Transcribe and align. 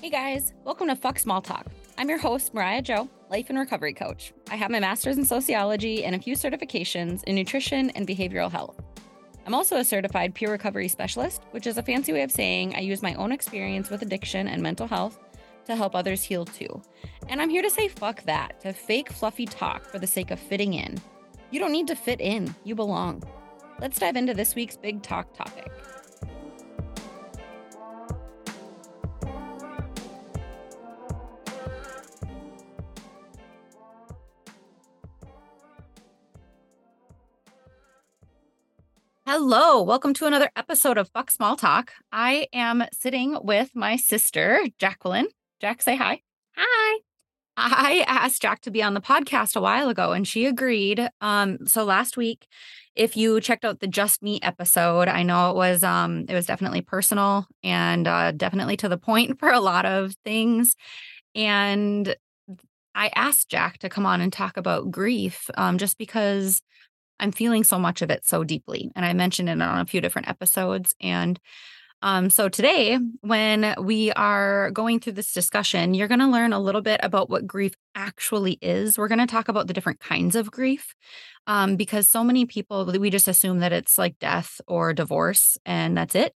Hey 0.00 0.08
guys, 0.08 0.54
welcome 0.64 0.88
to 0.88 0.96
Fuck 0.96 1.18
Small 1.18 1.42
Talk. 1.42 1.66
I'm 1.98 2.08
your 2.08 2.16
host, 2.16 2.54
Mariah 2.54 2.80
Jeau, 2.80 3.06
life 3.28 3.50
and 3.50 3.58
recovery 3.58 3.92
coach. 3.92 4.32
I 4.50 4.56
have 4.56 4.70
my 4.70 4.80
master's 4.80 5.18
in 5.18 5.26
sociology 5.26 6.06
and 6.06 6.16
a 6.16 6.18
few 6.18 6.34
certifications 6.34 7.22
in 7.24 7.34
nutrition 7.34 7.90
and 7.90 8.08
behavioral 8.08 8.50
health. 8.50 8.80
I'm 9.44 9.54
also 9.54 9.76
a 9.76 9.84
certified 9.84 10.34
peer 10.34 10.50
recovery 10.50 10.88
specialist, 10.88 11.42
which 11.50 11.66
is 11.66 11.76
a 11.76 11.82
fancy 11.82 12.14
way 12.14 12.22
of 12.22 12.32
saying 12.32 12.74
I 12.74 12.80
use 12.80 13.02
my 13.02 13.12
own 13.16 13.30
experience 13.30 13.90
with 13.90 14.00
addiction 14.00 14.48
and 14.48 14.62
mental 14.62 14.86
health 14.86 15.18
to 15.66 15.76
help 15.76 15.94
others 15.94 16.22
heal 16.22 16.46
too. 16.46 16.80
And 17.28 17.42
I'm 17.42 17.50
here 17.50 17.60
to 17.60 17.68
say 17.68 17.88
fuck 17.88 18.22
that, 18.24 18.58
to 18.60 18.72
fake 18.72 19.12
fluffy 19.12 19.44
talk 19.44 19.84
for 19.84 19.98
the 19.98 20.06
sake 20.06 20.30
of 20.30 20.40
fitting 20.40 20.72
in. 20.72 20.98
You 21.50 21.60
don't 21.60 21.72
need 21.72 21.88
to 21.88 21.94
fit 21.94 22.22
in, 22.22 22.54
you 22.64 22.74
belong. 22.74 23.22
Let's 23.78 23.98
dive 23.98 24.16
into 24.16 24.32
this 24.32 24.54
week's 24.54 24.78
big 24.78 25.02
talk 25.02 25.34
topic. 25.34 25.69
Hello, 39.42 39.80
welcome 39.80 40.12
to 40.12 40.26
another 40.26 40.50
episode 40.54 40.98
of 40.98 41.08
Fuck 41.08 41.30
Small 41.30 41.56
Talk. 41.56 41.92
I 42.12 42.46
am 42.52 42.84
sitting 42.92 43.38
with 43.40 43.70
my 43.74 43.96
sister, 43.96 44.60
Jacqueline. 44.78 45.28
Jac, 45.62 45.80
say 45.80 45.96
hi. 45.96 46.20
Hi. 46.58 46.98
I 47.56 48.04
asked 48.06 48.42
Jac 48.42 48.60
to 48.60 48.70
be 48.70 48.82
on 48.82 48.92
the 48.92 49.00
podcast 49.00 49.56
a 49.56 49.62
while 49.62 49.88
ago 49.88 50.12
and 50.12 50.28
she 50.28 50.44
agreed. 50.44 51.08
Um, 51.22 51.66
so 51.66 51.84
last 51.84 52.18
week, 52.18 52.46
if 52.94 53.16
you 53.16 53.40
checked 53.40 53.64
out 53.64 53.80
the 53.80 53.86
Just 53.86 54.22
Me 54.22 54.40
episode, 54.42 55.08
I 55.08 55.22
know 55.22 55.48
it 55.48 55.56
was 55.56 55.82
um 55.82 56.26
it 56.28 56.34
was 56.34 56.44
definitely 56.44 56.82
personal 56.82 57.46
and 57.64 58.06
uh 58.06 58.32
definitely 58.32 58.76
to 58.76 58.90
the 58.90 58.98
point 58.98 59.38
for 59.40 59.48
a 59.50 59.60
lot 59.60 59.86
of 59.86 60.14
things. 60.22 60.76
And 61.34 62.14
I 62.94 63.10
asked 63.14 63.48
Jac 63.48 63.78
to 63.78 63.88
come 63.88 64.04
on 64.04 64.20
and 64.20 64.30
talk 64.30 64.58
about 64.58 64.90
grief 64.90 65.48
um 65.56 65.78
just 65.78 65.96
because 65.96 66.60
I'm 67.20 67.32
feeling 67.32 67.62
so 67.62 67.78
much 67.78 68.02
of 68.02 68.10
it 68.10 68.26
so 68.26 68.42
deeply. 68.42 68.90
And 68.96 69.04
I 69.04 69.12
mentioned 69.12 69.48
it 69.48 69.60
on 69.60 69.78
a 69.78 69.86
few 69.86 70.00
different 70.00 70.28
episodes. 70.28 70.94
And 71.00 71.38
um, 72.02 72.30
so 72.30 72.48
today, 72.48 72.98
when 73.20 73.74
we 73.78 74.10
are 74.12 74.70
going 74.70 75.00
through 75.00 75.12
this 75.12 75.34
discussion, 75.34 75.92
you're 75.92 76.08
going 76.08 76.20
to 76.20 76.26
learn 76.26 76.54
a 76.54 76.60
little 76.60 76.80
bit 76.80 77.00
about 77.02 77.28
what 77.28 77.46
grief 77.46 77.74
actually 77.94 78.58
is. 78.62 78.96
We're 78.96 79.08
going 79.08 79.18
to 79.18 79.26
talk 79.26 79.48
about 79.48 79.66
the 79.66 79.74
different 79.74 80.00
kinds 80.00 80.34
of 80.34 80.50
grief 80.50 80.94
um, 81.46 81.76
because 81.76 82.08
so 82.08 82.24
many 82.24 82.46
people, 82.46 82.86
we 82.98 83.10
just 83.10 83.28
assume 83.28 83.58
that 83.58 83.72
it's 83.72 83.98
like 83.98 84.18
death 84.18 84.62
or 84.66 84.94
divorce 84.94 85.58
and 85.66 85.96
that's 85.96 86.14
it. 86.14 86.34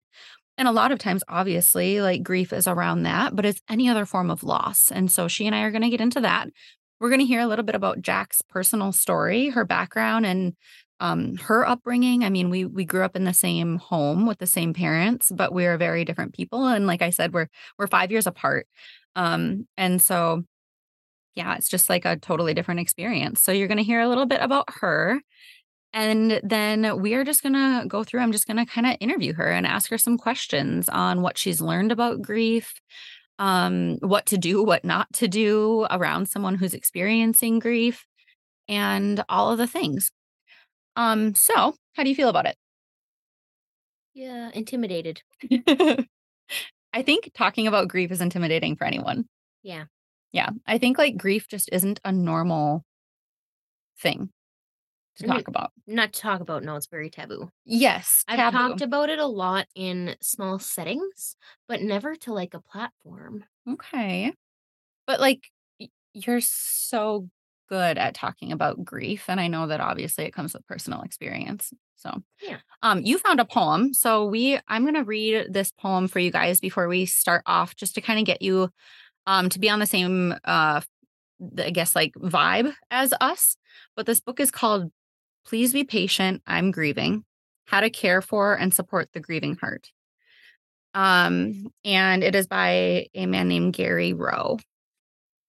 And 0.58 0.68
a 0.68 0.72
lot 0.72 0.92
of 0.92 1.00
times, 1.00 1.24
obviously, 1.28 2.02
like 2.02 2.24
grief 2.24 2.54
is 2.54 2.68
around 2.68 3.04
that, 3.04 3.36
but 3.36 3.46
it's 3.46 3.62
any 3.70 3.90
other 3.90 4.06
form 4.06 4.30
of 4.30 4.44
loss. 4.44 4.92
And 4.92 5.10
so 5.12 5.28
she 5.28 5.48
and 5.48 5.56
I 5.56 5.62
are 5.62 5.72
going 5.72 5.82
to 5.82 5.90
get 5.90 6.02
into 6.02 6.22
that. 6.22 6.50
We're 7.04 7.10
going 7.10 7.20
to 7.20 7.26
hear 7.26 7.42
a 7.42 7.48
little 7.48 7.66
bit 7.66 7.76
about 7.76 8.02
Jac's 8.02 8.42
personal 8.42 8.94
story, 8.94 9.50
her 9.50 9.66
background, 9.66 10.26
and 10.26 10.56
um, 11.02 11.36
her 11.36 11.68
upbringing. 11.68 12.24
I 12.24 12.30
mean, 12.30 12.50
we 12.50 12.64
we 12.64 12.86
grew 12.86 13.04
up 13.04 13.18
in 13.18 13.26
the 13.26 13.34
same 13.34 13.76
home 13.76 14.26
with 14.26 14.38
the 14.38 14.48
same 14.48 14.74
parents, 14.74 15.30
but 15.30 15.54
we're 15.54 15.78
very 15.78 16.06
different 16.06 16.34
people. 16.34 16.66
And 16.66 16.88
like 16.88 17.02
I 17.02 17.10
said, 17.10 17.34
we're 17.34 17.50
we're 17.78 17.88
five 17.88 18.10
years 18.10 18.26
apart. 18.26 18.68
Um, 19.18 19.68
and 19.76 20.02
so 20.02 20.46
yeah, 21.36 21.56
it's 21.56 21.68
just 21.68 21.90
like 21.90 22.06
a 22.06 22.16
totally 22.16 22.54
different 22.54 22.80
experience. 22.80 23.44
So 23.44 23.52
you're 23.52 23.68
going 23.68 23.80
to 23.80 23.84
hear 23.84 24.00
a 24.00 24.08
little 24.08 24.26
bit 24.26 24.40
about 24.42 24.70
her. 24.80 25.20
And 25.92 26.40
then 26.42 27.02
we 27.02 27.16
are 27.16 27.26
just 27.26 27.44
going 27.44 27.54
to 27.54 27.86
go 27.86 28.06
through. 28.06 28.22
I'm 28.22 28.32
just 28.32 28.48
going 28.48 28.58
to 28.58 28.66
kind 28.66 28.88
of 28.88 28.96
interview 29.02 29.34
her 29.34 29.52
and 29.52 29.68
ask 29.68 29.90
her 29.90 29.98
some 29.98 30.18
questions 30.18 30.88
on 30.88 31.22
what 31.22 31.38
she's 31.38 31.60
learned 31.60 31.92
about 31.92 32.22
grief, 32.22 32.80
um, 33.40 33.98
what 34.02 34.26
to 34.28 34.38
do, 34.38 34.64
what 34.64 34.86
not 34.86 35.12
to 35.14 35.28
do 35.28 35.86
around 35.90 36.28
someone 36.28 36.56
who's 36.56 36.74
experiencing 36.74 37.60
grief, 37.60 38.06
and 38.68 39.24
all 39.30 39.52
of 39.52 39.58
the 39.58 39.68
things. 39.68 40.12
Um, 40.96 41.36
so 41.36 41.76
how 41.94 42.04
do 42.04 42.10
you 42.10 42.16
feel 42.16 42.30
about 42.30 42.46
it? 42.46 42.56
Yeah, 44.14 44.52
intimidated. 44.54 45.22
I 46.94 47.02
think 47.02 47.32
talking 47.34 47.66
about 47.66 47.88
grief 47.88 48.12
is 48.12 48.22
intimidating 48.22 48.76
for 48.76 48.86
anyone. 48.86 49.26
Yeah. 49.64 49.86
Yeah. 50.32 50.50
I 50.68 50.78
think 50.78 50.98
like 50.98 51.18
grief 51.18 51.48
just 51.48 51.70
isn't 51.72 52.00
a 52.06 52.12
normal 52.12 52.84
thing 54.00 54.30
to 55.18 55.28
talk 55.28 55.48
about. 55.48 55.72
Not 55.88 56.14
to 56.14 56.20
talk 56.22 56.42
about, 56.42 56.64
no, 56.64 56.76
it's 56.76 56.88
very 56.88 57.10
taboo. 57.10 57.50
Yes. 57.66 58.24
I've 58.28 58.38
taboo. 58.38 58.58
talked 58.58 58.82
about 58.82 59.10
it 59.10 59.20
a 59.20 59.26
lot 59.26 59.68
in 59.76 60.16
small 60.22 60.60
settings, 60.60 61.36
but 61.68 61.82
never 61.82 62.16
to 62.18 62.34
like 62.34 62.54
a 62.54 62.62
platform. 62.62 63.44
Okay. 63.70 64.34
But 65.08 65.20
like 65.20 65.44
you're 66.14 66.42
so 66.42 67.28
good 67.70 67.98
at 67.98 68.14
talking 68.14 68.52
about 68.52 68.84
grief 68.84 69.26
and 69.30 69.40
I 69.40 69.48
know 69.48 69.68
that 69.68 69.80
obviously 69.80 70.26
it 70.26 70.34
comes 70.34 70.54
with 70.54 70.68
personal 70.68 71.02
experience. 71.02 71.74
So, 71.96 72.22
Yeah. 72.42 72.58
um 72.82 73.02
you 73.02 73.18
found 73.18 73.40
a 73.40 73.46
poem. 73.46 73.94
So 73.94 74.26
we 74.26 74.60
I'm 74.68 74.86
to 74.94 75.04
read 75.04 75.48
this 75.52 75.72
poem 75.72 76.08
for 76.08 76.20
you 76.20 76.32
guys 76.32 76.60
before 76.60 76.88
we 76.88 77.06
start 77.06 77.42
off 77.46 77.76
just 77.76 77.96
to 77.96 78.02
kind 78.02 78.20
of 78.20 78.26
get 78.26 78.42
you 78.42 78.70
um 79.26 79.50
to 79.50 79.60
be 79.60 79.70
on 79.70 79.80
the 79.80 79.86
same 79.86 80.36
uh 80.44 80.82
I 81.58 81.72
guess 81.72 81.96
like 81.96 82.14
vibe 82.16 82.74
as 82.92 83.14
us. 83.20 83.58
But 83.96 84.06
this 84.06 84.20
book 84.22 84.40
is 84.40 84.52
called 84.52 84.92
Please 85.46 85.74
Be 85.74 85.84
Patient, 85.84 86.42
I'm 86.48 86.72
Grieving: 86.72 87.26
How 87.66 87.82
to 87.82 87.90
Care 87.90 88.22
for 88.22 88.56
and 88.56 88.74
Support 88.74 89.10
the 89.14 89.20
Grieving 89.20 89.58
Heart. 89.58 89.92
Um 90.94 91.68
and 91.84 92.24
it 92.24 92.34
is 92.36 92.48
by 92.48 93.08
a 93.14 93.26
man 93.26 93.50
named 93.50 93.74
Gary 93.74 94.14
Roe. 94.14 94.60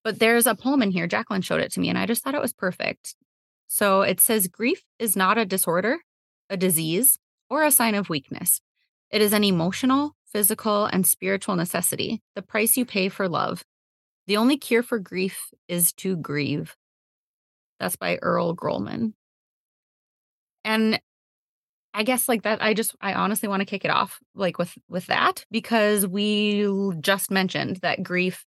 But 0.03 0.19
there's 0.19 0.47
a 0.47 0.55
poem 0.55 0.83
in 0.83 0.91
here. 0.91 1.07
Jacqueline 1.07 1.43
showed 1.43 1.61
it 1.61 1.73
to 1.73 1.81
me, 1.81 1.89
and 1.89 1.99
I 1.99 2.07
just 2.07 2.25
thought 2.25 2.35
it 2.35 2.43
was 2.43 2.53
perfect. 2.53 3.15
So 3.69 4.03
it 4.03 4.21
says 4.21 4.49
Grief 4.49 4.83
is 4.99 5.17
not 5.17 5.39
a 5.39 5.47
disorder, 5.47 5.99
a 6.51 6.57
disease, 6.57 7.19
or 7.49 7.63
a 7.63 7.71
sign 7.71 7.95
of 7.95 8.09
weakness. 8.09 8.61
It 9.11 9.23
is 9.23 9.33
an 9.33 9.45
emotional, 9.45 10.17
physical, 10.27 10.87
and 10.87 11.07
spiritual 11.07 11.57
necessity, 11.57 12.21
the 12.35 12.43
price 12.43 12.77
you 12.77 12.85
pay 12.85 13.09
for 13.09 13.29
love. 13.29 13.65
The 14.27 14.37
only 14.39 14.57
cure 14.57 14.83
for 14.83 14.99
grief 14.99 15.51
is 15.69 15.93
to 15.95 16.17
grieve. 16.17 16.77
That's 17.79 17.97
by 17.97 18.17
Earl 18.17 18.57
Grollman. 18.57 19.13
And 20.65 21.01
I 21.95 22.03
guess 22.03 22.29
like 22.29 22.43
that 22.43 22.63
I 22.63 22.75
just 22.75 22.97
I 23.01 23.15
honestly 23.15 23.49
want 23.49 23.61
to 23.61 23.67
kick 23.67 23.85
it 23.85 23.91
off 23.91 24.19
like 24.35 24.59
with 24.59 24.75
with 24.89 25.07
that 25.07 25.45
because 25.51 26.07
we 26.07 26.69
just 27.01 27.31
mentioned 27.31 27.77
that 27.83 28.03
grief 28.03 28.45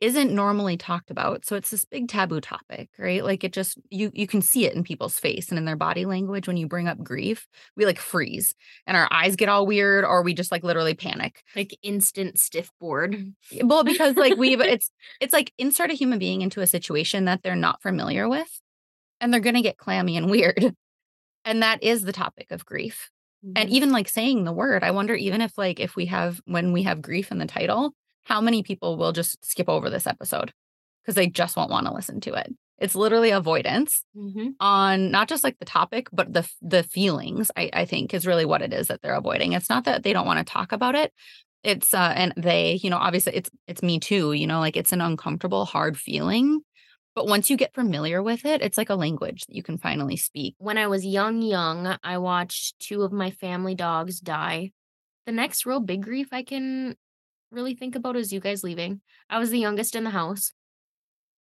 isn't 0.00 0.32
normally 0.32 0.76
talked 0.76 1.10
about. 1.10 1.44
So 1.44 1.56
it's 1.56 1.70
this 1.70 1.84
big 1.84 2.08
taboo 2.08 2.40
topic, 2.40 2.88
right? 2.98 3.24
Like 3.24 3.42
it 3.42 3.52
just 3.52 3.78
you 3.90 4.10
you 4.14 4.26
can 4.26 4.40
see 4.40 4.64
it 4.64 4.74
in 4.74 4.84
people's 4.84 5.18
face 5.18 5.48
and 5.48 5.58
in 5.58 5.64
their 5.64 5.76
body 5.76 6.04
language 6.06 6.46
when 6.46 6.56
you 6.56 6.66
bring 6.68 6.88
up 6.88 7.02
grief. 7.02 7.46
We 7.76 7.84
like 7.84 7.98
freeze 7.98 8.54
and 8.86 8.96
our 8.96 9.08
eyes 9.10 9.36
get 9.36 9.48
all 9.48 9.66
weird 9.66 10.04
or 10.04 10.22
we 10.22 10.34
just 10.34 10.52
like 10.52 10.62
literally 10.62 10.94
panic. 10.94 11.42
Like 11.56 11.76
instant 11.82 12.38
stiff 12.38 12.70
board. 12.80 13.34
Well, 13.62 13.84
because 13.84 14.16
like 14.16 14.36
we've 14.36 14.60
it's 14.62 14.90
it's 15.20 15.32
like 15.32 15.52
insert 15.58 15.90
a 15.90 15.94
human 15.94 16.18
being 16.18 16.42
into 16.42 16.60
a 16.60 16.66
situation 16.66 17.24
that 17.24 17.42
they're 17.42 17.56
not 17.56 17.82
familiar 17.82 18.28
with 18.28 18.60
and 19.20 19.32
they're 19.32 19.40
going 19.40 19.56
to 19.56 19.62
get 19.62 19.78
clammy 19.78 20.16
and 20.16 20.30
weird. 20.30 20.74
And 21.48 21.62
that 21.62 21.82
is 21.82 22.02
the 22.02 22.12
topic 22.12 22.50
of 22.50 22.66
grief. 22.66 23.10
And 23.56 23.70
Mhm. 23.70 23.72
even 23.72 23.90
like 23.92 24.08
saying 24.08 24.44
the 24.44 24.52
word, 24.52 24.84
I 24.84 24.90
wonder 24.90 25.14
even 25.14 25.40
if 25.40 25.56
like 25.56 25.80
if 25.80 25.96
we 25.96 26.06
have 26.06 26.40
when 26.44 26.72
we 26.72 26.82
have 26.84 27.00
grief 27.02 27.32
in 27.32 27.38
the 27.38 27.46
title, 27.46 27.94
how 28.24 28.40
many 28.40 28.62
people 28.62 28.96
will 28.98 29.12
just 29.12 29.44
skip 29.44 29.68
over 29.68 29.88
this 29.90 30.06
episode 30.06 30.52
because 31.02 31.14
they 31.14 31.26
just 31.28 31.56
won't 31.56 31.70
want 31.70 31.86
to 31.86 31.94
listen 31.94 32.20
to 32.20 32.34
it. 32.34 32.54
It's 32.78 32.94
literally 32.94 33.30
avoidance 33.30 34.04
Mhm. 34.16 34.54
on 34.60 35.10
not 35.10 35.28
just 35.28 35.44
like 35.44 35.58
the 35.58 35.64
topic, 35.64 36.08
but 36.12 36.32
the 36.32 36.48
the 36.60 36.82
feelings. 36.82 37.50
I, 37.56 37.70
I 37.72 37.84
think 37.86 38.12
is 38.14 38.26
really 38.26 38.44
what 38.44 38.62
it 38.62 38.72
is 38.72 38.88
that 38.88 39.00
they're 39.02 39.14
avoiding. 39.14 39.52
It's 39.54 39.70
not 39.70 39.84
that 39.84 40.02
they 40.02 40.12
don't 40.12 40.26
want 40.26 40.46
to 40.46 40.52
talk 40.52 40.72
about 40.72 40.94
it. 40.94 41.12
It's 41.64 41.94
uh 41.94 42.12
and 42.16 42.32
they, 42.36 42.74
you 42.82 42.90
know, 42.90 42.98
obviously 42.98 43.34
it's 43.36 43.50
it's 43.66 43.82
me 43.82 43.98
too. 44.00 44.32
You 44.32 44.46
know, 44.46 44.60
like 44.60 44.76
it's 44.76 44.92
an 44.92 45.00
uncomfortable, 45.00 45.64
hard 45.64 45.98
feeling. 45.98 46.60
But 47.18 47.26
once 47.26 47.50
you 47.50 47.56
get 47.56 47.74
familiar 47.74 48.22
with 48.22 48.44
it, 48.44 48.62
it's 48.62 48.78
like 48.78 48.90
a 48.90 48.94
language 48.94 49.44
that 49.46 49.56
you 49.56 49.62
can 49.64 49.76
finally 49.76 50.16
speak. 50.16 50.54
When 50.58 50.78
I 50.78 50.86
was 50.86 51.04
young, 51.04 51.42
young, 51.42 51.96
I 52.04 52.18
watched 52.18 52.78
two 52.78 53.02
of 53.02 53.10
my 53.10 53.32
family 53.32 53.74
dogs 53.74 54.20
die. 54.20 54.70
The 55.26 55.32
next 55.32 55.66
real 55.66 55.80
big 55.80 56.04
grief 56.04 56.28
I 56.30 56.44
can 56.44 56.94
really 57.50 57.74
think 57.74 57.96
about 57.96 58.14
is 58.14 58.32
you 58.32 58.38
guys 58.38 58.62
leaving. 58.62 59.00
I 59.28 59.40
was 59.40 59.50
the 59.50 59.58
youngest 59.58 59.96
in 59.96 60.04
the 60.04 60.10
house. 60.10 60.52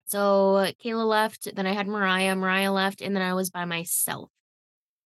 So 0.07 0.71
Kayla 0.81 1.09
left, 1.09 1.53
then 1.57 1.67
I 1.67 1.73
had 1.73 1.89
Mariah, 1.89 2.37
Mariah 2.37 2.71
left, 2.71 3.03
and 3.03 3.17
then 3.17 3.25
I 3.25 3.35
was 3.35 3.51
by 3.51 3.65
myself 3.65 4.31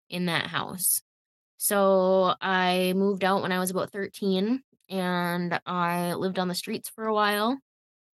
in 0.09 0.25
that 0.25 0.47
house. 0.47 1.01
So 1.55 2.35
I 2.41 2.91
moved 2.93 3.23
out 3.23 3.41
when 3.41 3.53
I 3.53 3.59
was 3.59 3.69
about 3.69 3.91
13 3.91 4.61
and 4.89 5.61
I 5.65 6.15
lived 6.15 6.39
on 6.39 6.49
the 6.49 6.55
streets 6.55 6.89
for 6.89 7.05
a 7.05 7.13
while. 7.13 7.57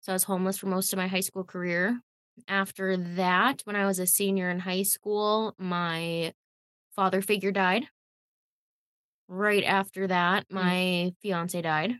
So 0.01 0.11
I 0.11 0.13
was 0.13 0.25
homeless 0.25 0.59
for 0.59 0.67
most 0.67 0.93
of 0.93 0.97
my 0.97 1.07
high 1.07 1.21
school 1.21 1.45
career. 1.45 1.99
After 2.47 2.97
that, 2.97 3.61
when 3.65 3.75
I 3.75 3.85
was 3.85 3.99
a 3.99 4.07
senior 4.07 4.49
in 4.49 4.59
high 4.59 4.83
school, 4.83 5.55
my 5.57 6.33
father 6.95 7.21
figure 7.21 7.51
died. 7.51 7.87
Right 9.27 9.63
after 9.63 10.07
that, 10.07 10.47
Mm. 10.49 10.53
my 10.55 11.15
fiance 11.21 11.61
died. 11.61 11.99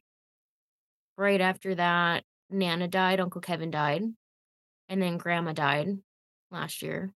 Right 1.18 1.42
after 1.42 1.76
that, 1.76 2.26
Nana 2.50 2.88
died, 2.88 3.20
Uncle 3.20 3.42
Kevin 3.42 3.72
died, 3.72 4.04
and 4.90 5.02
then 5.02 5.18
grandma 5.18 5.54
died 5.54 6.00
last 6.52 6.82
year. 6.82 7.14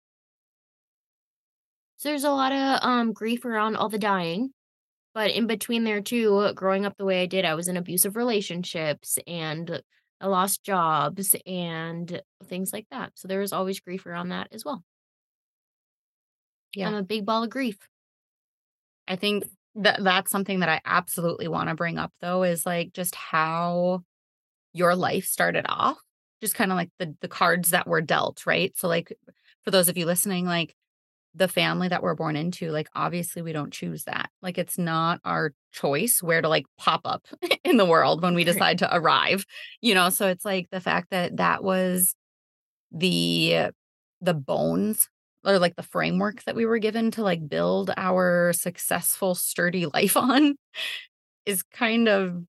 So 1.97 2.09
there's 2.09 2.23
a 2.23 2.31
lot 2.31 2.51
of 2.51 2.79
um 2.83 3.13
grief 3.13 3.45
around 3.45 3.75
all 3.75 3.89
the 3.89 3.97
dying. 4.00 4.53
But 5.13 5.31
in 5.31 5.47
between 5.47 5.85
there 5.85 6.01
too, 6.01 6.53
growing 6.53 6.85
up 6.85 6.97
the 6.97 7.06
way 7.06 7.23
I 7.23 7.25
did, 7.25 7.45
I 7.45 7.56
was 7.56 7.67
in 7.67 7.77
abusive 7.77 8.15
relationships 8.15 9.17
and 9.27 9.81
I 10.21 10.27
lost 10.27 10.63
jobs 10.63 11.35
and 11.45 12.21
things 12.45 12.71
like 12.71 12.88
that. 12.91 13.12
So 13.15 13.27
there 13.27 13.39
was 13.39 13.53
always 13.53 13.79
grief 13.79 14.06
around 14.06 14.29
that 14.29 14.47
as 14.51 14.63
well. 14.63 14.83
Yeah. 16.73 16.88
I'm 16.88 16.95
a 16.95 17.03
big 17.03 17.25
ball 17.25 17.44
of 17.44 17.50
grief. 17.50 17.77
I 19.07 19.15
think 19.15 19.45
that 19.75 20.03
that's 20.03 20.31
something 20.31 20.62
that 20.62 20.69
I 20.69 20.81
absolutely 20.85 21.47
want 21.47 21.69
to 21.69 21.75
bring 21.75 21.97
up 21.97 22.12
though 22.21 22.44
is 22.44 22.65
like 22.65 22.94
just 22.94 23.15
how 23.15 24.03
your 24.73 24.95
life 24.95 25.25
started 25.25 25.65
off. 25.67 25.97
Just 26.41 26.56
kind 26.56 26.71
of 26.71 26.75
like 26.77 26.89
the 27.00 27.15
the 27.21 27.27
cards 27.27 27.69
that 27.69 27.88
were 27.88 28.01
dealt, 28.01 28.45
right? 28.45 28.75
So 28.77 28.88
like 28.88 29.13
for 29.63 29.71
those 29.71 29.89
of 29.89 29.97
you 29.97 30.06
listening, 30.06 30.45
like 30.45 30.75
the 31.36 31.48
family 31.48 31.88
that 31.90 32.02
we're 32.02 32.16
born 32.16 32.36
into, 32.36 32.72
like 32.72 32.88
obviously 32.96 33.42
we 33.42 33.52
don't 33.52 33.74
choose 33.74 34.06
that. 34.06 34.30
Like 34.42 34.58
it's 34.58 34.78
not 34.78 35.20
our 35.26 35.52
choice 35.74 36.24
where 36.24 36.42
to 36.42 36.48
like 36.48 36.66
pop 36.78 37.02
up 37.06 37.28
in 37.64 37.78
the 37.78 37.86
world 37.86 38.22
when 38.22 38.36
we 38.36 38.44
decide 38.44 38.80
to 38.80 38.96
arrive, 38.96 39.46
you 39.82 39.94
know? 39.94 40.10
So 40.10 40.28
it's 40.28 40.46
like 40.46 40.70
the 40.72 40.80
fact 40.80 41.10
that 41.12 41.38
that 41.38 41.64
was 41.64 42.16
the 42.92 43.72
the 44.22 44.34
bones 44.34 45.10
or 45.44 45.60
like 45.60 45.76
the 45.76 45.84
framework 45.84 46.44
that 46.44 46.56
we 46.56 46.66
were 46.66 46.80
given 46.80 47.12
to 47.12 47.22
like 47.22 47.48
build 47.48 47.92
our 47.98 48.54
successful 48.54 49.36
sturdy 49.36 49.86
life 49.94 50.18
on 50.18 50.56
is 51.46 51.64
kind 51.64 52.08
of 52.08 52.44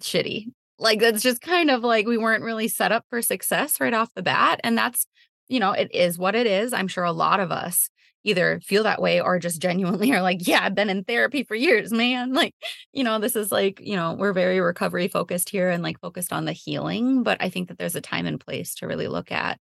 shitty. 0.00 0.46
Like 0.78 0.98
that's 0.98 1.22
just 1.22 1.40
kind 1.40 1.70
of 1.70 1.82
like 1.82 2.06
we 2.06 2.18
weren't 2.18 2.42
really 2.42 2.66
set 2.66 2.90
up 2.90 3.04
for 3.08 3.22
success 3.22 3.80
right 3.80 3.94
off 3.94 4.10
the 4.14 4.22
bat 4.22 4.60
and 4.64 4.76
that's 4.76 5.06
you 5.52 5.60
know, 5.60 5.72
it 5.72 5.94
is 5.94 6.16
what 6.16 6.34
it 6.34 6.46
is. 6.46 6.72
I'm 6.72 6.88
sure 6.88 7.04
a 7.04 7.12
lot 7.12 7.38
of 7.38 7.52
us 7.52 7.90
either 8.24 8.58
feel 8.64 8.84
that 8.84 9.02
way 9.02 9.20
or 9.20 9.38
just 9.38 9.60
genuinely 9.60 10.10
are 10.14 10.22
like, 10.22 10.46
yeah, 10.48 10.60
I've 10.62 10.74
been 10.74 10.88
in 10.88 11.04
therapy 11.04 11.44
for 11.44 11.54
years, 11.54 11.92
man. 11.92 12.32
Like, 12.42 12.54
you 12.92 13.04
know, 13.04 13.18
this 13.18 13.36
is 13.36 13.52
like, 13.52 13.78
you 13.80 13.94
know, 13.94 14.14
we're 14.14 14.32
very 14.32 14.60
recovery 14.60 15.08
focused 15.08 15.50
here 15.50 15.68
and 15.68 15.82
like 15.82 16.00
focused 16.00 16.32
on 16.32 16.46
the 16.46 16.52
healing, 16.52 17.22
but 17.22 17.36
I 17.40 17.50
think 17.50 17.68
that 17.68 17.76
there's 17.78 17.94
a 17.94 18.00
time 18.00 18.26
and 18.26 18.40
place 18.40 18.74
to 18.76 18.86
really 18.86 19.08
look 19.08 19.30
at 19.30 19.58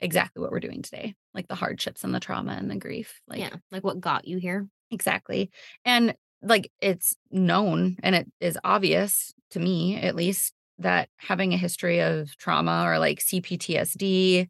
exactly 0.00 0.40
what 0.40 0.50
we're 0.50 0.60
doing 0.60 0.80
today, 0.80 1.14
like 1.34 1.46
the 1.46 1.54
hardships 1.54 2.02
and 2.02 2.14
the 2.14 2.20
trauma 2.20 2.52
and 2.52 2.70
the 2.70 2.76
grief. 2.76 3.20
Like 3.28 3.40
yeah. 3.40 3.56
Like 3.70 3.84
what 3.84 4.00
got 4.00 4.26
you 4.26 4.38
here? 4.38 4.66
Exactly. 4.90 5.50
And 5.84 6.14
like 6.42 6.72
it's 6.80 7.14
known 7.30 7.98
and 8.02 8.14
it 8.14 8.26
is 8.40 8.58
obvious 8.64 9.34
to 9.50 9.60
me, 9.60 10.00
at 10.00 10.16
least, 10.16 10.54
that 10.80 11.08
having 11.16 11.52
a 11.52 11.58
history 11.58 12.00
of 12.00 12.36
trauma 12.36 12.84
or 12.86 12.98
like 12.98 13.20
CPTSD, 13.20 14.48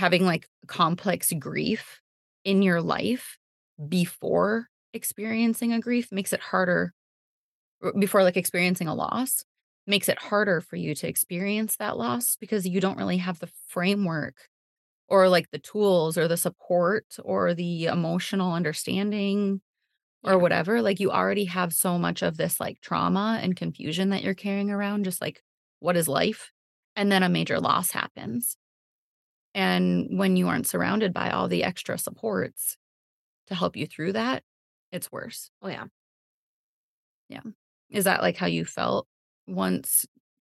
having 0.00 0.24
like 0.24 0.48
complex 0.66 1.30
grief 1.38 2.00
in 2.44 2.62
your 2.62 2.80
life 2.80 3.36
before 3.88 4.66
experiencing 4.94 5.72
a 5.74 5.80
grief 5.80 6.10
makes 6.10 6.32
it 6.32 6.40
harder 6.40 6.94
before 7.98 8.22
like 8.22 8.38
experiencing 8.38 8.88
a 8.88 8.94
loss 8.94 9.44
makes 9.86 10.08
it 10.08 10.18
harder 10.18 10.62
for 10.62 10.76
you 10.76 10.94
to 10.94 11.06
experience 11.06 11.76
that 11.76 11.98
loss 11.98 12.36
because 12.40 12.66
you 12.66 12.80
don't 12.80 12.96
really 12.96 13.18
have 13.18 13.38
the 13.40 13.50
framework 13.68 14.36
or 15.08 15.28
like 15.28 15.50
the 15.50 15.58
tools 15.58 16.16
or 16.16 16.26
the 16.28 16.36
support 16.38 17.04
or 17.22 17.52
the 17.52 17.84
emotional 17.86 18.54
understanding 18.54 19.60
or 20.24 20.38
whatever, 20.38 20.82
like 20.82 21.00
you 21.00 21.10
already 21.10 21.46
have 21.46 21.74
so 21.74 21.98
much 21.98 22.22
of 22.22 22.38
this 22.38 22.60
like 22.60 22.80
trauma 22.80 23.38
and 23.42 23.56
confusion 23.56 24.10
that 24.10 24.22
you're 24.22 24.34
carrying 24.34 24.70
around, 24.70 25.04
just 25.04 25.20
like 25.20 25.42
what 25.80 25.96
is 25.96 26.08
life? 26.08 26.52
And 26.96 27.12
then 27.12 27.22
a 27.22 27.28
major 27.28 27.60
loss 27.60 27.90
happens. 27.90 28.56
And 29.54 30.18
when 30.18 30.36
you 30.36 30.48
aren't 30.48 30.68
surrounded 30.68 31.12
by 31.12 31.30
all 31.30 31.48
the 31.48 31.64
extra 31.64 31.98
supports 31.98 32.76
to 33.48 33.54
help 33.54 33.76
you 33.76 33.86
through 33.86 34.12
that, 34.12 34.42
it's 34.92 35.10
worse. 35.10 35.50
Oh 35.62 35.68
yeah. 35.68 35.84
Yeah. 37.28 37.42
Is 37.90 38.04
that 38.04 38.22
like 38.22 38.36
how 38.36 38.46
you 38.46 38.64
felt 38.64 39.06
once? 39.46 40.06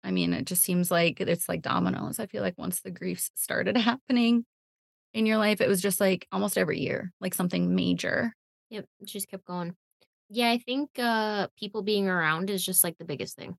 I 0.05 0.11
mean, 0.11 0.33
it 0.33 0.47
just 0.47 0.63
seems 0.63 0.91
like 0.91 1.21
it's 1.21 1.49
like 1.49 1.63
dominoes. 1.63 2.19
I 2.19 2.27
feel 2.27 2.43
like 2.43 2.57
once 2.57 2.81
the 2.81 2.91
griefs 2.91 3.31
started 3.35 3.77
happening 3.79 4.45
in 5.15 5.27
your 5.27 5.39
life, 5.39 5.61
it 5.61 5.69
was 5.69 5.81
just 5.81 6.01
like 6.01 6.27
almost 6.33 6.59
every 6.59 6.81
year, 6.81 7.13
like 7.21 7.35
something 7.35 7.75
major. 7.75 8.33
Yep. 8.71 8.87
Just 9.05 9.29
kept 9.29 9.45
going. 9.45 9.75
Yeah, 10.31 10.51
I 10.51 10.59
think 10.59 10.91
uh 10.99 11.49
people 11.57 11.83
being 11.83 12.09
around 12.09 12.51
is 12.51 12.65
just 12.65 12.85
like 12.85 12.99
the 12.99 13.05
biggest 13.05 13.37
thing. 13.37 13.57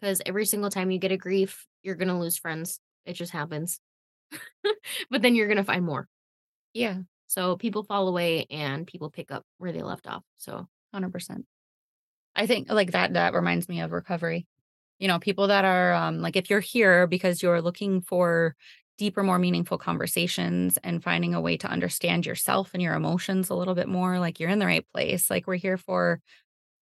Because 0.00 0.22
every 0.24 0.46
single 0.46 0.70
time 0.70 0.90
you 0.90 0.98
get 0.98 1.12
a 1.12 1.16
grief, 1.16 1.66
you're 1.82 1.96
gonna 1.96 2.18
lose 2.18 2.38
friends. 2.38 2.80
It 3.04 3.14
just 3.14 3.32
happens. 3.32 3.80
but 5.10 5.22
then 5.22 5.34
you're 5.34 5.48
gonna 5.48 5.64
find 5.64 5.84
more. 5.84 6.08
Yeah. 6.74 6.98
So 7.26 7.56
people 7.56 7.84
fall 7.84 8.08
away 8.08 8.46
and 8.50 8.86
people 8.86 9.10
pick 9.10 9.30
up 9.30 9.44
where 9.58 9.72
they 9.72 9.82
left 9.82 10.06
off. 10.06 10.24
So 10.36 10.66
100%. 10.94 11.44
I 12.34 12.46
think 12.46 12.70
like 12.70 12.92
that 12.92 13.14
that 13.14 13.34
reminds 13.34 13.68
me 13.68 13.80
of 13.80 13.92
recovery. 13.92 14.46
You 14.98 15.08
know, 15.08 15.18
people 15.18 15.48
that 15.48 15.64
are 15.64 15.92
um 15.94 16.20
like 16.20 16.36
if 16.36 16.50
you're 16.50 16.60
here 16.60 17.06
because 17.06 17.42
you're 17.42 17.62
looking 17.62 18.00
for 18.00 18.54
deeper 18.98 19.22
more 19.22 19.38
meaningful 19.38 19.78
conversations 19.78 20.78
and 20.84 21.02
finding 21.02 21.34
a 21.34 21.40
way 21.40 21.56
to 21.56 21.66
understand 21.66 22.26
yourself 22.26 22.70
and 22.74 22.82
your 22.82 22.94
emotions 22.94 23.48
a 23.48 23.54
little 23.54 23.74
bit 23.74 23.88
more, 23.88 24.18
like 24.18 24.38
you're 24.38 24.50
in 24.50 24.58
the 24.58 24.66
right 24.66 24.86
place. 24.92 25.30
Like 25.30 25.46
we're 25.46 25.54
here 25.56 25.78
for 25.78 26.20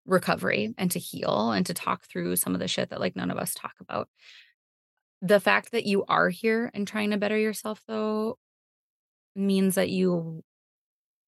recovery 0.07 0.75
and 0.79 0.91
to 0.91 0.99
heal 0.99 1.53
and 1.53 1.65
to 1.67 1.75
talk 1.75 2.05
through 2.07 2.37
some 2.37 2.55
of 2.55 2.61
the 2.61 2.69
shit 2.69 2.91
that 2.91 3.01
like 3.01 3.15
none 3.15 3.31
of 3.31 3.39
us 3.39 3.55
talk 3.55 3.75
about. 3.81 4.09
The 5.21 5.41
fact 5.41 5.73
that 5.73 5.85
you 5.87 6.05
are 6.07 6.29
here 6.29 6.71
and 6.75 6.87
trying 6.87 7.11
to 7.11 7.17
better 7.19 7.37
yourself 7.39 7.83
though 7.87 8.39
means 9.35 9.75
that 9.77 9.91
you 9.91 10.43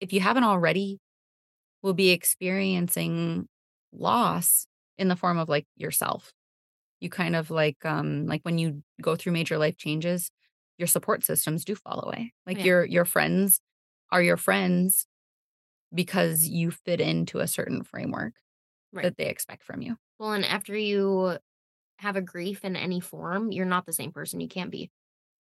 if 0.00 0.12
you 0.12 0.20
haven't 0.20 0.44
already 0.44 1.00
will 1.82 1.94
be 1.94 2.10
experiencing 2.10 3.48
loss 3.92 4.66
in 4.98 5.08
the 5.08 5.16
form 5.16 5.38
of 5.38 5.48
like 5.48 5.66
yourself. 5.76 6.32
You 7.00 7.10
kind 7.10 7.36
of 7.36 7.50
like 7.50 7.84
um 7.86 8.26
like 8.26 8.42
when 8.44 8.58
you 8.58 8.82
go 9.02 9.16
through 9.16 9.32
major 9.32 9.58
life 9.58 9.76
changes, 9.78 10.30
your 10.78 10.88
support 10.88 11.24
systems 11.24 11.64
do 11.64 11.74
fall 11.76 12.02
away. 12.04 12.34
Like 12.46 12.58
Yeah. 12.58 12.64
your 12.64 12.84
your 12.86 13.04
friends 13.06 13.60
are 14.12 14.22
your 14.22 14.36
friends 14.38 15.06
because 15.94 16.48
you 16.48 16.70
fit 16.70 17.00
into 17.00 17.40
a 17.40 17.48
certain 17.48 17.82
framework 17.84 18.34
Right. 18.92 19.04
that 19.04 19.16
they 19.16 19.26
expect 19.26 19.64
from 19.64 19.82
you. 19.82 19.96
well, 20.18 20.32
and 20.32 20.44
after 20.44 20.76
you 20.76 21.38
have 22.00 22.16
a 22.16 22.22
grief 22.22 22.64
in 22.64 22.76
any 22.76 23.00
form, 23.00 23.52
you're 23.52 23.66
not 23.66 23.86
the 23.86 23.92
same 23.92 24.12
person. 24.12 24.40
You 24.40 24.48
can't 24.48 24.70
be. 24.70 24.90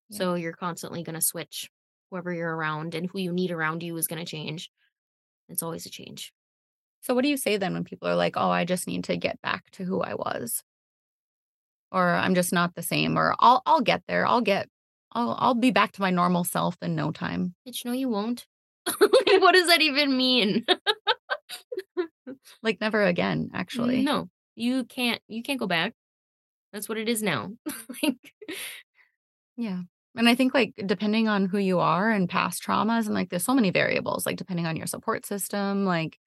Yeah. 0.10 0.18
So 0.18 0.36
you're 0.36 0.54
constantly 0.54 1.04
gonna 1.04 1.22
switch 1.22 1.70
whoever 2.10 2.34
you're 2.34 2.56
around 2.56 2.96
and 2.96 3.10
who 3.10 3.20
you 3.20 3.34
need 3.34 3.52
around 3.52 3.84
you 3.84 3.98
is 3.98 4.08
gonna 4.08 4.26
change. 4.26 4.70
It's 5.50 5.64
always 5.64 5.86
a 5.86 5.90
change. 5.90 6.32
So 7.02 7.14
what 7.14 7.24
do 7.24 7.30
you 7.30 7.38
say 7.38 7.58
then 7.58 7.74
when 7.74 7.84
people 7.84 8.08
are 8.08 8.16
like, 8.16 8.36
"Oh, 8.38 8.50
I 8.50 8.66
just 8.66 8.88
need 8.88 9.04
to 9.06 9.18
get 9.18 9.42
back 9.42 9.70
to 9.72 9.84
who 9.84 10.02
I 10.02 10.14
was." 10.14 10.64
Or 11.92 12.10
I'm 12.10 12.34
just 12.34 12.54
not 12.54 12.76
the 12.76 12.82
same 12.82 13.18
or 13.18 13.36
I'll 13.40 13.62
I'll 13.66 13.82
get 13.82 14.04
there. 14.08 14.26
I'll 14.26 14.42
get 14.42 14.68
I'll 15.12 15.36
I'll 15.38 15.56
be 15.56 15.72
back 15.72 15.92
to 15.94 16.02
my 16.02 16.12
normal 16.12 16.44
self 16.44 16.78
in 16.82 16.96
no 16.96 17.12
time. 17.12 17.56
Bitch, 17.68 17.86
no, 17.86 17.92
you 17.92 18.10
won't. 18.10 18.46
What 19.00 19.56
does 19.56 19.68
that 19.68 19.82
even 19.82 20.16
mean? 20.16 20.66
Like 22.62 22.80
never 22.80 23.04
again, 23.04 23.50
actually. 23.54 24.04
No, 24.04 24.30
you 24.56 24.86
can't. 24.86 25.22
You 25.28 25.44
can't 25.44 25.60
go 25.60 25.68
back. 25.68 25.94
That's 26.74 26.90
what 26.90 26.98
it 26.98 27.10
is 27.10 27.24
now. 27.24 27.54
like, 28.04 28.34
Yeah. 29.58 29.82
And 30.16 30.30
I 30.30 30.36
think 30.36 30.54
like 30.54 30.74
depending 30.86 31.28
on 31.28 31.48
who 31.48 31.58
you 31.58 31.80
are 31.80 32.12
and 32.12 32.30
past 32.30 32.64
traumas 32.64 33.06
and 33.06 33.16
like 33.16 33.30
there's 33.30 33.44
so 33.44 33.56
many 33.56 33.72
variables, 33.72 34.26
like 34.26 34.38
depending 34.38 34.66
on 34.68 34.76
your 34.76 34.88
support 34.88 35.26
system, 35.26 35.86
like 35.86 36.20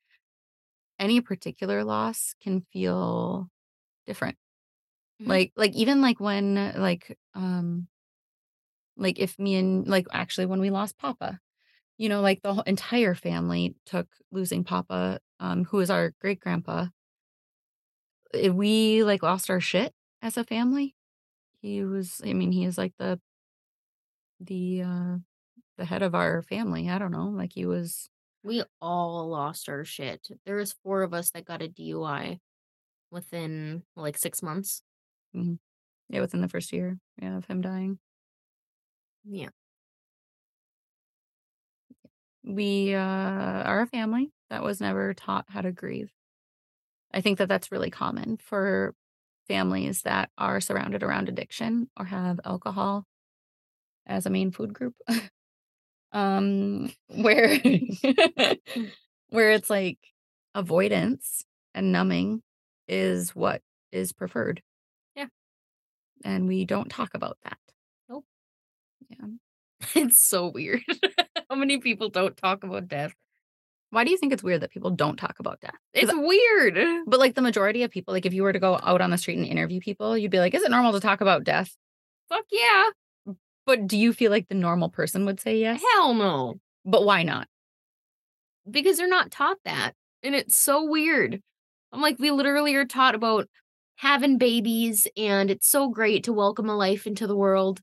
any 0.99 1.21
particular 1.21 1.85
loss 1.85 2.35
can 2.41 2.61
feel 2.73 3.49
different. 4.07 4.39
Mhm. 5.23 5.29
Like 5.29 5.53
like 5.57 5.75
even 5.75 6.01
like 6.03 6.21
when 6.21 6.57
like 6.77 7.19
um 7.35 7.89
like 8.97 9.19
if 9.19 9.39
me 9.39 9.57
and 9.57 9.87
like 9.87 10.07
actually 10.13 10.47
when 10.47 10.61
we 10.61 10.71
lost 10.71 10.97
Papa, 10.99 11.41
you 11.99 12.09
know, 12.09 12.23
like 12.23 12.43
the 12.43 12.55
whole 12.55 12.65
entire 12.65 13.15
family 13.15 13.77
took 13.87 14.09
losing 14.33 14.65
Papa, 14.65 15.21
um, 15.41 15.65
who 15.67 15.81
is 15.81 15.91
our 15.91 16.13
great 16.21 16.41
grandpa. 16.41 16.89
eh, 18.35 18.49
We 18.51 19.05
like 19.05 19.23
lost 19.23 19.51
our 19.51 19.61
shit 19.61 19.95
as 20.23 20.37
a 20.37 20.45
family. 20.45 20.97
He 21.61 21.85
was 21.85 22.23
I 22.25 22.33
mean, 22.35 22.53
he 22.53 22.65
is 22.65 22.79
like 22.79 22.97
the 22.99 23.21
the 24.41 24.83
uh 24.83 25.17
the 25.79 25.85
head 25.87 26.03
of 26.03 26.15
our 26.15 26.43
family. 26.43 26.91
I 26.91 26.99
don't 26.99 27.13
know. 27.13 27.29
Like 27.29 27.53
he 27.55 27.67
was 27.67 28.11
we 28.43 28.63
all 28.81 29.29
lost 29.29 29.69
our 29.69 29.85
shit. 29.85 30.29
There 30.45 30.57
was 30.57 30.73
four 30.73 31.03
of 31.03 31.13
us 31.15 31.31
that 31.31 31.45
got 31.45 31.63
a 31.63 31.69
DUI 31.69 32.41
within 33.11 33.85
like 33.97 34.19
six 34.19 34.43
months. 34.43 34.83
mhm, 35.35 35.59
yeah, 36.09 36.21
within 36.21 36.41
the 36.41 36.49
first 36.49 36.73
year, 36.73 36.99
yeah, 37.21 37.37
of 37.37 37.47
him 37.47 37.61
dying. 37.61 37.99
Yeah. 39.25 39.51
We 42.43 42.95
uh 42.95 42.99
are 43.01 43.83
a 43.83 43.87
family 43.87 44.33
that 44.51 44.63
was 44.63 44.81
never 44.81 45.13
taught 45.15 45.51
how 45.51 45.61
to 45.63 45.73
grieve. 45.73 46.13
I 47.13 47.21
think 47.21 47.39
that 47.39 47.49
that's 47.49 47.73
really 47.73 47.91
common 47.91 48.37
for 48.37 48.95
families 49.49 50.03
that 50.03 50.31
are 50.39 50.61
surrounded 50.61 51.03
around 51.03 51.29
addiction 51.29 51.89
or 51.99 52.05
have 52.07 52.41
alcohol 52.45 53.05
as 54.07 54.27
a 54.27 54.31
main 54.31 54.51
food 54.51 54.73
group. 54.73 54.95
um, 56.13 56.91
where 57.09 57.59
where 59.31 59.51
it's 59.51 59.71
like 59.71 59.99
avoidance 60.55 61.45
and 61.75 61.93
numbing 61.93 62.43
is 62.89 63.35
what 63.35 63.63
is 63.93 64.13
preferred. 64.13 64.63
Yeah. 65.15 65.27
And 66.25 66.49
we 66.49 66.65
don't 66.65 66.91
talk 66.91 67.15
about 67.15 67.39
that. 67.45 67.59
Nope. 68.09 68.25
Yeah. 69.11 69.27
It's 69.95 70.21
so 70.21 70.49
weird. 70.49 70.83
How 71.51 71.57
many 71.57 71.79
people 71.79 72.09
don't 72.09 72.37
talk 72.37 72.65
about 72.65 72.89
death? 72.89 73.15
Why 73.91 74.05
do 74.05 74.11
you 74.11 74.19
think 74.19 74.33
it's 74.33 74.43
weird 74.43 74.63
that 74.63 74.71
people 74.71 74.91
don't 74.91 75.17
talk 75.17 75.37
about 75.39 75.61
death? 75.61 75.75
It's 75.95 76.13
weird. 76.13 77.05
But 77.07 77.21
like 77.21 77.35
the 77.35 77.43
majority 77.43 77.83
of 77.83 77.91
people, 77.91 78.13
like 78.13 78.27
if 78.27 78.35
you 78.35 78.43
were 78.43 78.53
to 78.53 78.59
go 78.59 78.79
out 78.83 79.01
on 79.01 79.11
the 79.11 79.19
street 79.19 79.39
and 79.39 79.47
interview 79.47 79.81
people, 79.81 80.19
you'd 80.19 80.31
be 80.31 80.41
like, 80.41 80.55
is 80.55 80.63
it 80.63 80.71
normal 80.71 80.93
to 80.93 81.01
talk 81.01 81.21
about 81.21 81.45
death? 81.45 81.75
Fuck 82.29 82.45
yeah. 82.51 82.85
But 83.65 83.87
do 83.87 83.97
you 83.97 84.13
feel 84.13 84.31
like 84.31 84.49
the 84.49 84.55
normal 84.55 84.89
person 84.89 85.25
would 85.27 85.41
say 85.41 85.59
yes? 85.59 85.83
Hell 85.95 86.15
no. 86.15 86.57
But 86.85 87.05
why 87.05 87.23
not? 87.23 87.49
Because 88.69 88.97
they're 88.97 89.09
not 89.09 89.31
taught 89.31 89.59
that. 89.65 89.93
And 90.23 90.35
it's 90.35 90.57
so 90.57 90.85
weird. 90.85 91.41
I'm 91.93 92.01
like, 92.01 92.19
we 92.19 92.31
literally 92.31 92.75
are 92.75 92.85
taught 92.85 93.15
about 93.15 93.49
having 93.97 94.39
babies, 94.39 95.07
and 95.17 95.51
it's 95.51 95.69
so 95.69 95.89
great 95.89 96.25
to 96.25 96.33
welcome 96.33 96.69
a 96.69 96.77
life 96.77 97.07
into 97.07 97.27
the 97.27 97.37
world. 97.37 97.81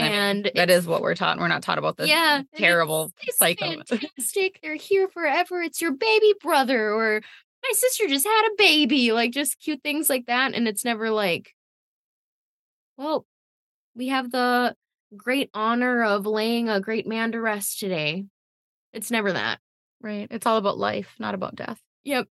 And 0.00 0.50
that 0.54 0.70
is 0.70 0.86
what 0.86 1.02
we're 1.02 1.14
taught. 1.14 1.38
We're 1.38 1.48
not 1.48 1.62
taught 1.62 1.78
about 1.78 1.96
the 1.96 2.08
yeah, 2.08 2.42
terrible 2.56 3.12
it's, 3.22 3.28
it's 3.28 3.38
cycle. 3.38 3.82
fantastic. 3.88 4.58
They're 4.62 4.74
here 4.76 5.08
forever. 5.08 5.62
It's 5.62 5.80
your 5.80 5.92
baby 5.92 6.34
brother, 6.40 6.92
or 6.92 7.20
my 7.62 7.70
sister 7.72 8.06
just 8.08 8.26
had 8.26 8.48
a 8.52 8.56
baby. 8.58 9.12
Like 9.12 9.32
just 9.32 9.60
cute 9.60 9.82
things 9.82 10.08
like 10.08 10.26
that. 10.26 10.54
And 10.54 10.66
it's 10.68 10.84
never 10.84 11.10
like, 11.10 11.54
well, 12.96 13.26
we 13.94 14.08
have 14.08 14.30
the 14.30 14.74
great 15.16 15.50
honor 15.54 16.02
of 16.04 16.26
laying 16.26 16.68
a 16.68 16.80
great 16.80 17.06
man 17.06 17.32
to 17.32 17.40
rest 17.40 17.78
today. 17.78 18.24
It's 18.92 19.10
never 19.10 19.32
that. 19.32 19.60
right. 20.00 20.28
It's 20.30 20.46
all 20.46 20.56
about 20.58 20.78
life, 20.78 21.14
not 21.18 21.34
about 21.34 21.56
death. 21.56 21.80
Yep. 22.04 22.28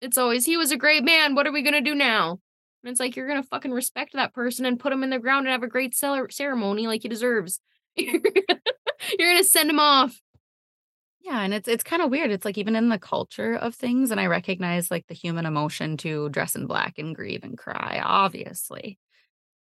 It's 0.00 0.18
always 0.18 0.44
he 0.44 0.56
was 0.56 0.70
a 0.70 0.76
great 0.76 1.04
man. 1.04 1.34
What 1.34 1.46
are 1.46 1.52
we 1.52 1.62
gonna 1.62 1.80
do 1.80 1.94
now? 1.94 2.40
And 2.84 2.90
it's 2.90 3.00
like 3.00 3.16
you're 3.16 3.26
gonna 3.26 3.42
fucking 3.42 3.72
respect 3.72 4.12
that 4.12 4.34
person 4.34 4.66
and 4.66 4.78
put 4.78 4.92
him 4.92 5.02
in 5.02 5.10
the 5.10 5.18
ground 5.18 5.46
and 5.46 5.52
have 5.52 5.62
a 5.62 5.68
great 5.68 5.94
ceremony 5.94 6.86
like 6.86 7.02
he 7.02 7.08
deserves. 7.08 7.60
you're 7.96 8.20
gonna 9.18 9.44
send 9.44 9.70
him 9.70 9.80
off. 9.80 10.20
Yeah, 11.20 11.40
and 11.40 11.54
it's 11.54 11.66
it's 11.66 11.82
kind 11.82 12.02
of 12.02 12.10
weird. 12.10 12.30
It's 12.30 12.44
like 12.44 12.58
even 12.58 12.76
in 12.76 12.90
the 12.90 12.98
culture 12.98 13.54
of 13.54 13.74
things, 13.74 14.10
and 14.10 14.20
I 14.20 14.26
recognize 14.26 14.90
like 14.90 15.06
the 15.06 15.14
human 15.14 15.46
emotion 15.46 15.96
to 15.98 16.28
dress 16.28 16.54
in 16.54 16.66
black 16.66 16.98
and 16.98 17.14
grieve 17.14 17.44
and 17.44 17.56
cry, 17.56 18.02
obviously. 18.04 18.98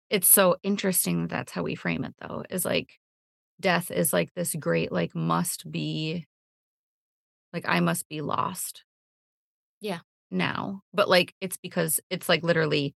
It's 0.09 0.27
so 0.27 0.57
interesting 0.63 1.21
that 1.21 1.29
that's 1.29 1.51
how 1.51 1.63
we 1.63 1.75
frame 1.75 2.03
it 2.03 2.15
though, 2.19 2.43
is 2.49 2.65
like 2.65 2.99
death 3.59 3.91
is 3.91 4.11
like 4.11 4.33
this 4.33 4.55
great, 4.55 4.91
like 4.91 5.13
must 5.15 5.71
be 5.71 6.25
like 7.53 7.65
I 7.67 7.79
must 7.79 8.09
be 8.09 8.21
lost. 8.21 8.83
Yeah. 9.81 9.99
Now. 10.31 10.81
But 10.93 11.09
like 11.09 11.35
it's 11.41 11.57
because 11.57 11.99
it's 12.09 12.27
like 12.27 12.43
literally 12.43 12.95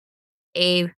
A 0.58 0.92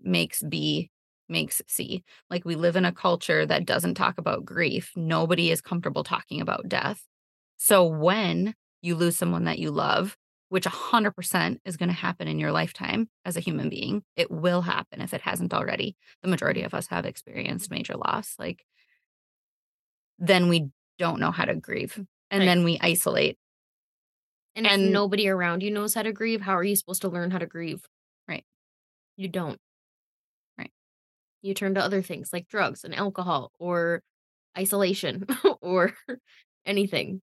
makes 0.00 0.42
B 0.42 0.90
makes 1.28 1.60
C. 1.66 2.02
Like 2.30 2.44
we 2.44 2.54
live 2.54 2.76
in 2.76 2.84
a 2.86 2.92
culture 2.92 3.44
that 3.44 3.66
doesn't 3.66 3.94
talk 3.96 4.16
about 4.18 4.44
grief. 4.46 4.92
Nobody 4.96 5.50
is 5.50 5.60
comfortable 5.60 6.02
talking 6.04 6.40
about 6.40 6.68
death. 6.68 7.02
So 7.58 7.84
when 7.84 8.54
you 8.80 8.94
lose 8.94 9.16
someone 9.18 9.44
that 9.44 9.58
you 9.58 9.70
love, 9.70 10.16
which 10.48 10.64
100% 10.64 11.58
is 11.66 11.76
going 11.76 11.90
to 11.90 11.94
happen 11.94 12.28
in 12.28 12.38
your 12.38 12.52
lifetime 12.52 13.10
as 13.26 13.36
a 13.36 13.40
human 13.40 13.68
being, 13.68 14.02
it 14.16 14.30
will 14.30 14.62
happen 14.62 15.02
if 15.02 15.12
it 15.12 15.20
hasn't 15.20 15.52
already. 15.52 15.96
The 16.22 16.28
majority 16.28 16.62
of 16.62 16.72
us 16.72 16.86
have 16.86 17.04
experienced 17.04 17.70
major 17.70 17.96
loss. 17.96 18.34
Like, 18.38 18.64
then 20.18 20.48
we 20.48 20.70
don't 20.98 21.20
know 21.20 21.30
how 21.30 21.44
to 21.44 21.54
grieve. 21.54 21.96
And 22.30 22.40
Right. 22.40 22.46
then 22.46 22.64
we 22.64 22.78
isolate. 22.80 23.36
And 24.54 24.64
if 24.64 24.72
And- 24.72 24.92
nobody 24.92 25.28
around 25.28 25.62
you 25.62 25.70
knows 25.70 25.94
how 25.94 26.02
to 26.02 26.12
grieve, 26.12 26.40
how 26.40 26.54
are 26.54 26.64
you 26.64 26.76
supposed 26.76 27.02
to 27.02 27.08
learn 27.08 27.30
how 27.30 27.38
to 27.38 27.46
grieve? 27.46 27.86
You 29.18 29.28
don't. 29.28 29.60
Right. 30.58 30.72
You 31.42 31.54
turn 31.54 31.74
to 31.74 31.82
other 31.84 32.02
things 32.02 32.32
like 32.32 32.48
drugs 32.48 32.84
and 32.84 32.94
alcohol 32.94 33.52
or 33.58 34.02
isolation 34.58 35.26
or 35.62 35.94
anything. 36.66 37.22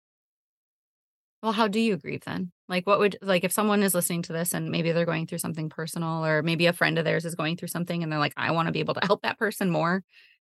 Well, 1.43 1.53
how 1.53 1.69
do 1.69 1.79
you 1.81 1.97
grieve 1.97 2.25
then? 2.27 2.51
Like, 2.69 2.87
what 2.87 2.99
would, 2.99 3.17
like, 3.23 3.45
if 3.45 3.53
someone 3.53 3.83
is 3.83 3.95
listening 3.95 4.23
to 4.23 4.33
this 4.33 4.53
and 4.53 4.71
maybe 4.71 4.91
they're 4.91 5.07
going 5.07 5.27
through 5.27 5.39
something 5.39 5.69
personal, 5.69 6.25
or 6.25 6.43
maybe 6.43 6.67
a 6.67 6.73
friend 6.73 6.99
of 6.99 7.05
theirs 7.05 7.25
is 7.25 7.37
going 7.37 7.57
through 7.57 7.69
something 7.69 8.03
and 8.03 8.11
they're 8.11 8.19
like, 8.19 8.35
I 8.37 8.51
want 8.51 8.67
to 8.67 8.73
be 8.73 8.81
able 8.81 8.95
to 8.95 9.07
help 9.07 9.23
that 9.23 9.39
person 9.39 9.71
more. 9.71 10.03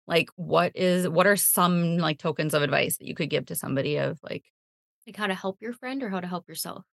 Like, 0.08 0.30
what 0.36 0.74
is, 0.76 1.08
what 1.08 1.28
are 1.28 1.38
some 1.38 1.98
like 1.98 2.20
tokens 2.20 2.54
of 2.54 2.64
advice 2.64 2.98
that 2.98 3.08
you 3.08 3.16
could 3.16 3.30
give 3.30 3.48
to 3.48 3.56
somebody 3.56 3.98
of 3.98 4.20
like, 4.24 4.46
Like 5.08 5.18
how 5.18 5.28
to 5.28 5.36
help 5.36 5.60
your 5.62 5.74
friend 5.74 6.04
or 6.04 6.10
how 6.10 6.20
to 6.20 6.28
help 6.28 6.50
yourself. 6.50 6.86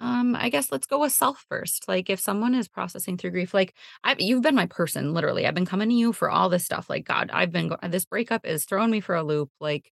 Um, 0.00 0.34
I 0.36 0.48
guess 0.48 0.72
let's 0.72 0.86
go 0.86 1.00
with 1.00 1.12
self 1.12 1.44
first. 1.48 1.88
Like, 1.88 2.10
if 2.10 2.20
someone 2.20 2.54
is 2.54 2.68
processing 2.68 3.16
through 3.16 3.30
grief, 3.30 3.54
like, 3.54 3.74
I, 4.02 4.16
you've 4.18 4.42
been 4.42 4.54
my 4.54 4.66
person, 4.66 5.14
literally. 5.14 5.46
I've 5.46 5.54
been 5.54 5.66
coming 5.66 5.88
to 5.88 5.94
you 5.94 6.12
for 6.12 6.30
all 6.30 6.48
this 6.48 6.64
stuff. 6.64 6.90
Like, 6.90 7.06
God, 7.06 7.30
I've 7.32 7.52
been, 7.52 7.68
go- 7.68 7.78
this 7.88 8.04
breakup 8.04 8.44
is 8.44 8.64
throwing 8.64 8.90
me 8.90 9.00
for 9.00 9.14
a 9.14 9.22
loop. 9.22 9.50
Like, 9.60 9.92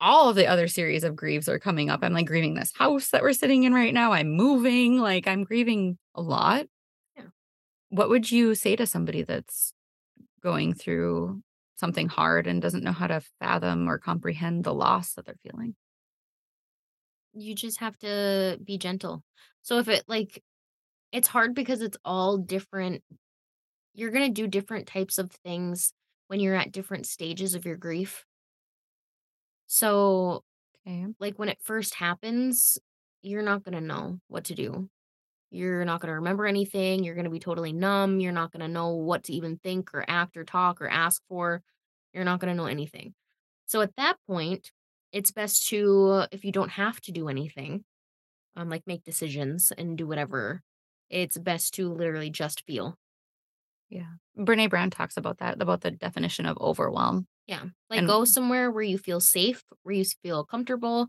all 0.00 0.28
of 0.28 0.36
the 0.36 0.46
other 0.46 0.68
series 0.68 1.04
of 1.04 1.16
grieves 1.16 1.48
are 1.48 1.58
coming 1.58 1.90
up. 1.90 2.00
I'm 2.02 2.12
like 2.12 2.26
grieving 2.26 2.54
this 2.54 2.72
house 2.76 3.10
that 3.10 3.22
we're 3.22 3.32
sitting 3.32 3.64
in 3.64 3.74
right 3.74 3.94
now. 3.94 4.12
I'm 4.12 4.30
moving. 4.30 4.98
Like, 4.98 5.26
I'm 5.26 5.44
grieving 5.44 5.98
a 6.14 6.22
lot. 6.22 6.66
Yeah. 7.16 7.24
What 7.90 8.08
would 8.08 8.30
you 8.30 8.54
say 8.54 8.76
to 8.76 8.86
somebody 8.86 9.22
that's 9.22 9.72
going 10.42 10.74
through 10.74 11.42
something 11.76 12.08
hard 12.08 12.46
and 12.46 12.62
doesn't 12.62 12.84
know 12.84 12.92
how 12.92 13.06
to 13.06 13.22
fathom 13.40 13.88
or 13.88 13.98
comprehend 13.98 14.64
the 14.64 14.74
loss 14.74 15.14
that 15.14 15.26
they're 15.26 15.34
feeling? 15.42 15.74
You 17.34 17.54
just 17.54 17.80
have 17.80 17.96
to 17.98 18.58
be 18.62 18.78
gentle. 18.78 19.22
So 19.62 19.78
if 19.78 19.88
it 19.88 20.04
like 20.08 20.42
it's 21.12 21.28
hard 21.28 21.54
because 21.54 21.82
it's 21.82 21.98
all 22.04 22.38
different. 22.38 23.02
You're 23.94 24.10
going 24.10 24.28
to 24.32 24.42
do 24.42 24.48
different 24.48 24.86
types 24.88 25.18
of 25.18 25.30
things 25.32 25.92
when 26.28 26.40
you're 26.40 26.56
at 26.56 26.72
different 26.72 27.06
stages 27.06 27.54
of 27.54 27.64
your 27.66 27.76
grief. 27.76 28.24
So 29.66 30.42
Okay. 30.86 31.06
like 31.18 31.38
when 31.38 31.48
it 31.48 31.58
first 31.62 31.94
happens, 31.94 32.78
you're 33.22 33.42
not 33.42 33.62
going 33.62 33.74
to 33.74 33.80
know 33.80 34.20
what 34.28 34.44
to 34.44 34.54
do. 34.54 34.90
You're 35.50 35.84
not 35.84 36.00
going 36.00 36.08
to 36.10 36.16
remember 36.16 36.46
anything. 36.46 37.04
You're 37.04 37.14
going 37.14 37.24
to 37.24 37.30
be 37.30 37.40
totally 37.40 37.72
numb. 37.72 38.20
You're 38.20 38.32
not 38.32 38.52
going 38.52 38.62
to 38.62 38.68
know 38.68 38.90
what 38.96 39.24
to 39.24 39.34
even 39.34 39.58
think 39.58 39.94
or 39.94 40.04
act 40.08 40.36
or 40.36 40.44
talk 40.44 40.82
or 40.82 40.88
ask 40.88 41.22
for. 41.28 41.62
You're 42.14 42.24
not 42.24 42.40
going 42.40 42.52
to 42.52 42.56
know 42.56 42.66
anything. 42.68 43.14
So 43.66 43.80
at 43.82 43.96
that 43.96 44.16
point, 44.26 44.72
it's 45.14 45.30
best 45.30 45.68
to, 45.68 46.24
if 46.30 46.44
you 46.44 46.52
don't 46.52 46.70
have 46.72 47.00
to 47.02 47.12
do 47.12 47.28
anything, 47.28 47.84
um, 48.56 48.68
like 48.68 48.82
make 48.86 49.02
decisions 49.04 49.72
and 49.78 49.96
do 49.96 50.06
whatever, 50.06 50.60
it's 51.08 51.38
best 51.38 51.72
to 51.74 51.90
literally 51.90 52.28
just 52.30 52.62
feel. 52.66 52.98
Yeah 53.90 54.06
Brené 54.38 54.68
Brown 54.68 54.90
talks 54.90 55.16
about 55.16 55.38
that, 55.38 55.62
about 55.62 55.80
the 55.82 55.90
definition 55.92 56.44
of 56.46 56.58
overwhelm. 56.60 57.26
Yeah. 57.46 57.62
Like 57.88 58.00
And- 58.00 58.08
go 58.08 58.24
somewhere 58.24 58.70
where 58.70 58.82
you 58.82 58.98
feel 58.98 59.20
safe, 59.20 59.62
where 59.84 59.94
you 59.94 60.04
feel 60.22 60.44
comfortable. 60.44 61.06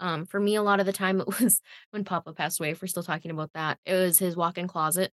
Um, 0.00 0.26
for 0.26 0.38
me, 0.38 0.54
a 0.54 0.62
lot 0.62 0.78
of 0.78 0.86
the 0.86 0.92
time 0.92 1.20
it 1.24 1.26
was 1.26 1.60
when 1.90 2.04
Papa 2.04 2.32
passed 2.32 2.60
away, 2.60 2.70
if 2.70 2.80
we're 2.80 2.86
still 2.88 3.02
talking 3.02 3.30
about 3.32 3.50
that, 3.54 3.78
it 3.84 3.94
was 3.94 4.18
his 4.18 4.36
walk 4.36 4.56
in 4.58 4.68
closet. 4.68 5.12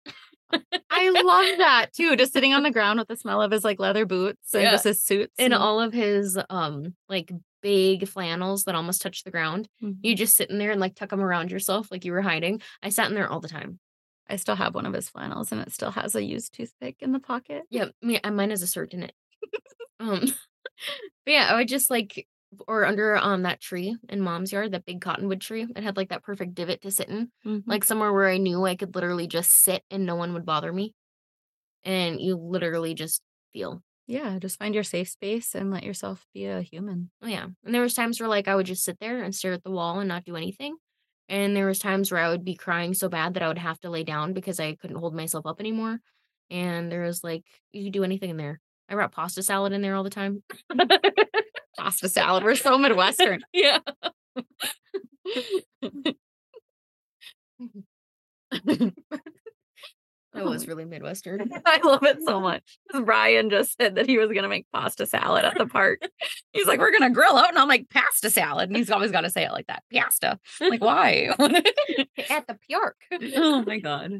I 0.90 1.08
love 1.10 1.58
that 1.58 1.92
too. 1.94 2.16
Just 2.16 2.32
sitting 2.32 2.52
on 2.52 2.62
the 2.64 2.70
ground 2.70 2.98
with 2.98 3.08
the 3.08 3.16
smell 3.16 3.40
of 3.40 3.50
his 3.52 3.64
like 3.64 3.78
leather 3.80 4.04
boots 4.04 4.52
and 4.52 4.64
Yeah. 4.64 4.72
just 4.72 4.84
his 4.84 5.00
suits. 5.02 5.32
and 5.38 5.54
all 5.54 5.80
of 5.80 5.92
his 5.92 6.36
um 6.50 6.94
like 7.08 7.30
big 7.62 8.08
flannels 8.08 8.64
that 8.64 8.74
almost 8.74 9.02
touch 9.02 9.24
the 9.24 9.30
ground. 9.30 9.68
Mhm. 9.82 9.98
You 10.02 10.14
just 10.16 10.36
sit 10.36 10.50
in 10.50 10.58
there 10.58 10.70
and 10.72 10.80
like 10.80 10.94
tuck 10.94 11.10
them 11.10 11.20
around 11.22 11.50
yourself 11.50 11.88
like 11.90 12.04
you 12.04 12.12
were 12.12 12.22
hiding. 12.22 12.60
I 12.82 12.90
sat 12.90 13.08
in 13.08 13.14
there 13.14 13.28
all 13.30 13.40
the 13.40 13.48
time. 13.48 13.78
I 14.28 14.36
still 14.36 14.56
have 14.56 14.74
one 14.74 14.86
of 14.86 14.94
his 14.94 15.08
flannels 15.08 15.52
and 15.52 15.60
it 15.60 15.72
still 15.72 15.90
has 15.92 16.14
a 16.14 16.22
used 16.24 16.54
toothpick 16.54 16.96
in 17.00 17.12
the 17.12 17.20
pocket. 17.20 17.64
Yeah, 17.70 17.86
me 18.02 18.18
and 18.22 18.36
mine 18.36 18.50
has 18.50 18.62
a 18.62 18.66
cert 18.66 18.94
in 18.94 19.02
it. 19.02 19.12
um 20.00 20.20
but 21.26 21.32
yeah, 21.32 21.48
I 21.50 21.56
would 21.56 21.68
just 21.68 21.90
like 21.90 22.26
or 22.68 22.84
under 22.84 23.16
um 23.16 23.42
that 23.42 23.60
tree 23.60 23.96
in 24.08 24.20
mom's 24.20 24.52
yard, 24.52 24.72
that 24.72 24.84
big 24.84 25.00
cottonwood 25.00 25.40
tree. 25.40 25.66
It 25.76 25.82
had 25.82 25.96
like 25.96 26.10
that 26.10 26.22
perfect 26.22 26.54
divot 26.54 26.82
to 26.82 26.90
sit 26.90 27.08
in. 27.08 27.30
Mhm. 27.46 27.62
Like 27.66 27.84
somewhere 27.84 28.12
where 28.12 28.28
I 28.28 28.38
knew 28.38 28.64
I 28.64 28.76
could 28.76 28.94
literally 28.94 29.26
just 29.26 29.50
sit 29.50 29.82
and 29.90 30.04
no 30.06 30.16
one 30.16 30.34
would 30.34 30.46
bother 30.46 30.72
me. 30.72 30.94
And 31.84 32.20
you 32.20 32.36
literally 32.36 32.94
just 32.94 33.22
feel. 33.52 33.82
Yeah, 34.06 34.38
just 34.38 34.58
find 34.58 34.74
your 34.74 34.84
safe 34.84 35.08
space 35.08 35.54
and 35.54 35.70
let 35.70 35.84
yourself 35.84 36.24
be 36.34 36.46
a 36.46 36.60
human. 36.62 37.10
Oh 37.22 37.28
yeah. 37.28 37.46
And 37.64 37.74
there 37.74 37.82
was 37.82 37.94
times 37.94 38.20
where 38.20 38.28
like 38.28 38.48
I 38.48 38.54
would 38.56 38.66
just 38.66 38.84
sit 38.84 38.98
there 39.00 39.22
and 39.22 39.34
stare 39.34 39.52
at 39.52 39.62
the 39.64 39.70
wall 39.70 40.00
and 40.00 40.08
not 40.08 40.24
do 40.24 40.36
anything. 40.36 40.76
And 41.28 41.56
there 41.56 41.66
was 41.66 41.78
times 41.78 42.10
where 42.12 42.20
I 42.20 42.28
would 42.30 42.44
be 42.44 42.54
crying 42.56 42.94
so 42.94 43.08
bad 43.08 43.34
that 43.34 43.42
I 43.42 43.48
would 43.48 43.58
have 43.58 43.80
to 43.80 43.90
lay 43.90 44.04
down 44.04 44.32
because 44.34 44.60
I 44.60 44.74
couldn't 44.74 44.96
hold 44.98 45.14
myself 45.14 45.46
up 45.46 45.60
anymore. 45.60 46.00
And 46.50 46.90
there 46.92 47.02
was 47.02 47.24
like 47.24 47.44
you 47.72 47.84
could 47.84 47.92
do 47.92 48.04
anything 48.04 48.30
in 48.30 48.36
there. 48.36 48.60
I 48.88 48.94
brought 48.94 49.12
pasta 49.12 49.42
salad 49.42 49.72
in 49.72 49.80
there 49.82 49.94
all 49.94 50.04
the 50.04 50.10
time. 50.10 50.42
Pasta 51.78 52.08
salad. 52.08 52.44
We're 52.44 52.54
so 52.54 52.76
Midwestern. 52.78 53.42
yeah. 53.52 53.78
That 60.34 60.44
was 60.44 60.66
really 60.66 60.86
Midwestern. 60.86 61.50
I 61.66 61.80
love 61.84 62.02
it 62.04 62.18
so 62.24 62.40
much. 62.40 62.62
Brian 63.04 63.50
just 63.50 63.76
said 63.76 63.96
that 63.96 64.06
he 64.06 64.16
was 64.16 64.30
gonna 64.32 64.48
make 64.48 64.66
pasta 64.72 65.04
salad 65.06 65.44
at 65.44 65.58
the 65.58 65.66
park. 65.66 66.00
He's 66.52 66.66
like, 66.66 66.80
"We're 66.80 66.92
gonna 66.92 67.10
grill 67.10 67.36
out," 67.36 67.50
and 67.50 67.58
I'm 67.58 67.68
like, 67.68 67.90
"Pasta 67.90 68.30
salad," 68.30 68.70
and 68.70 68.76
he's 68.76 68.90
always 68.90 69.12
got 69.12 69.22
to 69.22 69.30
say 69.30 69.44
it 69.44 69.52
like 69.52 69.66
that, 69.66 69.82
pasta. 69.92 70.38
I'm 70.60 70.70
like, 70.70 70.82
why? 70.82 71.34
At 72.30 72.46
the 72.46 72.58
park. 72.70 72.96
oh 73.36 73.62
my 73.66 73.78
god, 73.78 74.12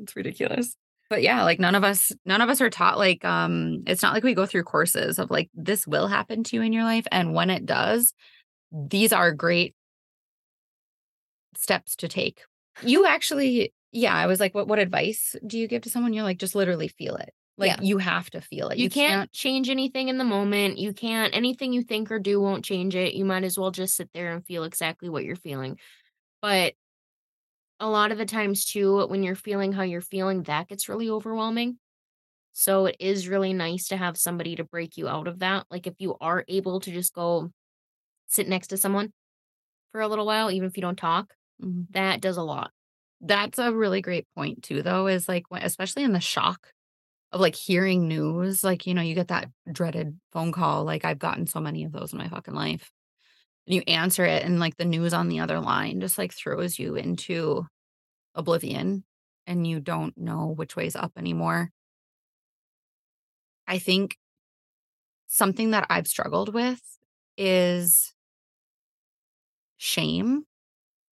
it's 0.00 0.16
ridiculous. 0.16 0.76
But 1.08 1.22
yeah, 1.22 1.44
like 1.44 1.60
none 1.60 1.74
of 1.74 1.84
us, 1.84 2.10
none 2.24 2.40
of 2.40 2.48
us 2.48 2.60
are 2.60 2.70
taught 2.70 2.98
like 2.98 3.24
um. 3.24 3.84
It's 3.86 4.02
not 4.02 4.14
like 4.14 4.24
we 4.24 4.34
go 4.34 4.46
through 4.46 4.64
courses 4.64 5.18
of 5.18 5.30
like 5.30 5.48
this 5.54 5.86
will 5.86 6.08
happen 6.08 6.42
to 6.44 6.56
you 6.56 6.62
in 6.62 6.72
your 6.72 6.84
life, 6.84 7.06
and 7.12 7.34
when 7.34 7.50
it 7.50 7.66
does, 7.66 8.14
these 8.72 9.12
are 9.12 9.30
great 9.32 9.74
steps 11.54 11.94
to 11.96 12.08
take. 12.08 12.40
You 12.82 13.06
actually, 13.06 13.72
yeah, 13.92 14.14
I 14.14 14.26
was 14.26 14.40
like, 14.40 14.54
what 14.54 14.68
what 14.68 14.78
advice 14.78 15.36
do 15.46 15.58
you 15.58 15.68
give 15.68 15.82
to 15.82 15.90
someone? 15.90 16.12
You're 16.14 16.24
like, 16.24 16.38
just 16.38 16.54
literally 16.54 16.88
feel 16.88 17.16
it. 17.16 17.30
Like 17.58 17.68
Yeah. 17.68 17.80
you 17.80 17.98
have 17.98 18.30
to 18.30 18.40
feel 18.40 18.68
it. 18.70 18.78
You, 18.78 18.88
can't, 18.88 19.30
change 19.32 19.68
anything 19.68 20.08
in 20.08 20.18
the 20.18 20.24
moment. 20.24 20.78
You 20.78 20.92
can't 20.94 21.34
anything 21.34 21.72
you 21.72 21.82
think 21.82 22.10
or 22.10 22.18
do 22.18 22.40
won't 22.40 22.64
change 22.64 22.94
it. 22.96 23.14
You 23.14 23.24
might 23.26 23.44
as 23.44 23.58
well 23.58 23.70
just 23.70 23.94
sit 23.94 24.10
there 24.14 24.32
and 24.32 24.44
feel 24.44 24.64
exactly 24.64 25.08
what 25.10 25.24
you're 25.24 25.36
feeling. 25.36 25.78
But 26.42 26.74
a 27.80 27.88
lot 27.88 28.12
of 28.12 28.18
the 28.18 28.24
times 28.26 28.64
too, 28.64 29.06
when 29.06 29.22
you're 29.22 29.34
feeling 29.34 29.72
how 29.72 29.82
you're 29.82 30.00
feeling, 30.00 30.44
that 30.44 30.68
gets 30.68 30.88
really 30.88 31.08
overwhelming. 31.10 31.78
So 32.52 32.86
it 32.86 32.96
is 33.00 33.28
really 33.28 33.52
nice 33.52 33.88
to 33.88 33.96
have 33.96 34.18
somebody 34.18 34.56
to 34.56 34.64
break 34.64 34.96
you 34.96 35.08
out 35.08 35.28
of 35.28 35.40
that. 35.40 35.66
Like 35.70 35.86
if 35.86 35.94
you 35.98 36.16
are 36.20 36.44
able 36.48 36.80
to 36.80 36.92
just 36.92 37.14
go 37.14 37.50
sit 38.28 38.48
next 38.48 38.68
to 38.68 38.78
someone 38.78 39.12
for 39.92 40.00
a 40.02 40.08
little 40.08 40.26
while, 40.26 40.50
even 40.50 40.68
if 40.68 40.76
you 40.76 40.82
don't 40.82 40.96
talk, 40.98 41.34
Mhm. 41.58 41.92
that 41.92 42.20
does 42.22 42.36
a 42.38 42.42
lot. 42.42 42.72
That's 43.22 43.58
a 43.58 43.72
really 43.72 44.00
great 44.00 44.26
point 44.34 44.62
too, 44.62 44.82
though, 44.82 45.06
is 45.06 45.28
like 45.28 45.44
especially 45.52 46.02
in 46.02 46.12
the 46.12 46.20
shock 46.20 46.68
of 47.32 47.40
like 47.40 47.56
hearing 47.56 48.08
news, 48.08 48.64
like 48.64 48.86
you 48.86 48.94
know, 48.94 49.02
you 49.02 49.14
get 49.14 49.28
that 49.28 49.50
dreaded 49.72 50.18
phone 50.32 50.52
call. 50.52 50.84
Like 50.84 51.04
I've 51.04 51.18
gotten 51.20 51.46
so 51.46 51.60
many 51.60 51.84
of 51.84 51.92
those 51.92 52.12
in 52.12 52.18
my 52.18 52.28
fucking 52.28 52.54
life. 52.54 52.90
And 53.66 53.76
you 53.76 53.82
answer 53.88 54.24
it, 54.26 54.44
and 54.44 54.60
like 54.60 54.76
the 54.78 54.84
news 54.86 55.14
on 55.14 55.28
the 55.28 55.40
other 55.40 55.60
line 55.60 56.00
just 56.00 56.18
like 56.18 56.32
throws 56.34 56.78
you 56.78 56.96
into 56.96 57.66
oblivion, 58.34 59.04
and 59.46 59.66
you 59.66 59.80
don't 59.80 60.16
know 60.18 60.48
which 60.56 60.76
way's 60.76 60.96
up 60.96 61.12
anymore. 61.18 61.70
I 63.66 63.78
think 63.78 64.16
something 65.26 65.70
that 65.70 65.86
I've 65.90 66.06
struggled 66.06 66.52
with 66.52 66.80
is 67.36 68.12
shame 69.76 70.44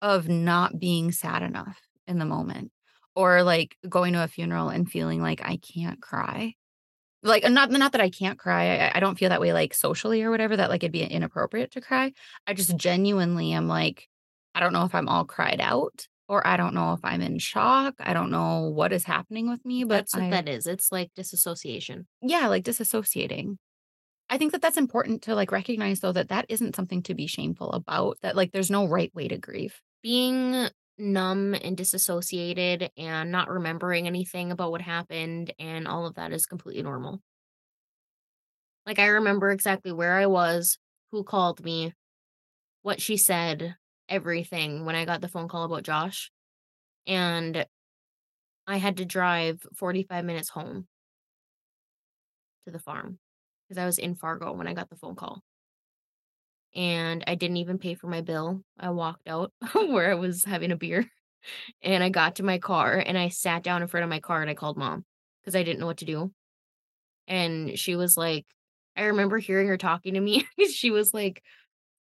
of 0.01 0.29
not 0.29 0.79
being 0.79 1.11
sad 1.11 1.43
enough 1.43 1.79
in 2.07 2.19
the 2.19 2.25
moment 2.25 2.71
or 3.15 3.43
like 3.43 3.77
going 3.87 4.13
to 4.13 4.23
a 4.23 4.27
funeral 4.27 4.69
and 4.69 4.89
feeling 4.89 5.21
like 5.21 5.41
I 5.43 5.57
can't 5.57 6.01
cry. 6.01 6.53
Like 7.23 7.43
uh, 7.45 7.49
not 7.49 7.71
not 7.71 7.93
that 7.93 8.01
I 8.01 8.09
can't 8.09 8.37
cry. 8.37 8.77
I, 8.77 8.91
I 8.95 8.99
don't 8.99 9.17
feel 9.17 9.29
that 9.29 9.41
way 9.41 9.51
like 9.53 9.73
socially 9.73 10.21
or 10.23 10.29
whatever 10.31 10.57
that 10.57 10.69
like 10.69 10.83
it'd 10.83 10.91
be 10.91 11.03
inappropriate 11.03 11.71
to 11.71 11.81
cry. 11.81 12.11
I 12.45 12.53
just 12.53 12.75
genuinely 12.77 13.51
am 13.53 13.67
like 13.67 14.07
I 14.53 14.59
don't 14.59 14.73
know 14.73 14.85
if 14.85 14.93
I'm 14.93 15.07
all 15.09 15.25
cried 15.25 15.59
out 15.59 16.07
or 16.27 16.45
I 16.45 16.57
don't 16.57 16.73
know 16.73 16.93
if 16.93 16.99
I'm 17.03 17.21
in 17.21 17.39
shock. 17.39 17.95
I 17.99 18.13
don't 18.13 18.31
know 18.31 18.69
what 18.69 18.91
is 18.93 19.03
happening 19.03 19.49
with 19.49 19.63
me, 19.65 19.83
but 19.83 19.95
That's 19.95 20.15
what 20.15 20.23
I- 20.23 20.29
that 20.31 20.49
is. 20.49 20.65
It's 20.67 20.91
like 20.91 21.11
disassociation. 21.15 22.07
yeah, 22.21 22.47
like 22.47 22.63
disassociating. 22.63 23.57
I 24.29 24.37
think 24.39 24.51
that 24.53 24.61
that's 24.61 24.77
important 24.77 25.21
to 25.23 25.35
like 25.35 25.51
recognize 25.51 25.99
though 25.99 26.11
that 26.11 26.29
that 26.29 26.45
isn't 26.49 26.75
something 26.75 27.03
to 27.03 27.13
be 27.13 27.27
shameful 27.27 27.71
about. 27.71 28.17
That 28.21 28.35
like 28.35 28.51
there's 28.51 28.71
no 28.71 28.87
right 28.87 29.13
way 29.15 29.27
to 29.27 29.37
grieve. 29.37 29.79
being 30.03 30.67
numb 30.97 31.53
and 31.53 31.75
disassociated 31.75 32.89
and 32.97 33.31
not 33.31 33.49
remembering 33.49 34.07
anything 34.07 34.51
about 34.51 34.71
what 34.71 34.81
happened 34.81 35.53
and 35.59 35.87
all 35.87 36.05
of 36.05 36.15
that 36.15 36.31
is 36.31 36.45
completely 36.45 36.83
normal. 36.83 37.21
Like 38.85 38.99
I 38.99 39.07
remember 39.07 39.51
exactly 39.51 39.91
where 39.91 40.13
I 40.13 40.27
was, 40.27 40.77
who 41.11 41.23
called 41.23 41.63
me, 41.63 41.93
what 42.83 43.01
she 43.01 43.17
said, 43.17 43.75
everything 44.07 44.85
when 44.85 44.95
I 44.95 45.05
got 45.05 45.21
the 45.21 45.27
phone 45.27 45.47
call 45.47 45.63
about 45.63 45.83
Josh. 45.83 46.31
And 47.07 47.65
I 48.67 48.77
had 48.77 48.97
to 48.97 49.05
drive 49.05 49.61
45 49.75 50.23
minutes 50.25 50.49
home 50.49 50.87
to 52.65 52.71
the 52.71 52.79
farm 52.79 53.19
because 53.67 53.81
I 53.81 53.85
was 53.85 53.97
in 53.97 54.15
Fargo 54.15 54.53
when 54.53 54.67
I 54.67 54.73
got 54.73 54.89
the 54.89 54.95
phone 54.95 55.15
call 55.15 55.41
and 56.75 57.23
I 57.25 57.35
didn't 57.35 57.57
even 57.57 57.77
pay 57.77 57.95
for 57.95 58.07
my 58.07 58.21
bill. 58.21 58.61
I 58.79 58.89
walked 58.89 59.27
out 59.27 59.51
where 59.73 60.11
I 60.11 60.15
was 60.15 60.43
having 60.43 60.71
a 60.71 60.75
beer 60.75 61.05
and 61.81 62.03
I 62.03 62.09
got 62.09 62.35
to 62.35 62.43
my 62.43 62.57
car 62.57 63.01
and 63.05 63.17
I 63.17 63.29
sat 63.29 63.63
down 63.63 63.81
in 63.81 63.87
front 63.87 64.03
of 64.03 64.09
my 64.09 64.19
car 64.19 64.41
and 64.41 64.49
I 64.49 64.55
called 64.55 64.77
mom 64.77 65.05
because 65.41 65.55
I 65.55 65.63
didn't 65.63 65.79
know 65.79 65.85
what 65.85 65.97
to 65.97 66.05
do. 66.05 66.31
And 67.27 67.77
she 67.77 67.95
was 67.95 68.17
like, 68.17 68.45
I 68.95 69.05
remember 69.05 69.37
hearing 69.37 69.67
her 69.67 69.77
talking 69.77 70.13
to 70.13 70.19
me. 70.19 70.45
she 70.73 70.91
was 70.91 71.13
like, 71.13 71.41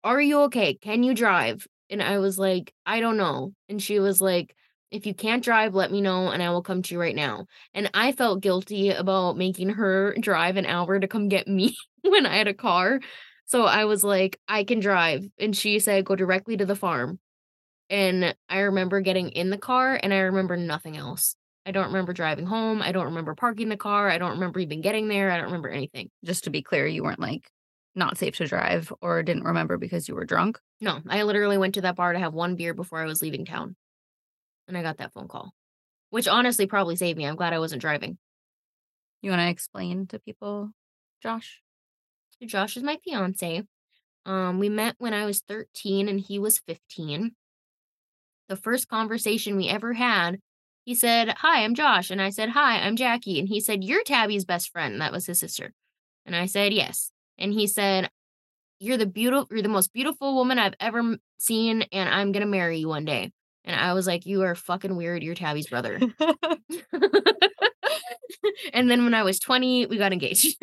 Are 0.05 0.21
you 0.21 0.43
okay? 0.43 0.75
Can 0.75 1.03
you 1.03 1.15
drive? 1.15 1.67
And 1.91 2.03
I 2.03 2.19
was 2.19 2.39
like, 2.39 2.73
I 2.87 3.01
don't 3.01 3.17
know. 3.17 3.53
And 3.69 3.83
she 3.83 3.99
was 4.01 4.21
like, 4.21 4.55
If 4.91 5.07
you 5.07 5.15
can't 5.15 5.43
drive, 5.45 5.75
let 5.75 5.91
me 5.91 6.01
know 6.01 6.29
and 6.31 6.43
I 6.43 6.51
will 6.51 6.63
come 6.63 6.83
to 6.83 6.95
you 6.95 7.01
right 7.01 7.17
now. 7.17 7.47
And 7.75 7.91
I 7.95 8.13
felt 8.13 8.43
guilty 8.43 8.91
about 8.91 9.37
making 9.37 9.71
her 9.71 10.15
drive 10.21 10.57
an 10.57 10.67
hour 10.67 10.99
to 10.99 11.09
come 11.09 11.29
get 11.29 11.49
me 11.49 11.77
when 12.03 12.27
I 12.27 12.37
had 12.37 12.49
a 12.49 12.55
car. 12.55 13.01
So 13.49 13.65
I 13.65 13.87
was 13.87 14.05
like, 14.05 14.39
I 14.47 14.65
can 14.65 14.79
drive. 14.79 15.27
And 15.39 15.57
she 15.57 15.79
said, 15.79 16.05
go 16.05 16.15
directly 16.15 16.57
to 16.57 16.67
the 16.67 16.77
farm. 16.77 17.19
And 17.91 18.37
I 18.49 18.61
remember 18.61 19.01
getting 19.01 19.31
in 19.31 19.49
the 19.49 19.59
car 19.59 19.99
and 20.01 20.13
I 20.13 20.19
remember 20.19 20.57
nothing 20.57 20.97
else. 20.99 21.35
I 21.65 21.71
don't 21.71 21.87
remember 21.87 22.13
driving 22.13 22.47
home. 22.47 22.83
I 22.83 22.93
don't 22.93 23.07
remember 23.07 23.35
parking 23.35 23.71
the 23.71 23.77
car. 23.77 24.11
I 24.11 24.19
don't 24.19 24.33
remember 24.33 24.61
even 24.61 24.83
getting 24.83 25.09
there. 25.09 25.31
I 25.31 25.37
don't 25.37 25.47
remember 25.47 25.71
anything. 25.71 26.11
Just 26.25 26.45
to 26.45 26.51
be 26.51 26.63
clear, 26.63 26.87
you 26.87 27.03
weren't 27.03 27.21
like 27.21 27.51
not 27.95 28.19
safe 28.19 28.37
to 28.37 28.47
drive 28.47 28.93
or 29.01 29.23
didn't 29.23 29.45
remember 29.45 29.79
because 29.79 30.09
you 30.09 30.15
were 30.15 30.27
drunk. 30.27 30.59
No, 30.81 31.01
I 31.09 31.23
literally 31.23 31.59
went 31.59 31.75
to 31.75 31.81
that 31.83 31.97
bar 31.97 32.13
to 32.13 32.19
have 32.19 32.35
one 32.35 32.55
beer 32.55 32.75
before 32.75 33.01
I 33.01 33.07
was 33.07 33.23
leaving 33.23 33.47
town. 33.47 33.77
And 34.67 34.77
I 34.77 34.83
got 34.83 34.99
that 34.99 35.15
phone 35.15 35.29
call, 35.29 35.53
which 36.11 36.29
honestly 36.29 36.67
probably 36.67 36.97
saved 36.97 37.17
me. 37.17 37.25
I'm 37.25 37.37
glad 37.37 37.55
I 37.55 37.59
wasn't 37.59 37.81
driving. 37.81 38.19
You 39.23 39.31
want 39.31 39.41
to 39.41 39.49
explain 39.49 40.07
to 40.09 40.19
people, 40.19 40.71
Josh? 41.23 41.63
Josh 42.47 42.77
is 42.77 42.83
my 42.83 42.99
fiance. 43.05 43.65
Um, 44.27 44.59
we 44.59 44.69
met 44.69 44.95
when 44.99 45.15
I 45.15 45.25
was 45.25 45.41
13 45.41 46.09
and 46.09 46.21
he 46.21 46.39
was 46.39 46.59
15. 46.59 47.33
The 48.49 48.57
first 48.57 48.89
conversation 48.89 49.57
we 49.57 49.69
ever 49.69 49.93
had, 49.95 50.39
he 50.85 50.95
said, 50.95 51.31
Hi, 51.39 51.65
I'm 51.65 51.75
Josh. 51.75 52.11
And 52.11 52.21
I 52.21 52.31
said, 52.31 52.51
Hi, 52.51 52.79
I'm 52.81 52.97
Jacqui. 52.97 53.39
And 53.39 53.49
he 53.49 53.61
said, 53.61 53.85
You're 53.85 54.05
Tabby's 54.05 54.45
best 54.45 54.71
friend. 54.71 55.01
That 55.01 55.13
was 55.13 55.27
his 55.27 55.39
sister. 55.39 55.73
And 56.25 56.35
I 56.35 56.47
said, 56.47 56.73
Yes. 56.73 57.11
And 57.37 57.53
he 57.53 57.67
said, 57.67 58.11
You're 58.81 58.97
the 58.97 59.07
beautiful, 59.07 59.49
you're 59.51 59.63
the 59.63 59.69
most 59.69 59.93
beautiful 59.93 60.35
woman 60.35 60.59
I've 60.59 60.75
ever 60.81 61.17
seen, 61.39 61.83
and 61.93 62.09
I'm 62.09 62.33
gonna 62.33 62.47
marry 62.47 62.79
you 62.79 62.89
one 62.89 63.05
day. 63.05 63.33
And 63.65 63.79
I 63.79 63.93
was 63.93 64.07
like, 64.07 64.25
You 64.25 64.43
are 64.43 64.55
fucking 64.55 64.97
weird. 64.97 65.23
You're 65.23 65.35
Tabby's 65.35 65.69
brother. 65.69 66.01
and 68.73 68.91
then 68.91 69.05
when 69.05 69.15
I 69.15 69.23
was 69.23 69.39
20, 69.41 69.87
we 69.87 69.97
got 69.99 70.13
engaged. 70.13 70.57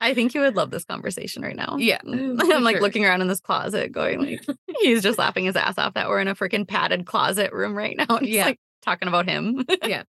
I 0.00 0.14
think 0.14 0.34
you 0.34 0.40
would 0.40 0.56
love 0.56 0.70
this 0.70 0.84
conversation 0.84 1.42
right 1.42 1.56
now. 1.56 1.76
Yeah, 1.78 2.00
I'm 2.04 2.36
like 2.64 2.76
sure. 2.76 2.82
looking 2.82 3.04
around 3.04 3.20
in 3.22 3.28
this 3.28 3.40
closet, 3.40 3.92
going 3.92 4.20
like, 4.20 4.46
he's 4.80 5.02
just 5.02 5.18
laughing 5.18 5.44
his 5.44 5.56
ass 5.56 5.78
off 5.78 5.94
that 5.94 6.08
we're 6.08 6.20
in 6.20 6.28
a 6.28 6.34
freaking 6.34 6.66
padded 6.66 7.06
closet 7.06 7.52
room 7.52 7.74
right 7.74 7.96
now. 7.96 8.16
And 8.16 8.26
he's 8.26 8.36
Yeah. 8.36 8.46
like 8.46 8.60
talking 8.82 9.08
about 9.08 9.28
him. 9.28 9.64
Yeah. 9.84 10.02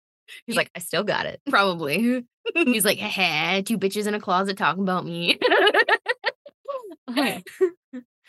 he's 0.46 0.54
He- 0.54 0.58
like, 0.58 0.70
I 0.74 0.80
still 0.80 1.04
got 1.04 1.26
it. 1.26 1.40
Probably. 1.48 2.24
He's 2.54 2.84
like, 2.84 2.98
hey, 2.98 3.62
two 3.62 3.78
bitches 3.78 4.06
in 4.06 4.14
a 4.14 4.20
closet 4.20 4.56
talking 4.58 4.82
about 4.82 5.04
me. 5.04 5.38
Okay. 7.10 7.42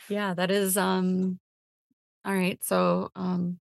yeah, 0.10 0.34
that 0.34 0.52
is 0.52 0.78
um 0.78 1.40
all 2.24 2.34
right. 2.34 2.64
So 2.64 3.10
um 3.16 3.60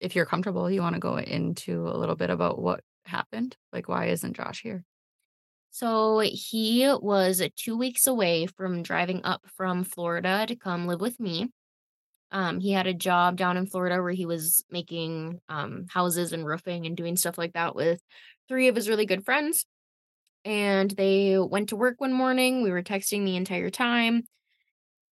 if 0.00 0.14
you're 0.14 0.26
comfortable, 0.26 0.70
you 0.70 0.82
want 0.82 0.94
to 0.94 1.00
go 1.00 1.18
into 1.18 1.88
a 1.88 1.96
little 1.96 2.16
bit 2.16 2.30
about 2.30 2.60
what 2.60 2.80
happened? 3.04 3.56
Like 3.72 3.88
why 3.88 4.06
isn't 4.06 4.36
Josh 4.36 4.62
here? 4.62 4.84
so 5.76 6.20
he 6.20 6.88
was 7.02 7.42
two 7.54 7.76
weeks 7.76 8.06
away 8.06 8.46
from 8.46 8.82
driving 8.82 9.20
up 9.24 9.42
from 9.58 9.84
Florida 9.84 10.46
to 10.48 10.56
come 10.56 10.86
live 10.86 11.02
with 11.02 11.20
me. 11.20 11.50
Um, 12.30 12.60
he 12.60 12.72
had 12.72 12.86
a 12.86 12.94
job 12.94 13.36
down 13.36 13.58
in 13.58 13.66
Florida 13.66 14.02
where 14.02 14.12
he 14.12 14.24
was 14.24 14.64
making 14.70 15.38
um, 15.50 15.84
houses 15.90 16.32
and 16.32 16.46
roofing 16.46 16.86
and 16.86 16.96
doing 16.96 17.14
stuff 17.14 17.36
like 17.36 17.52
that 17.52 17.76
with 17.76 18.00
three 18.48 18.68
of 18.68 18.74
his 18.74 18.88
really 18.88 19.04
good 19.04 19.26
friends. 19.26 19.66
And 20.46 20.90
they 20.92 21.36
went 21.38 21.68
to 21.68 21.76
work 21.76 22.00
one 22.00 22.14
morning. 22.14 22.62
We 22.62 22.70
were 22.70 22.82
texting 22.82 23.26
the 23.26 23.36
entire 23.36 23.68
time. 23.68 24.22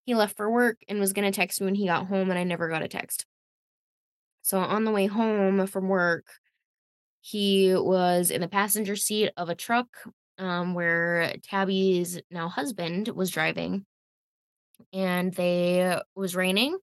He 0.07 0.15
left 0.15 0.35
for 0.35 0.51
work 0.51 0.79
and 0.89 0.99
was 0.99 1.13
going 1.13 1.31
to 1.31 1.37
text 1.37 1.61
me 1.61 1.67
when 1.67 1.75
he 1.75 1.85
got 1.85 2.07
home, 2.07 2.31
and 2.31 2.39
I 2.39 2.45
never 2.45 2.71
got 2.71 2.83
a 2.83 2.89
text. 2.89 3.27
So 4.45 4.61
on 4.61 4.85
the 4.85 4.93
way 4.93 5.07
home 5.07 5.67
from 5.67 5.89
work, 5.89 6.27
he 7.23 7.75
was 7.75 8.31
in 8.31 8.43
the 8.43 8.49
passenger 8.49 8.97
seat 8.97 9.33
of 9.37 9.49
a 9.49 9.57
truck 9.57 9.89
um, 10.39 10.75
where 10.75 11.35
Tabby's 11.43 12.21
now 12.31 12.49
husband 12.49 13.09
was 13.09 13.31
driving, 13.31 13.87
and 14.93 15.33
they 15.35 15.81
it 15.81 16.03
was 16.15 16.37
raining. 16.37 16.79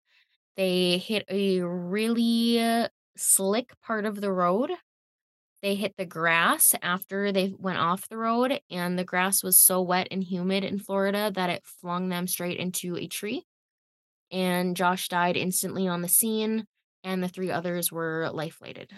They 0.57 0.97
hit 0.99 1.25
a 1.29 1.61
really 1.61 2.87
slick 3.17 3.73
part 3.83 4.05
of 4.05 4.21
the 4.21 4.31
road 4.31 4.71
they 5.61 5.75
hit 5.75 5.95
the 5.97 6.05
grass 6.05 6.73
after 6.81 7.31
they 7.31 7.53
went 7.57 7.77
off 7.79 8.09
the 8.09 8.17
road, 8.17 8.61
and 8.71 8.97
the 8.97 9.03
grass 9.03 9.43
was 9.43 9.59
so 9.59 9.81
wet 9.81 10.07
and 10.11 10.23
humid 10.23 10.63
in 10.63 10.79
Florida 10.79 11.31
that 11.35 11.49
it 11.51 11.63
flung 11.65 12.09
them 12.09 12.27
straight 12.27 12.57
into 12.57 12.97
a 12.97 13.07
tree. 13.07 13.45
And 14.31 14.75
Josh 14.75 15.07
died 15.09 15.37
instantly 15.37 15.87
on 15.87 16.01
the 16.01 16.07
scene, 16.07 16.65
and 17.03 17.23
the 17.23 17.27
three 17.27 17.51
others 17.51 17.91
were 17.91 18.29
life 18.31 18.55
flighted. 18.55 18.91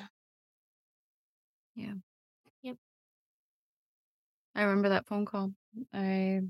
Yeah. 1.75 1.93
Yep. 2.63 2.77
I 4.55 4.63
remember 4.63 4.89
that 4.89 5.07
phone 5.07 5.25
call. 5.25 5.51
I 5.93 6.41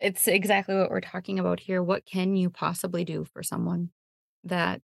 it's 0.00 0.26
exactly 0.26 0.74
what 0.74 0.90
we're 0.90 1.00
talking 1.00 1.38
about 1.38 1.60
here. 1.60 1.82
What 1.82 2.06
can 2.06 2.36
you 2.36 2.50
possibly 2.50 3.04
do 3.04 3.24
for 3.24 3.42
someone 3.42 3.90
that 4.44 4.80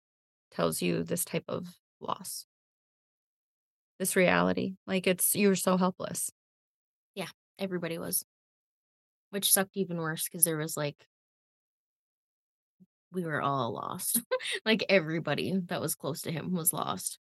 tells 0.51 0.81
you 0.81 1.03
this 1.03 1.23
type 1.23 1.45
of 1.47 1.67
loss? 1.99 2.45
This 3.99 4.15
reality. 4.15 4.73
Like 4.87 5.05
it's 5.07 5.35
you're 5.35 5.55
so 5.55 5.77
helpless. 5.77 6.31
Yeah, 7.15 7.29
everybody 7.59 7.97
was. 7.97 8.25
Which 9.29 9.51
sucked 9.51 9.77
even 9.77 9.97
worse 9.97 10.25
because 10.25 10.45
there 10.45 10.57
was 10.57 10.75
like 10.77 11.07
we 13.13 13.25
were 13.25 13.41
all 13.41 13.73
lost. 13.73 14.21
like 14.65 14.85
everybody 14.89 15.59
that 15.67 15.81
was 15.81 15.95
close 15.95 16.21
to 16.23 16.31
him 16.31 16.53
was 16.53 16.73
lost. 16.73 17.19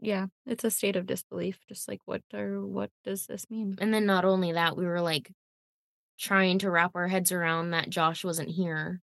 Yeah, 0.00 0.26
it's 0.46 0.64
a 0.64 0.70
state 0.70 0.96
of 0.96 1.06
disbelief. 1.06 1.58
Just 1.68 1.88
like 1.88 2.00
what 2.06 2.22
are 2.32 2.64
what 2.64 2.90
does 3.04 3.26
this 3.26 3.50
mean? 3.50 3.76
And 3.80 3.92
then 3.92 4.06
not 4.06 4.24
only 4.24 4.52
that, 4.52 4.76
we 4.76 4.86
were 4.86 5.00
like 5.02 5.30
trying 6.18 6.58
to 6.60 6.70
wrap 6.70 6.92
our 6.94 7.08
heads 7.08 7.32
around 7.32 7.70
that 7.70 7.90
Josh 7.90 8.24
wasn't 8.24 8.50
here 8.50 9.00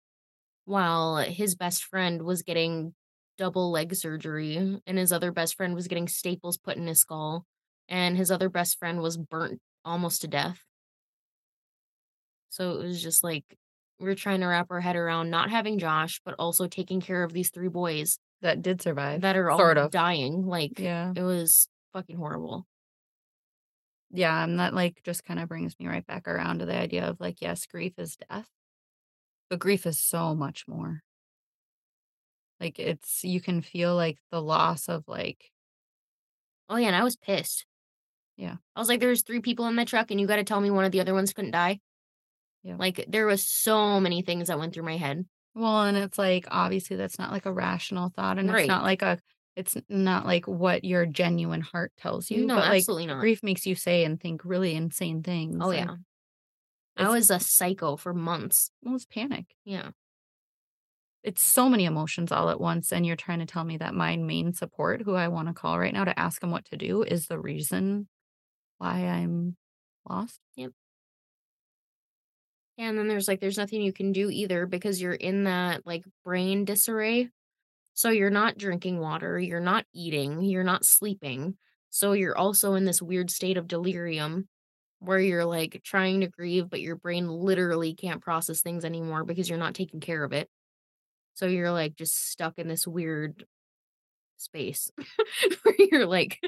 while 0.65 1.17
his 1.17 1.55
best 1.55 1.85
friend 1.85 2.23
was 2.23 2.43
getting 2.43 2.95
double 3.39 3.71
leg 3.71 3.95
surgery 3.95 4.81
and 4.87 4.99
his 4.99 5.13
other 5.13 5.33
best 5.33 5.57
friend 5.57 5.75
was 5.75 5.89
getting 5.89 6.09
staples 6.09 6.57
put 6.57 6.77
in 6.77 6.87
his 6.87 7.01
skull 7.01 7.45
and 7.89 8.17
his 8.17 8.31
other 8.31 8.49
best 8.49 8.79
friend 8.79 9.01
was 9.01 9.17
burnt 9.17 9.61
almost 9.85 10.23
to 10.23 10.29
death. 10.29 10.59
So 12.49 12.73
it 12.73 12.85
was 12.85 13.03
just 13.03 13.23
like 13.23 13.45
we 13.99 14.09
are 14.11 14.15
trying 14.15 14.41
to 14.41 14.47
wrap 14.47 14.67
our 14.71 14.81
head 14.81 14.97
around 14.97 15.31
not 15.31 15.51
having 15.51 15.79
Josh, 15.79 16.21
but 16.25 16.35
also 16.39 16.67
taking 16.67 17.01
care 17.01 17.23
of 17.23 17.33
these 17.33 17.51
three 17.51 17.69
boys 17.69 18.19
That 18.43 18.63
did 18.63 18.83
survive. 18.83 19.23
that 19.23 19.37
are 19.37 19.51
all 19.51 19.59
sort 19.59 19.79
of. 19.79 19.91
dying. 19.91 20.47
Like 20.47 20.79
Yeah. 20.79 21.13
it 21.17 21.23
was 21.23 21.69
fucking 21.93 22.17
horrible. 22.17 22.67
Yeah, 24.11 24.45
and 24.45 24.61
that 24.61 24.75
like 24.75 25.01
just 25.05 25.25
kind 25.25 25.41
of 25.41 25.49
brings 25.49 25.75
me 25.81 25.87
right 25.89 26.07
back 26.07 26.29
around 26.29 26.61
to 26.61 26.67
the 26.67 26.77
idea 26.77 27.05
of 27.09 27.19
like, 27.21 27.41
yes, 27.41 27.67
grief 27.67 27.95
is 27.99 28.17
death, 28.31 28.49
but 29.51 29.59
grief 29.59 29.87
is 29.87 30.01
so 30.01 30.35
much 30.35 30.65
more. 30.69 31.03
Like 32.61 32.79
it's 32.79 33.25
you 33.25 33.41
can 33.41 33.61
feel 33.63 33.95
like 33.95 34.19
the 34.31 34.41
loss 34.43 34.89
of 34.89 35.05
like, 35.09 35.51
Oh 36.69 36.77
yeah, 36.77 36.89
and 36.89 36.97
I 36.97 37.05
was 37.05 37.17
pissed. 37.17 37.65
Yeah. 38.37 38.57
I 38.75 38.81
was 38.81 38.89
like, 38.89 39.01
there's 39.01 39.23
three 39.23 39.41
people 39.41 39.67
in 39.67 39.77
the 39.77 39.85
truck 39.85 40.11
and 40.11 40.21
you 40.21 40.27
gotta 40.27 40.45
tell 40.45 40.61
me 40.61 40.71
one 40.71 40.85
of 40.85 40.93
the 40.93 41.01
other 41.01 41.15
ones 41.15 41.33
couldn't 41.33 41.51
die. 41.53 41.81
Yeah. 42.67 42.77
Like 42.79 43.05
there 43.09 43.27
was 43.27 43.43
so 43.45 44.01
many 44.01 44.23
things 44.23 44.49
that 44.49 44.59
went 44.59 44.75
through 44.75 44.83
my 44.85 44.97
head. 44.97 45.25
well, 45.55 45.85
and 45.85 45.97
it's 45.97 46.19
like 46.19 46.47
obviously 46.51 46.97
that's 46.97 47.19
not 47.19 47.31
like 47.33 47.47
a 47.47 47.53
rational 47.53 48.11
thought, 48.15 48.39
and 48.39 48.51
Right. 48.51 48.61
it's 48.63 48.69
not 48.69 48.83
like 48.83 49.03
a, 49.03 49.19
it's 49.55 49.77
not 49.89 50.27
like 50.27 50.47
what 50.49 50.85
your 50.85 51.07
genuine 51.07 51.61
heart 51.63 51.93
tells 51.97 52.31
you. 52.31 52.45
No, 52.45 52.57
but 52.57 52.69
like 52.69 52.79
absolutely 52.79 53.07
not. 53.07 53.21
grief 53.21 53.43
makes 53.43 53.67
you 53.67 53.75
say 53.77 54.05
and 54.05 54.21
think 54.21 54.45
really 54.45 54.75
insane 54.75 55.23
things. 55.23 55.59
Oh 55.61 55.71
yeah. 55.71 55.95
I 56.99 57.09
was 57.11 57.31
a 57.31 57.39
psycho 57.39 57.97
for 57.97 58.13
months. 58.15 58.71
well, 58.83 58.97
it's 58.97 59.05
panic. 59.07 59.45
Yeah. 59.65 59.91
it's 61.23 61.43
so 61.43 61.69
many 61.69 61.85
emotions 61.85 62.33
all 62.33 62.51
at 62.51 62.61
once 62.61 62.93
and 62.93 63.05
you're 63.07 63.17
trying 63.17 63.41
to 63.41 63.47
tell 63.47 63.65
me 63.65 63.77
that 63.79 63.95
my 63.95 64.17
main 64.17 64.53
support 64.55 65.03
who 65.03 65.15
i 65.15 65.29
want 65.29 65.49
to 65.49 65.55
call 65.55 65.79
right 65.79 65.93
now 65.93 66.05
to 66.05 66.19
ask 66.19 66.43
him 66.43 66.51
what 66.51 66.65
to 66.67 66.77
do 66.77 67.03
is 67.03 67.27
the 67.27 67.39
reason 67.39 68.09
why 68.79 69.01
i'm 69.07 69.57
lost 70.09 70.39
And 72.79 72.99
then 72.99 73.09
there's 73.09 73.29
like 73.29 73.41
there's 73.41 73.57
nothing 73.57 73.81
you 73.83 73.93
can 73.93 74.13
do 74.13 74.31
either 74.31 74.67
because 74.67 75.01
you're 75.01 75.13
in 75.15 75.45
that 75.45 75.87
like 75.87 76.05
brain 76.25 76.65
disarray. 76.65 77.31
So 77.95 78.11
you're 78.11 78.31
not 78.31 78.59
drinking 78.59 79.01
water, 79.01 79.41
you're 79.41 79.61
not 79.61 79.87
eating, 79.95 80.43
you're 80.43 80.65
not 80.65 80.85
sleeping. 80.85 81.57
So 81.91 82.13
you're 82.13 82.37
also 82.37 82.75
in 82.75 82.85
this 82.85 83.03
weird 83.03 83.31
state 83.31 83.57
of 83.57 83.69
delirium 83.69 84.49
where 85.01 85.21
you're 85.21 85.45
like 85.47 85.81
trying 85.85 86.21
to 86.23 86.29
grieve 86.29 86.71
but 86.71 86.81
your 86.81 86.97
brain 86.97 87.29
literally 87.29 87.95
can't 87.95 88.23
process 88.23 88.63
things 88.63 88.85
anymore 88.85 89.25
because 89.25 89.49
you're 89.49 89.59
not 89.59 89.75
taking 89.75 90.01
care 90.01 90.25
of 90.25 90.33
it. 90.33 90.49
So 91.35 91.47
you're 91.47 91.73
like 91.73 91.97
just 91.97 92.31
stuck 92.31 92.59
in 92.59 92.69
this 92.69 92.87
weird 92.87 93.45
space 94.39 94.91
where 95.63 95.75
you're 95.79 96.07
like 96.07 96.39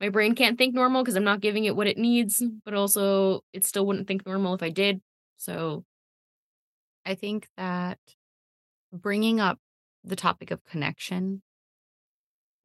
my 0.00 0.08
brain 0.08 0.34
can't 0.34 0.58
think 0.58 0.74
normal 0.74 1.02
because 1.02 1.16
I'm 1.16 1.24
not 1.24 1.40
giving 1.40 1.64
it 1.64 1.76
what 1.76 1.86
it 1.86 1.98
needs, 1.98 2.42
but 2.64 2.74
also 2.74 3.42
it 3.52 3.64
still 3.64 3.86
wouldn't 3.86 4.08
think 4.08 4.26
normal 4.26 4.54
if 4.54 4.62
I 4.62 4.70
did. 4.70 5.00
So 5.36 5.84
i 7.06 7.14
think 7.14 7.48
that 7.56 7.98
bringing 8.92 9.40
up 9.40 9.58
the 10.04 10.16
topic 10.16 10.50
of 10.50 10.64
connection 10.64 11.42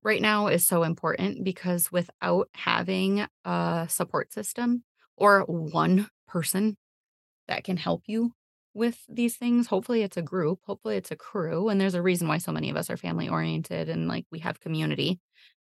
right 0.03 0.21
now 0.21 0.47
is 0.47 0.65
so 0.65 0.83
important 0.83 1.43
because 1.43 1.91
without 1.91 2.49
having 2.53 3.25
a 3.45 3.87
support 3.89 4.33
system 4.33 4.83
or 5.15 5.41
one 5.41 6.09
person 6.27 6.75
that 7.47 7.63
can 7.63 7.77
help 7.77 8.03
you 8.07 8.31
with 8.73 8.99
these 9.09 9.35
things 9.37 9.67
hopefully 9.67 10.01
it's 10.01 10.17
a 10.17 10.21
group 10.21 10.59
hopefully 10.65 10.95
it's 10.95 11.11
a 11.11 11.15
crew 11.15 11.69
and 11.69 11.79
there's 11.79 11.93
a 11.93 12.01
reason 12.01 12.27
why 12.27 12.37
so 12.37 12.51
many 12.51 12.69
of 12.69 12.77
us 12.77 12.89
are 12.89 12.97
family 12.97 13.27
oriented 13.27 13.89
and 13.89 14.07
like 14.07 14.25
we 14.31 14.39
have 14.39 14.59
community 14.59 15.19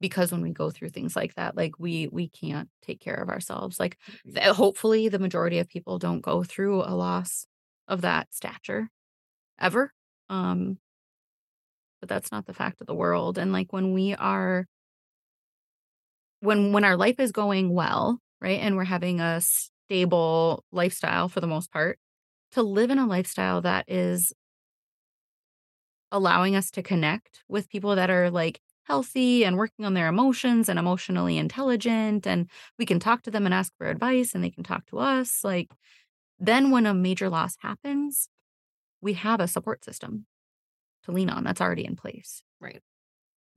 because 0.02 0.32
when 0.32 0.42
we 0.42 0.52
go 0.52 0.70
through 0.70 0.90
things 0.90 1.16
like 1.16 1.34
that 1.36 1.56
like 1.56 1.80
we 1.80 2.08
we 2.12 2.28
can't 2.30 2.70
take 2.82 3.00
care 3.00 3.16
of 3.16 3.30
ourselves 3.30 3.80
like 3.80 3.98
th- 4.34 4.48
hopefully 4.56 5.10
the 5.10 5.20
majority 5.20 5.60
of 5.60 5.68
people 5.70 5.98
don't 6.00 6.22
go 6.22 6.44
through 6.44 6.82
a 6.84 6.94
loss 6.96 7.48
of 7.88 8.02
that 8.02 8.28
stature 8.34 8.90
ever 9.60 9.94
um 10.30 10.78
but 12.00 12.10
that's 12.10 12.32
not 12.32 12.46
the 12.46 12.54
fact 12.54 12.82
of 12.82 12.88
the 12.88 12.96
world 12.96 13.38
and 13.38 13.52
like 13.52 13.72
when 13.74 13.94
we 13.94 14.14
are 14.16 14.66
when 16.42 16.72
when 16.72 16.84
our 16.84 16.98
life 16.98 17.20
is 17.20 17.32
going 17.32 17.74
well 17.74 18.20
right 18.42 18.60
and 18.60 18.76
we're 18.76 18.84
having 18.84 19.20
a 19.20 19.42
stable 19.42 20.64
lifestyle 20.72 21.30
for 21.30 21.42
the 21.42 21.48
most 21.48 21.72
part 21.72 22.00
to 22.52 22.62
live 22.64 22.92
in 22.92 23.00
a 23.00 23.08
lifestyle 23.08 23.62
that 23.62 23.86
is 23.88 24.34
allowing 26.12 26.56
us 26.56 26.72
to 26.72 26.84
connect 26.84 27.44
with 27.50 27.70
people 27.70 27.96
that 27.96 28.10
are 28.10 28.30
like 28.30 28.62
healthy 28.86 29.46
and 29.46 29.58
working 29.58 29.86
on 29.86 29.94
their 29.94 30.08
emotions 30.08 30.70
and 30.70 30.80
emotionally 30.80 31.38
intelligent 31.38 32.28
and 32.28 32.50
we 32.80 32.86
can 32.86 33.00
talk 33.00 33.22
to 33.24 33.32
them 33.32 33.46
and 33.46 33.54
ask 33.54 33.74
for 33.78 33.88
advice 33.88 34.36
and 34.36 34.44
they 34.44 34.50
can 34.50 34.64
talk 34.64 34.86
to 34.88 35.00
us 35.00 35.44
like 35.44 35.70
then 36.40 36.72
when 36.72 36.86
a 36.86 36.94
major 36.94 37.30
loss 37.30 37.56
happens 37.62 38.30
we 39.02 39.14
have 39.14 39.40
a 39.40 39.48
support 39.48 39.84
system 39.86 40.26
to 41.04 41.12
lean 41.12 41.30
on 41.30 41.44
that's 41.44 41.62
already 41.62 41.86
in 41.86 41.96
place 41.96 42.44
Right. 42.62 42.82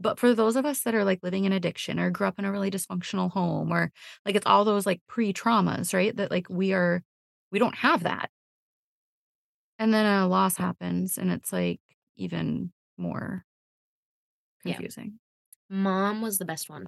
but 0.01 0.19
for 0.19 0.35
those 0.35 0.57
of 0.57 0.67
us 0.67 0.83
that 0.83 0.95
are 0.95 1.05
like 1.05 1.21
living 1.23 1.45
in 1.45 1.53
addiction 1.53 1.99
or 1.99 2.11
grew 2.11 2.27
up 2.27 2.39
in 2.39 2.45
a 2.45 2.53
really 2.53 2.71
dysfunctional 2.71 3.31
home 3.31 3.73
or 3.73 3.93
like 4.25 4.37
it's 4.37 4.47
all 4.47 4.65
those 4.65 4.87
like 4.87 5.01
pre-traumas 5.09 5.95
right 5.95 6.17
that 6.17 6.31
like 6.31 6.49
we 6.49 6.73
are 6.73 7.03
we 7.51 7.59
don't 7.59 7.77
have 7.77 8.05
that 8.05 8.31
and 9.79 9.93
then 9.93 10.07
a 10.07 10.27
loss 10.27 10.57
happens 10.57 11.19
and 11.19 11.31
it's 11.31 11.53
like 11.53 11.81
even 12.17 12.73
more 12.97 13.45
Yeah. 14.69 14.75
confusing 14.75 15.19
mom 15.71 16.23
was 16.23 16.39
the 16.39 16.45
best 16.45 16.71
one. 16.71 16.87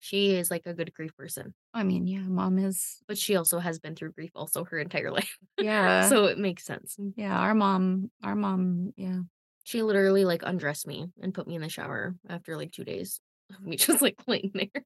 She 0.00 0.36
is 0.36 0.50
like 0.50 0.66
a 0.66 0.74
good 0.74 0.92
grief 0.94 1.16
person, 1.16 1.52
i 1.74 1.82
mean 1.82 2.06
yeah 2.06 2.20
mom 2.20 2.58
is 2.58 3.02
but 3.08 3.18
she 3.18 3.34
also 3.36 3.58
has 3.58 3.78
been 3.80 3.94
through 3.96 4.12
grief 4.12 4.30
also 4.34 4.64
her 4.64 4.78
entire 4.78 5.10
life. 5.18 5.36
yeah 5.58 6.08
so 6.08 6.26
it 6.26 6.38
makes 6.38 6.64
sense. 6.64 6.96
Mm, 7.00 7.12
yeah 7.16 7.36
our 7.38 7.54
mom 7.54 8.10
our 8.22 8.34
mom 8.36 8.92
yeah 8.96 9.20
She 9.64 9.82
literally 9.82 10.24
like 10.24 10.42
undressed 10.44 10.86
me 10.86 11.06
and 11.20 11.34
put 11.34 11.46
me 11.48 11.56
in 11.56 11.62
the 11.62 11.68
shower 11.68 12.14
after 12.28 12.56
like 12.56 12.72
two 12.72 12.84
days 12.84 13.20
of 13.50 13.60
me 13.66 13.76
just 13.86 14.00
like 14.02 14.20
laying 14.28 14.52
there. 14.54 14.84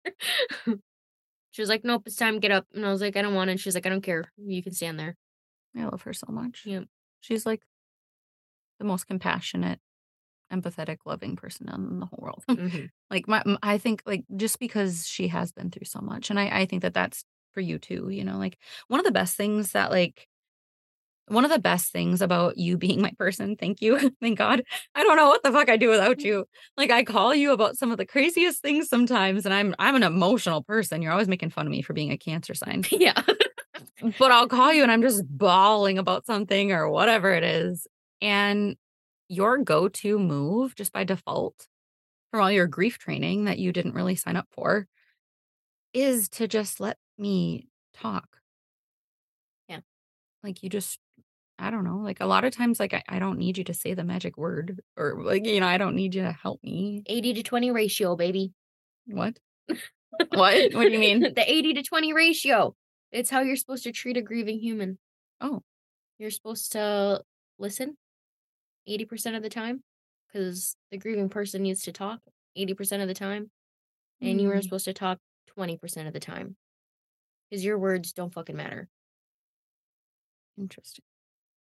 she 1.53 1.61
was 1.63 1.69
like, 1.69 1.85
Nope, 1.85 2.05
it's 2.07 2.17
time, 2.17 2.39
get 2.41 2.51
up. 2.53 2.67
And 2.75 2.87
I 2.87 2.91
was 2.91 3.01
like, 3.03 3.17
I 3.17 3.23
don't 3.23 3.35
want 3.35 3.51
it. 3.51 3.61
She's 3.61 3.75
like, 3.75 3.87
I 3.87 3.91
don't 3.91 4.03
care. 4.11 4.31
You 4.39 4.63
can 4.63 4.73
stand 4.73 4.99
there. 4.99 5.17
i 5.77 5.85
love 5.85 6.03
her 6.03 6.13
so 6.15 6.27
much 6.31 6.63
Yep. 6.65 6.85
she's 7.21 7.45
like 7.45 7.63
the 8.79 8.87
most 8.87 9.07
compassionate 9.07 9.81
empathetic 10.53 10.99
loving 11.07 11.37
person 11.37 11.69
in 11.69 12.01
the 12.01 12.07
whole 12.07 12.19
world 12.23 12.45
Mhm. 12.51 12.91
like 13.11 13.29
my 13.29 13.43
i 13.63 13.79
think 13.79 14.03
like 14.07 14.25
just 14.37 14.59
because 14.59 15.07
she 15.07 15.29
has 15.29 15.53
been 15.53 15.71
through 15.71 15.87
so 15.87 16.01
much 16.01 16.31
and 16.31 16.39
i 16.41 16.61
i 16.61 16.67
think 16.67 16.83
that 16.83 16.95
that's 16.95 17.25
for 17.55 17.61
you 17.61 17.79
too 17.79 18.09
you 18.11 18.25
know 18.25 18.39
like 18.39 18.59
one 18.89 19.01
of 19.01 19.07
the 19.07 19.13
best 19.13 19.37
things 19.37 19.73
that 19.73 19.91
like 19.91 20.29
one 21.29 21.45
of 21.45 21.51
the 21.51 21.59
best 21.61 21.93
things 21.93 22.21
about 22.21 22.57
you 22.59 22.77
being 22.85 23.01
my 23.01 23.13
person 23.19 23.57
thank 23.57 23.81
you 23.81 24.11
thank 24.21 24.39
god 24.39 24.63
i 24.95 25.03
don't 25.03 25.17
know 25.17 25.29
what 25.29 25.43
the 25.43 25.53
fuck 25.53 25.69
i 25.69 25.77
do 25.77 25.89
without 25.89 26.23
you 26.23 26.45
like 26.77 26.91
i 26.91 27.05
call 27.05 27.35
you 27.35 27.53
about 27.53 27.77
some 27.77 27.91
of 27.91 27.99
the 27.99 28.07
craziest 28.07 28.61
things 28.63 28.89
sometimes 28.89 29.45
and 29.45 29.55
i'm 29.55 29.75
i'm 29.79 29.95
an 29.95 30.03
emotional 30.03 30.63
person 30.63 31.03
you're 31.03 31.13
always 31.13 31.29
making 31.29 31.51
fun 31.51 31.67
of 31.67 31.71
me 31.71 31.83
for 31.83 31.93
being 31.93 32.11
a 32.11 32.19
cancer 32.19 32.55
sign 32.55 32.85
yeah. 32.91 33.23
but 34.19 34.31
I'll 34.31 34.49
call 34.49 34.73
you 34.73 34.83
and 34.83 34.91
I'm 34.93 35.03
just 35.03 35.25
bawling 35.29 35.99
about 35.99 36.27
something 36.27 36.73
or 36.73 36.89
whatever 36.91 37.33
it 37.33 37.45
is. 37.45 37.87
And 38.23 38.77
your 39.31 39.59
go 39.59 39.89
to 39.89 40.19
move, 40.19 40.75
just 40.75 40.93
by 40.93 41.05
default, 41.05 41.67
from 42.31 42.43
all 42.43 42.51
your 42.51 42.67
grief 42.67 42.99
training 42.99 43.45
that 43.45 43.59
you 43.59 43.73
didn't 43.73 43.95
really 43.95 44.17
sign 44.17 44.35
up 44.37 44.49
for 44.51 44.87
is 45.95 46.29
to 46.31 46.49
just 46.49 46.81
let 46.81 46.97
me 47.17 47.69
talk. 47.95 48.27
Yeah. 49.69 49.81
Like, 50.43 50.63
you 50.63 50.69
just 50.69 50.99
I 51.61 51.71
don't 51.71 51.85
know, 51.85 51.99
like, 51.99 52.21
a 52.21 52.27
lot 52.27 52.45
of 52.45 52.53
times, 52.57 52.81
like, 52.81 52.93
I 52.95 53.03
I 53.09 53.19
don't 53.19 53.39
need 53.39 53.57
you 53.57 53.65
to 53.65 53.75
say 53.75 53.95
the 53.95 54.03
magic 54.03 54.37
word 54.37 54.81
or, 54.97 55.23
like, 55.23 55.47
you 55.47 55.61
know, 55.61 55.67
I 55.67 55.79
don't 55.79 55.95
need 55.95 56.15
you 56.15 56.23
to 56.23 56.33
help 56.33 56.61
me. 56.65 57.03
80 57.07 57.35
to 57.35 57.43
20 57.43 57.71
ratio, 57.71 58.17
baby. 58.17 58.53
What? 59.07 59.39
What? 59.69 60.75
What 60.75 60.85
do 60.85 60.91
you 60.91 60.99
mean? 61.07 61.21
The 61.21 61.45
80 61.47 61.75
to 61.75 61.83
20 61.83 62.13
ratio. 62.15 62.75
It's 63.13 63.31
how 63.31 63.43
you're 63.43 63.57
supposed 63.57 63.85
to 63.85 63.93
treat 63.93 64.17
a 64.17 64.23
grieving 64.23 64.59
human. 64.59 64.99
Oh. 65.41 65.63
You're 66.19 66.31
supposed 66.31 66.73
to 66.73 67.23
listen 67.59 67.97
80% 68.89 69.37
of 69.37 69.43
the 69.43 69.49
time 69.51 69.83
because 70.29 70.77
the 70.91 70.99
grieving 70.99 71.29
person 71.29 71.63
needs 71.63 71.83
to 71.83 71.93
talk 71.93 72.21
80% 72.57 73.03
of 73.03 73.09
the 73.09 73.15
time. 73.15 73.51
And 74.21 74.41
you 74.41 74.51
are 74.51 74.57
Mm, 74.57 74.63
supposed 74.63 74.85
to 74.85 74.93
talk 74.93 75.19
20% 75.59 76.07
of 76.07 76.13
the 76.13 76.21
time 76.21 76.57
because 77.49 77.65
your 77.65 77.79
words 77.79 78.13
don't 78.13 78.33
fucking 78.33 78.57
matter. 78.57 78.89
interesting. 80.59 81.03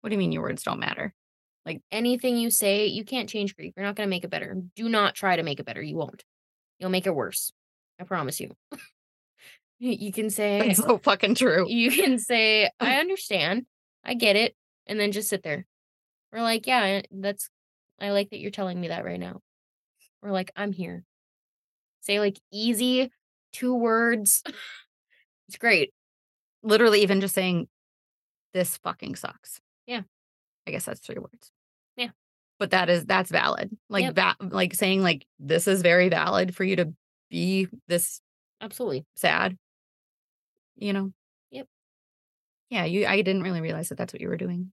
What 0.01 0.11
do 0.11 0.15
you 0.15 0.19
mean 0.19 0.33
your 0.33 0.43
words 0.43 0.63
don't 0.63 0.79
matter? 0.81 1.13
Like 1.67 1.83
anything 1.93 2.37
you 2.39 2.51
say, 2.51 2.87
you 2.87 3.05
can't 3.05 3.29
change 3.29 3.55
grief. 3.57 3.75
You're 3.77 3.85
not 3.85 3.97
going 3.97 4.07
to 4.07 4.11
make 4.11 4.25
it 4.25 4.31
better. 4.31 4.57
Do 4.77 4.89
not 4.89 5.15
try 5.15 5.37
to 5.37 5.43
make 5.43 5.61
it 5.61 5.67
better. 5.67 5.83
You 5.83 5.97
won't. 5.97 6.25
You'll 6.79 6.91
make 6.91 7.07
it 7.07 7.15
worse. 7.15 7.53
I 8.01 8.05
promise 8.05 8.41
you. 8.41 8.53
you 9.79 10.13
can 10.13 10.31
say, 10.31 10.71
it's 10.71 10.79
so 10.81 10.99
fucking 10.99 11.35
true. 11.35 11.67
you 11.69 11.91
can 11.91 12.19
say, 12.19 12.71
I 12.81 12.97
understand. 13.01 13.67
I 14.05 14.15
get 14.15 14.37
it. 14.37 14.55
And 14.87 14.99
then 14.99 15.13
just 15.13 15.29
sit 15.29 15.43
there. 15.43 15.67
Or 16.33 16.43
like, 16.43 16.67
yeah, 16.67 17.03
that's, 17.11 17.49
I 18.01 18.11
like 18.11 18.31
that 18.31 18.39
you're 18.41 18.51
telling 18.51 18.81
me 18.81 18.89
that 18.89 19.05
right 19.05 19.19
now. 19.21 19.41
We're 20.23 20.33
like, 20.33 20.51
I'm 20.57 20.73
here. 20.73 21.05
Say 22.01 22.21
like 22.21 22.39
easy, 22.53 23.11
two 23.53 23.75
words. 23.75 24.43
it's 25.49 25.59
great. 25.59 25.93
Literally 26.63 27.03
even 27.03 27.21
just 27.21 27.35
saying, 27.35 27.69
"This 28.55 28.79
fucking 28.79 29.17
sucks." 29.17 29.61
Yeah. 29.87 30.03
I 30.67 30.71
guess 30.73 30.85
that's 30.85 31.01
3 31.01 31.17
words. 31.19 31.51
Yeah. 31.97 32.11
But 32.59 32.71
that 32.73 32.89
is 32.91 33.05
that's 33.07 33.31
valid. 33.31 33.71
Like, 33.89 34.05
Yep. 34.05 34.15
that 34.17 34.37
like, 34.53 34.75
saying, 34.75 35.03
like, 35.03 35.27
"This 35.39 35.69
is 35.69 35.83
very 35.83 36.09
valid 36.09 36.55
for 36.57 36.65
you 36.65 36.77
to 36.77 36.93
be 37.31 37.69
this 37.89 38.21
Absolutely. 38.61 39.07
sad." 39.17 39.57
You 40.77 40.93
know? 40.93 41.13
Yep. 41.51 41.67
Yeah, 42.71 42.85
you 42.85 43.07
I 43.07 43.23
didn't 43.23 43.43
really 43.43 43.61
realize 43.61 43.89
that 43.91 43.99
that's 43.99 44.13
what 44.13 44.21
you 44.21 44.29
were 44.29 44.37
doing. 44.37 44.73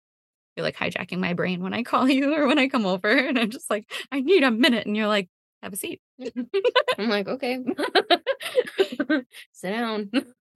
You're, 0.56 0.64
like, 0.64 0.76
hijacking 0.78 1.20
my 1.20 1.34
brain 1.34 1.62
when 1.64 1.74
I 1.74 1.84
call 1.84 2.10
you 2.12 2.34
or 2.36 2.48
when 2.48 2.60
I 2.60 2.68
come 2.70 2.86
over, 2.86 3.10
and 3.10 3.38
I'm 3.40 3.50
just 3.52 3.70
like, 3.70 3.92
"I 4.12 4.22
need 4.22 4.44
a 4.44 4.52
minute," 4.52 4.86
and 4.88 4.96
you're 4.98 5.08
like, 5.08 5.30
"Have 5.64 5.74
a 5.74 5.78
seat." 5.78 6.02
I'm 6.98 7.10
like, 7.10 7.28
okay. 7.28 7.60
Sit 9.52 9.72
down. 9.72 10.12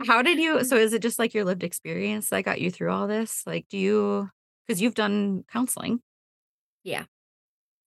How 0.06 0.22
did 0.22 0.40
you 0.40 0.64
so 0.64 0.78
is 0.78 0.94
it 0.94 1.02
just, 1.02 1.20
like, 1.20 1.34
your 1.34 1.46
lived 1.46 1.64
experience 1.64 2.30
that 2.30 2.44
got 2.44 2.62
you 2.62 2.72
through 2.72 2.92
all 2.92 3.08
this? 3.08 3.44
Like, 3.46 3.68
do 3.70 3.78
you 3.78 4.30
because 4.68 4.82
you've 4.82 4.96
done 4.96 5.44
counseling. 5.52 6.02
Yeah. 6.84 7.06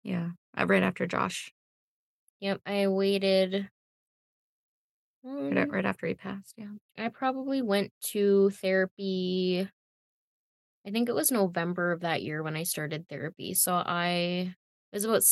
Yeah, 0.03 0.31
uh, 0.57 0.65
right 0.67 0.83
after 0.83 1.07
Josh, 1.07 1.53
Yep. 2.41 2.61
I 2.67 2.87
waited. 2.87 3.69
right 5.51 5.67
um, 5.67 5.71
right 5.71 5.85
after 5.85 6.07
he 6.07 6.13
passed, 6.13 6.53
yeah. 6.57 6.73
I 6.97 7.09
probably 7.09 7.61
went 7.61 7.91
to 8.11 8.49
therapy. 8.51 9.67
I 10.85 10.91
think 10.91 11.07
it 11.09 11.15
was 11.15 11.31
November 11.31 11.91
of 11.91 12.01
that 12.01 12.23
year 12.23 12.43
when 12.43 12.55
I 12.55 12.63
started 12.63 13.07
therapy. 13.07 13.53
So 13.53 13.73
I 13.75 14.55
it 14.91 14.95
was 14.95 15.05
about 15.05 15.23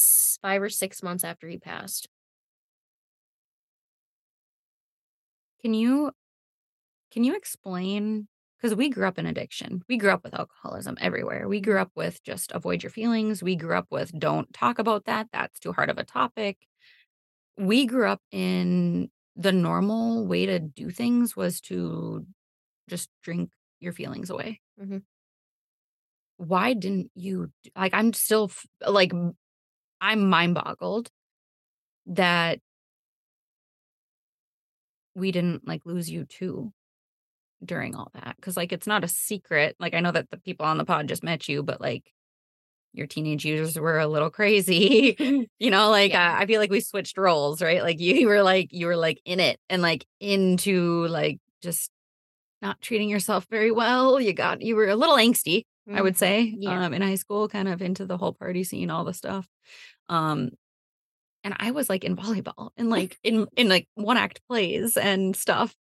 five 0.42 0.62
or 0.62 0.70
six 0.70 1.04
months 1.04 1.24
after 1.24 1.48
he 1.48 1.58
passed. 1.58 2.08
Can 5.62 5.74
you 5.74 6.12
can 7.12 7.24
you 7.24 7.36
explain 7.36 8.28
because 8.58 8.76
we 8.76 8.90
grew 8.90 9.08
up 9.08 9.18
in 9.20 9.26
addiction. 9.26 9.84
We 9.90 9.98
grew 9.98 10.12
up 10.12 10.24
with 10.24 10.36
alcoholism 10.36 10.98
everywhere. 11.02 11.48
We 11.48 11.60
grew 11.62 11.80
up 11.80 11.92
with 11.96 12.24
just 12.24 12.52
avoid 12.52 12.84
your 12.84 12.92
feelings. 12.92 13.42
We 13.44 13.56
grew 13.56 13.76
up 13.76 13.88
with 13.92 14.18
don't 14.20 14.54
talk 14.54 14.80
about 14.80 15.06
that. 15.06 15.28
That's 15.34 15.60
too 15.60 15.74
hard 15.74 15.90
of 15.90 15.98
a 15.98 16.04
topic. 16.04 16.58
We 17.58 17.86
grew 17.86 18.08
up 18.08 18.22
in 18.32 19.12
the 19.36 19.52
normal 19.52 20.28
way 20.28 20.46
to 20.46 20.60
do 20.60 20.90
things 20.90 21.36
was 21.36 21.62
to 21.62 22.26
just 22.90 23.10
drink 23.24 23.52
your 23.80 23.94
feelings 23.94 24.30
away. 24.30 24.62
Mhm. 24.78 25.06
Why 26.42 26.74
didn't 26.74 27.12
you 27.14 27.52
like, 27.76 27.94
I'm 27.94 28.14
still 28.14 28.52
like, 28.88 29.12
i'm 30.02 30.30
mind 30.30 30.56
boggled 30.56 31.10
that 32.08 32.60
we 35.16 35.32
didn't, 35.32 35.68
like, 35.68 35.86
lose 35.86 36.10
you 36.10 36.26
too 36.26 36.72
during 37.66 37.96
all 37.96 38.12
that. 38.16 38.36
Because 38.38 38.58
like, 38.58 38.74
it's 38.74 38.88
not 38.88 39.04
a 39.04 39.08
secret. 39.10 39.76
Like, 39.80 39.94
I 39.96 40.00
know 40.02 40.12
that 40.12 40.30
the 40.32 40.38
people 40.38 40.66
on 40.68 40.78
the 40.78 40.86
pod 40.86 41.08
just 41.10 41.24
met 41.24 41.50
you, 41.50 41.64
but, 41.64 41.82
like, 41.82 42.12
your 42.94 43.08
teenage 43.08 43.46
years 43.46 43.80
were 43.80 44.00
a 44.00 44.08
little 44.08 44.30
crazy. 44.32 45.48
You 45.60 45.72
know, 45.72 45.90
like, 45.92 46.12
Yeah. 46.14 46.34
uh, 46.36 46.42
I 46.42 46.48
feel 46.48 46.60
like 46.62 46.72
we 46.72 46.82
switched 46.82 47.18
roles, 47.18 47.62
right? 47.62 47.84
Like, 47.84 48.00
you 48.02 48.28
were, 48.30 48.44
like 48.44 48.70
you 48.74 48.88
were, 48.88 48.98
like, 48.98 49.22
in 49.26 49.40
it 49.42 49.60
and, 49.70 49.82
like, 49.82 50.06
into, 50.22 51.08
like, 51.08 51.40
just 51.64 51.92
not 52.62 52.82
treating 52.82 53.10
yourself 53.10 53.48
very 53.52 53.72
well. 53.72 54.20
You 54.22 54.34
got 54.34 54.62
you 54.62 54.76
were 54.76 54.90
a 54.90 54.96
little 54.96 55.16
angsty, 55.18 55.64
I 55.94 56.02
would 56.02 56.16
Mhm. 56.16 56.18
say, 56.18 56.58
Yeah. 56.58 56.86
um, 56.86 56.94
in 56.94 57.02
high 57.02 57.16
school, 57.16 57.50
kind 57.50 57.68
of 57.68 57.82
into 57.82 58.06
the 58.06 58.18
whole 58.18 58.34
party 58.34 58.64
scene, 58.64 58.90
all 58.90 59.04
the 59.06 59.14
stuff. 59.14 59.48
Um, 60.10 60.52
and 61.44 61.56
I 61.60 61.72
was, 61.72 61.90
like, 61.90 62.04
in 62.04 62.16
volleyball 62.16 62.72
and, 62.78 62.90
like, 62.92 63.20
in 63.24 63.48
in, 63.58 63.70
like, 63.70 63.88
one-act 63.96 64.42
plays 64.50 64.98
and 64.98 65.36
stuff 65.36 65.76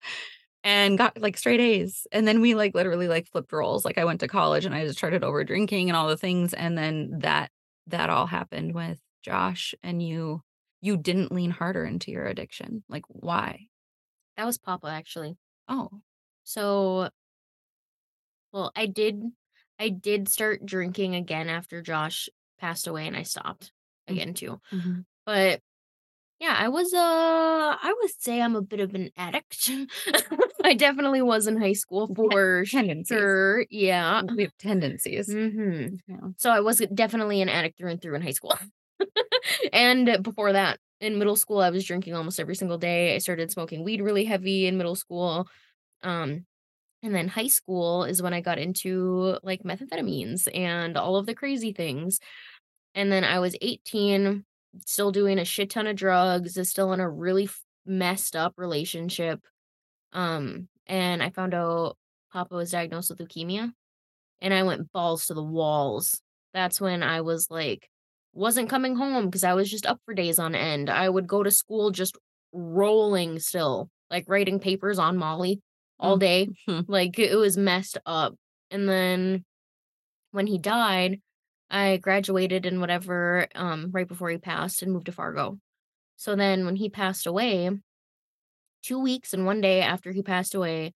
and 0.65 0.99
got, 0.99 1.19
like, 1.21 1.37
straight 1.39 1.61
A's. 1.61 2.07
And 2.13 2.27
then 2.29 2.41
we, 2.41 2.55
like, 2.55 2.75
literally, 2.75 3.09
like, 3.09 3.29
flipped 3.29 3.53
roles. 3.53 3.85
Like, 3.85 3.99
I 3.99 4.05
went 4.05 4.21
to 4.21 4.29
college 4.29 4.65
and 4.67 4.75
I 4.75 4.85
just 4.87 4.99
started 4.99 5.25
over 5.25 5.45
drinking 5.45 5.89
and 5.91 5.97
all 5.97 6.09
the 6.09 6.17
things, 6.17 6.55
and 6.55 6.77
then 6.79 7.21
that 7.21 7.51
that 7.89 8.11
all 8.11 8.27
happened 8.27 8.75
with 8.75 9.01
Josh, 9.23 9.75
and 9.83 10.03
you 10.03 10.43
you 10.83 10.97
didn't 10.97 11.33
lean 11.33 11.51
harder 11.51 11.85
into 11.85 12.11
your 12.13 12.27
addiction. 12.27 12.85
Like, 12.89 13.05
why? 13.09 13.69
That 14.37 14.47
was 14.47 14.57
Papa 14.57 14.87
actually. 14.89 15.37
Oh. 15.69 16.03
So 16.45 17.11
well, 18.53 18.73
I 18.77 18.87
did 18.87 19.23
I 19.79 19.89
did 19.91 20.29
start 20.29 20.65
drinking 20.65 21.15
again 21.15 21.49
after 21.49 21.83
Josh 21.83 22.29
passed 22.59 22.87
away 22.87 23.07
and 23.07 23.17
I 23.17 23.23
stopped 23.23 23.73
Mm. 24.09 24.12
again 24.12 24.35
too. 24.35 24.61
Mhm. 24.73 25.05
But 25.25 25.61
yeah, 26.41 26.55
I 26.59 26.69
was 26.69 26.93
uh 26.95 26.99
I 26.99 27.95
would 28.01 28.11
say 28.21 28.41
I'm 28.41 28.57
a 28.57 28.62
bit 28.62 28.81
of 28.81 28.95
an 28.95 29.11
addict. 29.17 29.71
I 30.65 30.75
definitely 30.75 31.23
was 31.23 31.47
in 31.47 31.57
high 31.61 31.73
school 31.75 32.12
for 32.15 32.65
Tendencies. 32.65 33.17
sure. 33.17 33.67
Yeah. 33.71 34.23
We 34.23 34.43
have 34.45 34.57
tendencies. 34.59 35.33
hmm 35.33 35.87
Yeah. 36.09 36.17
So 36.39 36.51
I 36.51 36.61
was 36.61 36.79
definitely 36.95 37.41
an 37.43 37.49
addict 37.49 37.79
through 37.79 37.91
and 37.91 38.01
through 38.03 38.15
in 38.17 38.23
high 38.23 38.31
school. 38.33 38.55
and 39.73 40.23
before 40.23 40.53
that, 40.53 40.79
in 41.01 41.19
middle 41.19 41.37
school, 41.37 41.61
I 41.61 41.71
was 41.71 41.85
drinking 41.85 42.15
almost 42.15 42.41
every 42.41 42.55
single 42.55 42.79
day. 42.79 43.15
I 43.15 43.19
started 43.19 43.51
smoking 43.51 43.85
weed 43.85 44.01
really 44.01 44.25
heavy 44.25 44.67
in 44.67 44.77
middle 44.79 44.95
school. 44.97 45.49
Um, 46.03 46.47
and 47.07 47.14
then 47.14 47.29
high 47.29 47.47
school 47.47 48.03
is 48.05 48.21
when 48.21 48.35
I 48.35 48.40
got 48.40 48.59
into 48.59 49.38
like 49.45 49.62
methamphetamines 49.62 50.49
and 50.53 50.97
all 50.97 51.16
of 51.16 51.25
the 51.25 51.37
crazy 51.37 51.73
things. 51.73 52.19
And 52.97 53.12
then 53.12 53.23
I 53.23 53.38
was 53.38 53.55
18, 53.61 54.45
still 54.85 55.12
doing 55.12 55.38
a 55.38 55.45
shit 55.45 55.71
ton 55.71 55.87
of 55.87 55.95
drugs, 55.95 56.59
still 56.69 56.92
in 56.92 57.01
a 57.01 57.09
really 57.09 57.49
messed 57.87 58.35
up 58.35 58.55
relationship. 58.57 59.40
Um, 60.12 60.69
and 60.88 61.23
I 61.23 61.31
found 61.31 61.55
out 61.55 61.97
Papa 62.33 62.57
was 62.57 62.73
diagnosed 62.73 63.11
with 63.11 63.21
leukemia 63.21 63.71
and 64.40 64.53
I 64.53 64.64
went 64.64 64.92
balls 64.92 65.27
to 65.27 65.35
the 65.35 65.42
walls. 65.45 66.21
That's 66.55 66.81
when 66.81 67.05
I 67.05 67.21
was 67.21 67.51
like, 67.51 67.88
wasn't 68.33 68.69
coming 68.69 68.97
home 68.97 69.27
because 69.27 69.45
I 69.45 69.55
was 69.55 69.71
just 69.71 69.87
up 69.87 70.01
for 70.05 70.12
days 70.12 70.40
on 70.40 70.57
end. 70.57 70.90
I 70.90 71.09
would 71.09 71.29
go 71.29 71.45
to 71.45 71.53
school 71.53 71.92
just 71.92 72.19
rolling 72.53 73.38
still, 73.38 73.90
like 74.11 74.25
writing 74.27 74.59
papers 74.59 74.99
on 74.99 75.16
Molly 75.16 75.61
all 75.99 76.17
Mm. 76.17 76.21
day. 76.21 76.49
Hmm. 76.67 76.81
Like 76.89 77.19
it 77.19 77.37
was 77.37 77.57
messed 77.57 77.99
up. 78.07 78.35
And 78.71 78.89
then 78.89 79.45
when 80.33 80.47
he 80.47 80.59
died, 80.59 81.21
I 81.71 81.97
graduated 81.99 82.67
and 82.67 82.81
whatever, 82.81 83.49
um, 83.55 83.91
right 83.93 84.07
before 84.09 84.31
he 84.31 84.39
passed 84.39 84.83
and 84.83 84.93
moved 84.93 85.07
to 85.07 85.13
Fargo. 85.13 85.59
So 86.17 86.37
then 86.37 86.65
when 86.65 86.77
he 86.77 86.89
passed 86.91 87.27
away, 87.27 87.71
two 88.83 88.99
weeks 89.01 89.33
and 89.33 89.47
one 89.47 89.61
day 89.61 89.83
after 89.83 90.13
he 90.13 90.23
passed 90.23 90.55
away, 90.55 90.95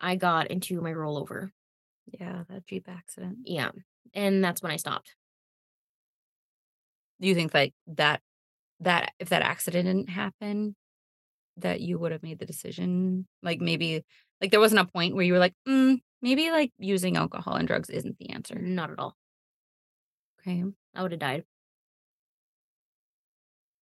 I 0.00 0.16
got 0.16 0.48
into 0.48 0.80
my 0.80 0.92
rollover. 0.92 1.50
Yeah, 2.06 2.44
that 2.48 2.66
Jeep 2.66 2.88
accident. 2.88 3.38
Yeah. 3.44 3.70
And 4.14 4.42
that's 4.42 4.62
when 4.62 4.72
I 4.72 4.76
stopped. 4.76 5.14
Do 7.20 7.28
you 7.28 7.34
think 7.34 7.52
like 7.52 7.74
that 7.88 8.20
that 8.80 9.12
if 9.18 9.30
that 9.30 9.42
accident 9.42 9.86
didn't 9.86 10.08
happen, 10.08 10.76
that 11.56 11.80
you 11.80 11.98
would 11.98 12.12
have 12.12 12.22
made 12.22 12.38
the 12.38 12.46
decision? 12.46 13.26
Like 13.42 13.60
maybe 13.60 14.04
like 14.40 14.50
there 14.50 14.60
wasn't 14.60 14.80
a 14.80 14.84
point 14.84 15.14
where 15.14 15.24
you 15.24 15.32
were 15.32 15.38
like, 15.38 15.54
mm, 15.66 15.98
maybe 16.22 16.50
like 16.50 16.72
using 16.78 17.16
alcohol 17.16 17.54
and 17.54 17.66
drugs 17.66 17.90
isn't 17.90 18.18
the 18.18 18.30
answer. 18.30 18.58
Not 18.58 18.90
at 18.90 18.98
all. 18.98 19.16
Okay. 20.40 20.64
I 20.94 21.02
would 21.02 21.12
have 21.12 21.20
died. 21.20 21.44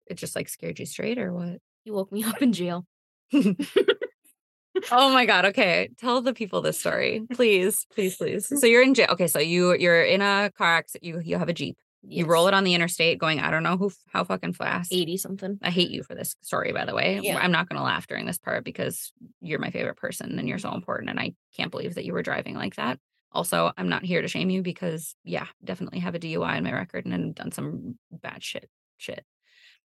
it 0.07 0.15
just 0.15 0.37
like 0.37 0.49
scared 0.49 0.79
you 0.79 0.87
straight 0.87 1.19
or 1.19 1.33
what? 1.33 1.59
You 1.85 1.93
woke 1.93 2.13
me 2.13 2.25
up 2.31 2.41
in 2.43 2.53
jail. 2.53 2.87
oh 3.33 5.13
my 5.13 5.27
god. 5.27 5.47
Okay, 5.47 5.91
tell 5.99 6.21
the 6.23 6.35
people 6.35 6.61
this 6.63 6.79
story, 6.79 7.23
please, 7.33 7.87
please, 7.93 8.17
please. 8.17 8.49
So 8.61 8.67
you're 8.67 8.83
in 8.83 8.95
jail. 8.95 9.09
Okay, 9.11 9.27
so 9.27 9.39
you 9.39 9.75
you're 9.77 10.03
in 10.03 10.23
a 10.23 10.51
car 10.57 10.77
accident. 10.77 11.05
You 11.05 11.21
you 11.21 11.39
have 11.39 11.49
a 11.49 11.53
jeep. 11.53 11.77
You 12.09 12.27
roll 12.27 12.47
it 12.49 12.55
on 12.55 12.65
the 12.65 12.75
interstate, 12.75 13.19
going 13.19 13.41
I 13.41 13.51
don't 13.51 13.63
know 13.63 13.77
who 13.77 13.91
how 14.13 14.23
fucking 14.25 14.53
fast. 14.53 14.93
eighty 14.93 15.17
something. 15.17 15.59
I 15.63 15.71
hate 15.71 15.91
you 15.91 16.03
for 16.03 16.15
this 16.15 16.37
story, 16.43 16.73
by 16.73 16.85
the 16.85 16.95
way. 16.95 17.21
Yeah. 17.23 17.39
I'm 17.39 17.51
not 17.53 17.69
going 17.69 17.79
to 17.79 17.83
laugh 17.85 18.07
during 18.07 18.27
this 18.27 18.39
part 18.39 18.65
because 18.65 19.13
you're 19.41 19.59
my 19.59 19.71
favorite 19.71 19.97
person 19.97 20.39
and 20.39 20.49
you're 20.49 20.59
so 20.59 20.73
important. 20.73 21.11
And 21.11 21.19
I 21.19 21.33
can't 21.57 21.71
believe 21.71 21.95
that 21.97 22.05
you 22.05 22.13
were 22.13 22.23
driving 22.23 22.55
like 22.55 22.77
that. 22.77 22.99
Also, 23.33 23.73
I'm 23.77 23.89
not 23.89 24.05
here 24.05 24.23
to 24.23 24.29
shame 24.29 24.51
you 24.51 24.63
because, 24.63 25.15
yeah, 25.25 25.47
definitely 25.65 25.99
have 25.99 26.15
a 26.15 26.19
DUI 26.19 26.57
on 26.57 26.65
my 26.65 26.73
record 26.73 27.05
and 27.05 27.13
have 27.13 27.35
done 27.35 27.53
some 27.53 27.99
bad 28.11 28.43
shit. 28.43 28.69
Shit. 28.99 29.25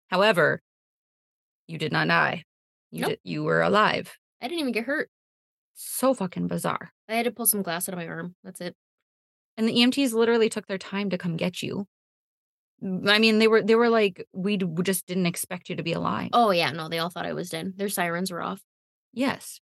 However, 0.08 0.62
you 1.66 1.78
did 1.78 1.90
not 1.92 2.06
die. 2.08 2.44
You 2.90 3.02
Nope. 3.02 3.08
did, 3.10 3.18
you 3.24 3.42
were 3.44 3.62
alive. 3.62 4.16
I 4.42 4.48
didn't 4.48 4.60
even 4.60 4.72
get 4.72 4.84
hurt. 4.84 5.10
So 5.74 6.12
fucking 6.14 6.48
bizarre. 6.48 6.92
I 7.08 7.14
had 7.14 7.24
to 7.24 7.30
pull 7.30 7.46
some 7.46 7.62
glass 7.62 7.88
out 7.88 7.92
of 7.94 7.98
my 7.98 8.06
arm. 8.06 8.34
That's 8.44 8.60
it. 8.60 8.76
And 9.56 9.68
the 9.68 9.74
EMTs 9.74 10.12
literally 10.12 10.48
took 10.48 10.66
their 10.66 10.78
time 10.78 11.10
to 11.10 11.18
come 11.18 11.36
get 11.36 11.62
you. 11.62 11.86
I 12.82 13.18
mean, 13.18 13.38
they 13.38 13.48
were 13.48 13.62
they 13.62 13.74
were 13.74 13.90
like, 13.90 14.26
we 14.32 14.56
just 14.82 15.06
didn't 15.06 15.26
expect 15.26 15.68
you 15.68 15.76
to 15.76 15.82
be 15.82 15.92
alive. 15.92 16.30
Oh 16.32 16.50
yeah, 16.50 16.70
no, 16.70 16.88
they 16.88 16.98
all 16.98 17.10
thought 17.10 17.26
I 17.26 17.34
was 17.34 17.50
dead. 17.50 17.74
Their 17.76 17.88
sirens 17.88 18.30
were 18.30 18.42
off. 18.42 18.62
Yes. 19.12 19.60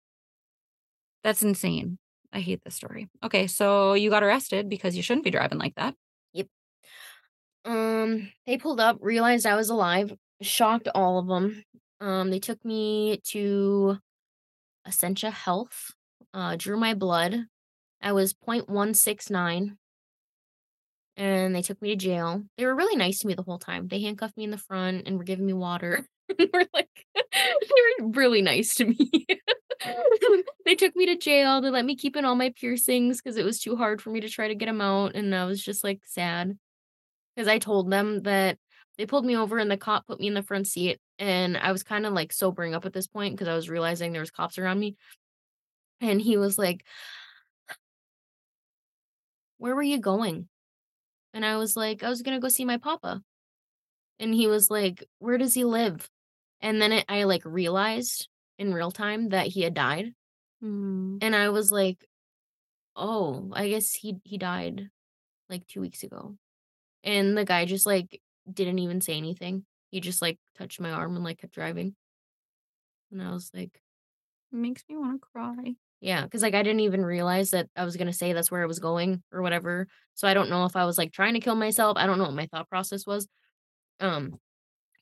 That's 1.22 1.42
insane. 1.42 1.98
I 2.32 2.40
hate 2.40 2.62
this 2.64 2.74
story. 2.74 3.08
Okay, 3.22 3.46
so 3.46 3.94
you 3.94 4.10
got 4.10 4.24
arrested 4.24 4.68
because 4.68 4.96
you 4.96 5.02
shouldn't 5.02 5.24
be 5.24 5.30
driving 5.30 5.58
like 5.58 5.76
that. 5.76 5.94
Yep. 6.32 6.48
Um, 7.64 8.32
they 8.46 8.58
pulled 8.58 8.80
up, 8.80 8.98
realized 9.00 9.46
I 9.46 9.54
was 9.54 9.70
alive, 9.70 10.12
shocked 10.42 10.88
all 10.94 11.18
of 11.18 11.28
them. 11.28 11.64
Um, 12.00 12.30
they 12.30 12.40
took 12.40 12.62
me 12.64 13.20
to 13.28 13.98
Essentia 14.86 15.30
Health, 15.30 15.92
uh, 16.34 16.56
drew 16.56 16.76
my 16.76 16.94
blood. 16.94 17.46
I 18.02 18.12
was 18.12 18.34
0.169 18.34 19.76
and 21.16 21.54
they 21.54 21.62
took 21.62 21.80
me 21.80 21.90
to 21.90 21.96
jail. 21.96 22.42
They 22.58 22.66
were 22.66 22.74
really 22.74 22.96
nice 22.96 23.20
to 23.20 23.26
me 23.26 23.34
the 23.34 23.42
whole 23.42 23.58
time. 23.58 23.88
They 23.88 24.00
handcuffed 24.00 24.36
me 24.36 24.44
in 24.44 24.50
the 24.50 24.58
front 24.58 25.06
and 25.06 25.16
were 25.16 25.24
giving 25.24 25.46
me 25.46 25.52
water. 25.52 26.06
they 26.38 26.48
were 26.52 26.66
like, 26.74 26.88
they 27.14 28.00
were 28.00 28.08
really 28.08 28.42
nice 28.42 28.74
to 28.76 28.86
me. 28.86 29.26
they 30.64 30.74
took 30.74 30.96
me 30.96 31.06
to 31.06 31.16
jail. 31.16 31.60
They 31.60 31.70
let 31.70 31.84
me 31.84 31.96
keep 31.96 32.16
in 32.16 32.24
all 32.24 32.34
my 32.34 32.52
piercings 32.56 33.20
because 33.20 33.36
it 33.36 33.44
was 33.44 33.60
too 33.60 33.76
hard 33.76 34.02
for 34.02 34.10
me 34.10 34.20
to 34.20 34.28
try 34.28 34.48
to 34.48 34.54
get 34.54 34.66
them 34.66 34.80
out. 34.80 35.14
And 35.14 35.34
I 35.34 35.44
was 35.44 35.62
just 35.62 35.84
like 35.84 36.00
sad 36.04 36.58
because 37.34 37.48
I 37.48 37.58
told 37.58 37.90
them 37.90 38.22
that 38.22 38.58
they 38.98 39.06
pulled 39.06 39.24
me 39.24 39.36
over 39.36 39.58
and 39.58 39.70
the 39.70 39.76
cop 39.76 40.06
put 40.06 40.20
me 40.20 40.26
in 40.26 40.34
the 40.34 40.42
front 40.42 40.66
seat. 40.66 40.98
And 41.18 41.56
I 41.56 41.72
was 41.72 41.82
kind 41.82 42.06
of 42.06 42.12
like 42.12 42.32
sobering 42.32 42.74
up 42.74 42.86
at 42.86 42.92
this 42.92 43.06
point 43.06 43.34
because 43.34 43.48
I 43.48 43.54
was 43.54 43.68
realizing 43.68 44.12
there 44.12 44.20
was 44.20 44.30
cops 44.30 44.58
around 44.58 44.80
me. 44.80 44.96
And 46.00 46.20
he 46.20 46.36
was 46.36 46.58
like, 46.58 46.84
Where 49.58 49.74
were 49.74 49.82
you 49.82 49.98
going? 49.98 50.48
And 51.34 51.44
I 51.44 51.56
was 51.56 51.76
like, 51.76 52.02
I 52.02 52.08
was 52.08 52.22
gonna 52.22 52.40
go 52.40 52.48
see 52.48 52.64
my 52.64 52.78
papa. 52.78 53.20
And 54.18 54.32
he 54.32 54.46
was 54.46 54.70
like, 54.70 55.04
Where 55.18 55.36
does 55.36 55.52
he 55.52 55.64
live? 55.64 56.08
And 56.60 56.80
then 56.80 56.92
it, 56.92 57.04
I 57.08 57.24
like 57.24 57.42
realized 57.44 58.28
in 58.58 58.72
real 58.72 58.92
time 58.92 59.30
that 59.30 59.48
he 59.48 59.62
had 59.62 59.74
died. 59.74 60.14
Hmm. 60.62 61.18
And 61.20 61.36
I 61.36 61.50
was 61.50 61.70
like, 61.70 62.06
Oh, 62.96 63.50
I 63.52 63.68
guess 63.68 63.92
he 63.92 64.16
he 64.24 64.38
died 64.38 64.88
like 65.50 65.66
two 65.66 65.80
weeks 65.80 66.04
ago. 66.04 66.36
And 67.02 67.36
the 67.36 67.44
guy 67.44 67.64
just 67.66 67.84
like 67.84 68.22
didn't 68.50 68.78
even 68.78 69.00
say 69.00 69.16
anything. 69.16 69.66
He 69.90 70.00
just 70.00 70.22
like 70.22 70.38
touched 70.56 70.80
my 70.80 70.90
arm 70.90 71.16
and 71.16 71.24
like 71.24 71.38
kept 71.38 71.54
driving. 71.54 71.96
And 73.10 73.22
I 73.22 73.32
was 73.32 73.50
like, 73.54 73.80
makes 74.50 74.84
me 74.88 74.96
want 74.96 75.20
to 75.20 75.28
cry. 75.32 75.74
Yeah, 76.00 76.22
because 76.22 76.42
like 76.42 76.54
I 76.54 76.62
didn't 76.62 76.80
even 76.80 77.04
realize 77.04 77.50
that 77.50 77.68
I 77.76 77.84
was 77.84 77.96
gonna 77.96 78.12
say 78.12 78.32
that's 78.32 78.50
where 78.50 78.62
I 78.62 78.66
was 78.66 78.78
going 78.78 79.22
or 79.32 79.42
whatever. 79.42 79.86
So 80.14 80.28
I 80.28 80.34
don't 80.34 80.50
know 80.50 80.64
if 80.64 80.76
I 80.76 80.84
was 80.84 80.98
like 80.98 81.12
trying 81.12 81.34
to 81.34 81.40
kill 81.40 81.54
myself. 81.54 81.96
I 81.96 82.06
don't 82.06 82.18
know 82.18 82.24
what 82.24 82.34
my 82.34 82.46
thought 82.46 82.68
process 82.68 83.06
was. 83.06 83.26
Um, 84.00 84.38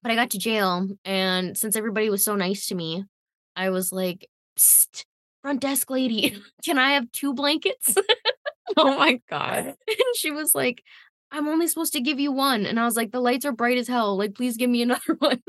but 0.02 0.12
I 0.12 0.14
got 0.14 0.30
to 0.30 0.38
jail, 0.38 0.88
and 1.04 1.56
since 1.56 1.76
everybody 1.76 2.10
was 2.10 2.24
so 2.24 2.34
nice 2.34 2.66
to 2.68 2.74
me, 2.74 3.04
I 3.56 3.70
was 3.70 3.92
like, 3.92 4.28
Psst, 4.58 5.04
front 5.42 5.60
desk 5.60 5.90
lady, 5.90 6.36
can 6.64 6.78
I 6.78 6.92
have 6.92 7.10
two 7.12 7.34
blankets? 7.34 7.94
Oh 8.76 8.96
my 8.96 9.20
god. 9.28 9.58
and 9.88 10.16
she 10.16 10.30
was 10.30 10.54
like, 10.54 10.82
I'm 11.30 11.48
only 11.48 11.66
supposed 11.66 11.94
to 11.94 12.00
give 12.00 12.20
you 12.20 12.32
one. 12.32 12.66
And 12.66 12.78
I 12.78 12.84
was 12.84 12.96
like, 12.96 13.10
the 13.10 13.20
lights 13.20 13.44
are 13.44 13.52
bright 13.52 13.78
as 13.78 13.88
hell. 13.88 14.16
Like, 14.16 14.34
please 14.34 14.56
give 14.56 14.70
me 14.70 14.82
another 14.82 15.14
one. 15.18 15.42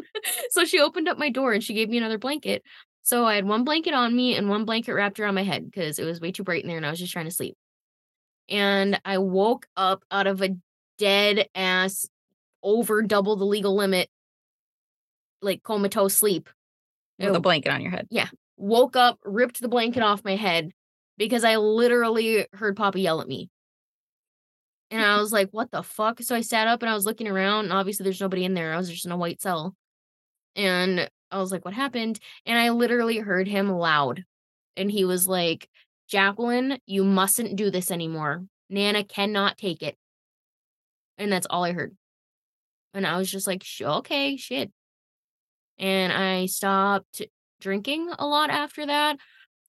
so 0.50 0.66
she 0.66 0.80
opened 0.80 1.08
up 1.08 1.18
my 1.18 1.30
door 1.30 1.54
and 1.54 1.64
she 1.64 1.74
gave 1.74 1.90
me 1.90 1.98
another 1.98 2.18
blanket. 2.18 2.64
So 3.04 3.26
I 3.26 3.36
had 3.36 3.46
one 3.46 3.66
blanket 3.66 3.94
on 3.94 4.16
me 4.16 4.36
and 4.36 4.50
one 4.50 4.66
blanket 4.66 4.94
wrapped 4.94 5.20
around 5.20 5.36
my 5.36 5.44
head 5.44 5.66
because 5.66 6.00
it 6.00 6.06
was 6.06 6.22
way 6.22 6.32
too 6.32 6.44
bright 6.44 6.64
in 6.64 6.70
there 6.70 6.78
and 6.78 6.86
I 6.86 6.90
was 6.90 7.00
just 7.00 7.14
trying 7.14 7.26
to 7.26 7.32
sleep. 7.32 7.56
And 8.50 9.00
I 9.04 9.18
woke 9.18 9.68
up 9.76 10.04
out 10.10 10.26
of 10.26 10.42
a 10.42 10.56
dead 10.98 11.48
ass, 11.54 12.08
over 12.64 13.02
double 13.02 13.36
the 13.36 13.46
legal 13.46 13.76
limit, 13.76 14.10
like 15.42 15.64
comatose 15.64 16.16
sleep. 16.16 16.50
With 17.20 17.36
a 17.36 17.40
blanket 17.40 17.72
on 17.72 17.82
your 17.82 17.92
head. 17.92 18.08
Yeah. 18.10 18.28
Woke 18.58 18.96
up, 18.96 19.20
ripped 19.24 19.62
the 19.62 19.68
blanket 19.68 20.02
off 20.02 20.26
my 20.26 20.36
head 20.36 20.72
because 21.18 21.44
I 21.44 21.58
literally 21.58 22.48
heard 22.54 22.76
Papa 22.76 23.00
yell 23.00 23.22
at 23.22 23.28
me. 23.28 23.50
And 24.92 25.02
I 25.02 25.20
was 25.20 25.32
like, 25.32 25.50
what 25.52 25.72
the 25.72 25.84
fuck? 25.84 26.22
So 26.22 26.36
I 26.36 26.42
sat 26.42 26.68
up 26.68 26.82
and 26.82 26.90
I 26.90 26.94
was 26.94 27.06
looking 27.06 27.28
around, 27.28 27.66
and 27.66 27.74
obviously 27.74 28.04
there's 28.04 28.22
nobody 28.22 28.46
in 28.46 28.54
there. 28.54 28.74
I 28.74 28.78
was 28.78 28.90
just 28.90 29.06
in 29.06 29.12
a 29.12 29.18
white 29.18 29.42
cell. 29.42 29.76
And 30.56 31.10
I 31.34 31.40
was 31.40 31.52
like, 31.52 31.66
what 31.66 31.74
happened? 31.74 32.20
And 32.46 32.58
I 32.58 32.70
literally 32.70 33.18
heard 33.18 33.48
him 33.48 33.70
loud. 33.70 34.24
And 34.78 34.90
he 34.92 35.04
was 35.04 35.28
like, 35.28 35.68
Jacqueline, 36.08 36.80
you 36.86 37.04
mustn't 37.04 37.56
do 37.56 37.72
this 37.72 37.90
anymore. 37.90 38.46
Nana 38.70 39.04
cannot 39.04 39.58
take 39.58 39.82
it. 39.82 39.98
And 41.18 41.32
that's 41.32 41.48
all 41.50 41.64
I 41.64 41.74
heard. 41.74 41.96
And 42.94 43.08
I 43.08 43.18
was 43.18 43.32
just 43.32 43.48
like, 43.48 43.66
okay, 43.82 44.38
shit. 44.38 44.72
And 45.80 46.14
I 46.14 46.46
stopped 46.46 47.24
drinking 47.60 48.12
a 48.18 48.28
lot 48.28 48.52
after 48.52 48.86
that. 48.86 49.18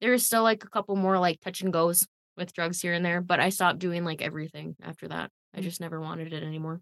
There 0.00 0.10
was 0.10 0.26
still 0.26 0.42
like 0.42 0.64
a 0.64 0.68
couple 0.68 0.96
more 0.96 1.18
like 1.18 1.40
touch 1.40 1.62
and 1.62 1.72
goes 1.72 2.06
with 2.36 2.52
drugs 2.52 2.80
here 2.80 2.92
and 2.92 3.04
there, 3.04 3.20
but 3.20 3.40
I 3.40 3.48
stopped 3.48 3.78
doing 3.78 4.04
like 4.04 4.20
everything 4.20 4.76
after 4.82 5.08
that. 5.08 5.30
I 5.54 5.60
mm. 5.60 5.62
just 5.62 5.80
never 5.80 6.00
wanted 6.00 6.32
it 6.32 6.42
anymore. 6.42 6.80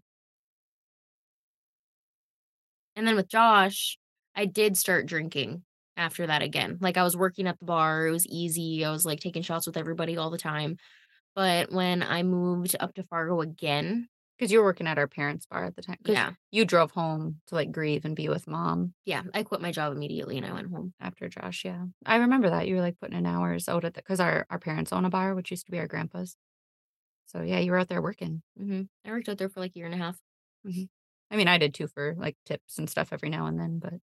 And 2.95 3.07
then 3.07 3.15
with 3.15 3.29
Josh, 3.29 3.97
I 4.35 4.45
did 4.45 4.77
start 4.77 5.05
drinking 5.05 5.63
after 5.97 6.27
that 6.27 6.41
again. 6.41 6.77
Like 6.81 6.97
I 6.97 7.03
was 7.03 7.15
working 7.15 7.47
at 7.47 7.59
the 7.59 7.65
bar, 7.65 8.07
it 8.07 8.11
was 8.11 8.25
easy. 8.27 8.83
I 8.85 8.91
was 8.91 9.05
like 9.05 9.19
taking 9.19 9.43
shots 9.43 9.67
with 9.67 9.77
everybody 9.77 10.17
all 10.17 10.29
the 10.29 10.37
time. 10.37 10.77
But 11.35 11.71
when 11.71 12.03
I 12.03 12.23
moved 12.23 12.75
up 12.79 12.93
to 12.95 13.03
Fargo 13.03 13.41
again, 13.41 14.07
Because 14.37 14.51
you 14.51 14.59
were 14.59 14.65
working 14.65 14.87
at 14.87 14.97
our 14.97 15.07
parents' 15.07 15.45
bar 15.45 15.63
at 15.65 15.75
the 15.75 15.81
time. 15.81 15.97
Yeah. 16.05 16.31
You 16.51 16.65
drove 16.65 16.91
home 16.91 17.41
to 17.47 17.55
like 17.55 17.71
grieve 17.71 18.05
and 18.05 18.15
be 18.15 18.29
with 18.29 18.47
mom 18.47 18.93
yeah, 19.05 19.23
I 19.33 19.43
quit 19.43 19.61
my 19.61 19.71
job 19.71 19.93
immediately 19.93 20.37
and 20.37 20.45
I 20.45 20.53
went 20.53 20.71
home. 20.71 20.93
after 20.99 21.29
Josh. 21.29 21.63
Yeah. 21.65 21.85
I 22.05 22.17
remember 22.17 22.49
that. 22.49 22.67
You 22.67 22.75
were 22.75 22.81
like 22.81 22.99
putting 22.99 23.17
in 23.17 23.25
hours 23.25 23.67
out 23.69 23.85
at 23.85 23.93
the 23.93 24.01
because 24.01 24.19
our, 24.19 24.45
our 24.49 24.59
parents 24.59 24.91
own 24.93 25.05
a 25.05 25.09
bar, 25.09 25.33
which 25.35 25.51
used 25.51 25.65
to 25.67 25.71
be 25.71 25.79
our 25.79 25.87
grandpa's. 25.87 26.35
So 27.27 27.41
yeah, 27.41 27.59
you 27.59 27.71
were 27.71 27.79
out 27.79 27.89
there 27.89 28.01
working. 28.01 28.41
hmm 28.57 28.83
I 29.05 29.11
worked 29.11 29.29
out 29.29 29.37
there 29.37 29.49
for 29.49 29.59
like 29.59 29.75
a 29.75 29.79
year 29.79 29.85
and 29.87 29.95
a 29.95 29.97
half. 29.97 30.17
I 31.31 31.35
mean, 31.35 31.47
I 31.47 31.57
did 31.57 31.73
too 31.73 31.87
for 31.87 32.15
like 32.17 32.35
tips 32.45 32.77
and 32.77 32.89
stuff 32.89 33.09
every 33.11 33.29
now 33.29 33.47
and 33.47 33.59
then, 33.59 33.79
but 33.79 33.93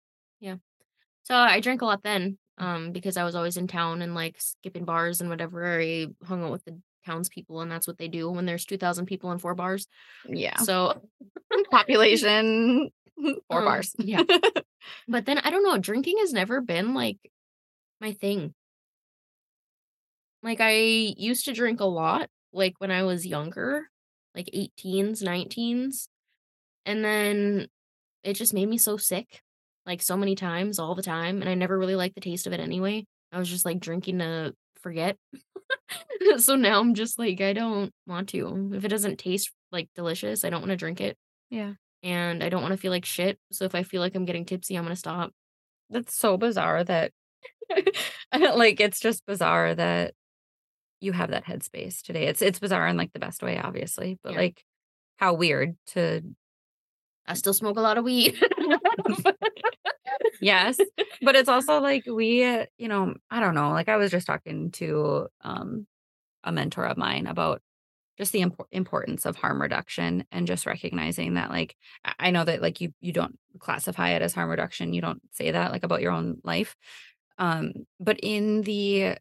So 1.24 1.34
I 1.34 1.60
drank 1.60 1.82
a 1.82 1.86
lot 1.86 2.02
then, 2.02 2.38
um, 2.58 2.92
because 2.92 3.16
I 3.16 3.24
was 3.24 3.34
always 3.34 3.56
in 3.56 3.66
town 3.66 4.02
and 4.02 4.14
like 4.14 4.40
skipping 4.40 4.84
bars 4.84 5.20
and 5.20 5.30
whatever. 5.30 5.80
I 5.80 6.06
hung 6.24 6.42
out 6.42 6.50
with 6.52 6.64
the 6.64 6.80
townspeople, 7.06 7.60
and 7.60 7.70
that's 7.70 7.86
what 7.86 7.98
they 7.98 8.08
do 8.08 8.30
when 8.30 8.46
there's 8.46 8.64
two 8.64 8.78
thousand 8.78 9.06
people 9.06 9.30
in 9.32 9.38
four 9.38 9.54
bars. 9.54 9.86
yeah. 10.28 10.56
So, 10.58 11.00
Population 11.70 12.90
four 13.16 13.58
Um, 13.58 13.64
bars. 13.64 13.94
yeah. 13.98 14.22
but 15.08 15.26
then 15.26 15.38
I 15.38 15.50
don't 15.50 15.62
know. 15.62 15.78
Drinking 15.78 16.18
has 16.18 16.32
never 16.32 16.60
been 16.60 16.94
like 16.94 17.18
my 18.00 18.12
thing. 18.12 18.54
Like 20.42 20.60
I 20.60 20.72
used 20.72 21.44
to 21.44 21.52
drink 21.52 21.80
a 21.80 21.84
lot, 21.84 22.28
like 22.52 22.74
when 22.78 22.90
I 22.90 23.02
was 23.02 23.26
younger, 23.26 23.90
like 24.34 24.48
18s, 24.54 25.22
19s, 25.22 26.08
and 26.86 27.04
then 27.04 27.68
it 28.24 28.34
just 28.34 28.54
made 28.54 28.68
me 28.68 28.78
so 28.78 28.96
sick, 28.96 29.42
like 29.86 30.02
so 30.02 30.16
many 30.16 30.34
times, 30.36 30.78
all 30.78 30.94
the 30.94 31.02
time, 31.02 31.40
and 31.40 31.48
I 31.50 31.54
never 31.54 31.78
really 31.78 31.96
liked 31.96 32.14
the 32.14 32.20
taste 32.20 32.46
of 32.46 32.52
it 32.52 32.60
anyway. 32.60 33.04
I 33.32 33.38
was 33.38 33.48
just 33.48 33.64
like 33.64 33.80
drinking 33.80 34.18
to 34.18 34.54
forget. 34.82 35.16
so 36.38 36.56
now 36.56 36.80
I'm 36.80 36.94
just 36.94 37.18
like 37.18 37.40
I 37.40 37.52
don't 37.52 37.90
want 38.06 38.28
to. 38.30 38.70
If 38.74 38.84
it 38.84 38.88
doesn't 38.88 39.18
taste 39.18 39.50
like 39.72 39.88
delicious, 39.94 40.44
I 40.44 40.50
don't 40.50 40.60
want 40.60 40.70
to 40.70 40.76
drink 40.76 41.00
it, 41.00 41.16
yeah. 41.50 41.72
and 42.02 42.42
I 42.42 42.48
don't 42.48 42.62
want 42.62 42.72
to 42.72 42.78
feel 42.78 42.90
like 42.92 43.04
shit. 43.04 43.38
So 43.52 43.64
if 43.64 43.74
I 43.74 43.82
feel 43.82 44.00
like 44.00 44.14
I'm 44.14 44.24
getting 44.24 44.44
tipsy, 44.44 44.76
I'm 44.76 44.84
gonna 44.84 44.96
stop. 44.96 45.32
That's 45.90 46.14
so 46.16 46.36
bizarre 46.36 46.84
that 46.84 47.12
like 48.32 48.80
it's 48.80 49.00
just 49.00 49.26
bizarre 49.26 49.74
that 49.74 50.14
you 51.00 51.12
have 51.12 51.30
that 51.30 51.46
headspace 51.46 52.02
today. 52.02 52.26
It's 52.26 52.42
it's 52.42 52.58
bizarre 52.58 52.86
in 52.88 52.96
like 52.96 53.12
the 53.12 53.18
best 53.20 53.42
way, 53.42 53.58
obviously, 53.58 54.18
but 54.22 54.32
Yeah. 54.32 54.38
like 54.38 54.64
how 55.16 55.34
weird 55.34 55.76
to 55.88 56.22
I 57.26 57.34
still 57.34 57.54
smoke 57.54 57.76
a 57.76 57.80
lot 57.80 57.96
of 57.98 58.04
weed. 58.04 58.38
yes 60.40 60.78
but 61.22 61.36
it's 61.36 61.48
also 61.48 61.80
like 61.80 62.04
we 62.06 62.44
uh, 62.44 62.66
you 62.78 62.88
know 62.88 63.14
i 63.30 63.40
don't 63.40 63.54
know 63.54 63.70
like 63.70 63.88
i 63.88 63.96
was 63.96 64.10
just 64.10 64.26
talking 64.26 64.70
to 64.70 65.28
um 65.42 65.86
a 66.44 66.52
mentor 66.52 66.84
of 66.86 66.96
mine 66.96 67.26
about 67.26 67.62
just 68.18 68.32
the 68.32 68.42
impor- 68.42 68.66
importance 68.72 69.26
of 69.26 69.36
harm 69.36 69.60
reduction 69.62 70.24
and 70.32 70.46
just 70.46 70.66
recognizing 70.66 71.34
that 71.34 71.50
like 71.50 71.76
I- 72.04 72.14
i 72.20 72.30
know 72.30 72.44
that 72.44 72.62
like 72.62 72.80
you 72.80 72.92
you 73.00 73.12
don't 73.12 73.38
classify 73.60 74.10
it 74.10 74.22
as 74.22 74.34
harm 74.34 74.50
reduction 74.50 74.94
you 74.94 75.02
don't 75.02 75.22
say 75.32 75.50
that 75.52 75.72
like 75.72 75.84
about 75.84 76.02
your 76.02 76.12
own 76.12 76.38
life 76.44 76.76
um 77.38 77.72
but 78.00 78.18
in 78.22 78.62
the 78.62 79.16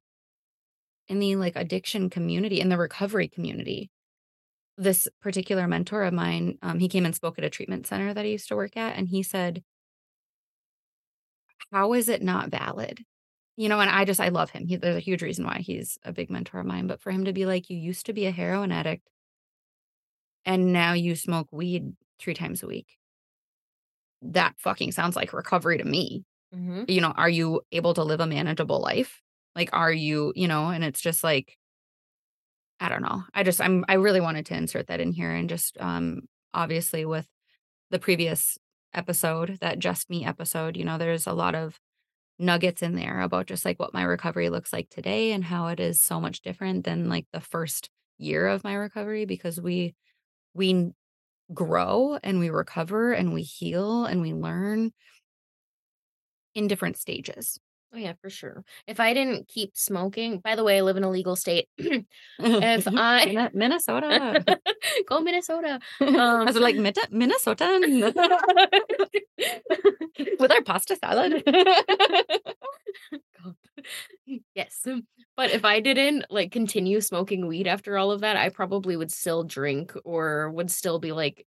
in 1.08 1.20
the 1.20 1.36
like 1.36 1.56
addiction 1.56 2.10
community 2.10 2.60
in 2.60 2.70
the 2.70 2.78
recovery 2.78 3.28
community 3.28 3.89
this 4.78 5.08
particular 5.22 5.68
mentor 5.68 6.04
of 6.04 6.14
mine 6.14 6.58
um 6.62 6.80
he 6.80 6.89
came 6.89 7.06
and 7.06 7.16
spoke 7.16 7.38
at 7.39 7.45
a 7.45 7.50
treatment 7.50 7.88
center 7.88 8.14
that 8.14 8.26
i 8.26 8.30
used 8.30 8.47
to 8.47 8.56
work 8.56 8.78
at 8.78 8.97
and 8.97 9.10
he 9.10 9.24
said 9.24 9.64
how 11.72 11.93
is 11.93 12.09
it 12.09 12.22
not 12.22 12.49
valid? 12.49 13.03
You 13.57 13.70
know, 13.70 13.80
and 13.82 13.89
I 13.89 14.05
just 14.05 14.22
I 14.22 14.30
love 14.30 14.51
him. 14.51 14.67
He, 14.67 14.78
there's 14.78 14.95
a 14.95 14.99
huge 15.01 15.22
reason 15.22 15.45
why 15.45 15.59
he's 15.59 15.97
a 16.03 16.13
big 16.13 16.30
mentor 16.30 16.59
of 16.61 16.65
mine. 16.67 16.88
But 16.88 17.01
for 17.01 17.11
him 17.11 17.26
to 17.26 17.34
be 17.34 17.45
like, 17.45 17.70
you 17.70 17.78
used 17.78 18.05
to 18.07 18.13
be 18.13 18.26
a 18.26 18.32
heroin 18.32 18.72
addict, 18.72 19.07
and 20.45 20.74
now 20.74 20.93
you 20.93 21.15
smoke 21.15 21.51
weed 21.51 21.95
three 22.20 22.34
times 22.34 22.63
a 22.63 22.67
week. 22.67 22.97
That 24.22 24.55
fucking 24.57 24.91
sounds 24.91 25.15
like 25.15 25.34
recovery 25.34 25.78
to 25.78 25.84
me. 25.86 26.26
hmm 26.53 26.84
You 26.88 27.01
know, 27.01 27.11
are 27.11 27.30
you 27.30 27.61
able 27.72 27.93
to 27.95 28.03
live 28.03 28.20
a 28.22 28.28
manageable 28.28 28.82
life? 28.82 29.22
Like, 29.55 29.70
are 29.74 29.93
you, 29.93 30.34
you 30.36 30.47
know, 30.47 30.70
and 30.70 30.84
it's 30.84 31.01
just 31.01 31.24
like, 31.24 31.57
I 32.80 32.89
don't 32.89 33.01
know. 33.01 33.24
I 33.34 33.43
just 33.43 33.59
I'm 33.61 33.84
I 33.89 33.93
really 33.95 34.22
wanted 34.22 34.45
to 34.47 34.55
insert 34.55 34.88
that 34.88 35.01
in 35.01 35.11
here 35.11 35.32
and 35.32 35.49
just 35.49 35.78
um 35.82 36.22
obviously 36.53 37.05
with 37.05 37.28
the 37.91 37.99
previous 37.99 38.57
episode, 38.94 39.58
that 39.62 39.80
just 39.80 40.10
me 40.10 40.26
episode, 40.26 40.78
you 40.78 40.84
know, 40.86 40.98
there's 40.98 41.28
a 41.28 41.34
lot 41.34 41.56
of 41.56 41.80
nuggets 42.40 42.82
in 42.84 42.96
there 42.96 43.22
about 43.22 43.48
just 43.48 43.66
like 43.66 43.80
what 43.80 43.94
my 43.94 44.04
recovery 44.04 44.50
looks 44.50 44.74
like 44.74 44.90
today 44.90 45.32
and 45.34 45.44
how 45.44 45.68
it 45.68 45.80
is 45.80 46.02
so 46.02 46.20
much 46.22 46.42
different 46.42 46.86
than 46.86 47.10
like 47.10 47.28
the 47.34 47.42
first 47.42 47.90
year 48.18 48.48
of 48.48 48.64
my 48.64 48.74
recovery 48.74 49.26
because 49.26 49.60
we 49.62 49.96
we 50.54 50.92
grow 51.54 52.20
and 52.24 52.40
we 52.40 52.50
recover 52.50 53.14
and 53.14 53.34
we 53.34 53.44
heal 53.44 54.06
and 54.06 54.22
we 54.22 54.34
learn 54.34 54.92
in 56.56 56.68
different 56.68 56.98
stages. 56.98 57.60
Oh 57.92 57.98
yeah, 57.98 58.14
for 58.22 58.30
sure. 58.30 58.64
If 58.86 59.00
I 59.00 59.14
didn't 59.16 59.48
keep 59.48 59.72
smoking, 59.76 60.40
by 60.40 60.56
the 60.56 60.64
way, 60.64 60.78
I 60.78 60.82
live 60.82 60.98
in 60.98 61.04
a 61.04 61.10
legal 61.10 61.36
state. 61.36 61.68
if 61.78 62.06
I 62.88 63.50
Minnesota. 63.54 64.44
go 65.08 65.20
Minnesota, 65.22 65.80
I 66.00 66.06
Um, 66.06 66.46
was 66.46 66.56
like 66.56 66.76
"Minne- 66.76 66.94
Minnesota 67.10 67.80
with 70.40 70.52
our 70.52 70.62
pasta 70.64 70.96
salad. 70.98 71.44
Yes, 74.54 74.86
but 75.36 75.52
if 75.52 75.66
I 75.66 75.80
didn't 75.80 76.26
like 76.30 76.52
continue 76.52 77.02
smoking 77.02 77.48
weed 77.48 77.66
after 77.68 77.98
all 77.98 78.12
of 78.12 78.22
that, 78.22 78.36
I 78.36 78.50
probably 78.50 78.96
would 78.96 79.12
still 79.12 79.44
drink 79.44 79.94
or 80.06 80.52
would 80.52 80.70
still 80.70 81.00
be 81.00 81.12
like 81.12 81.46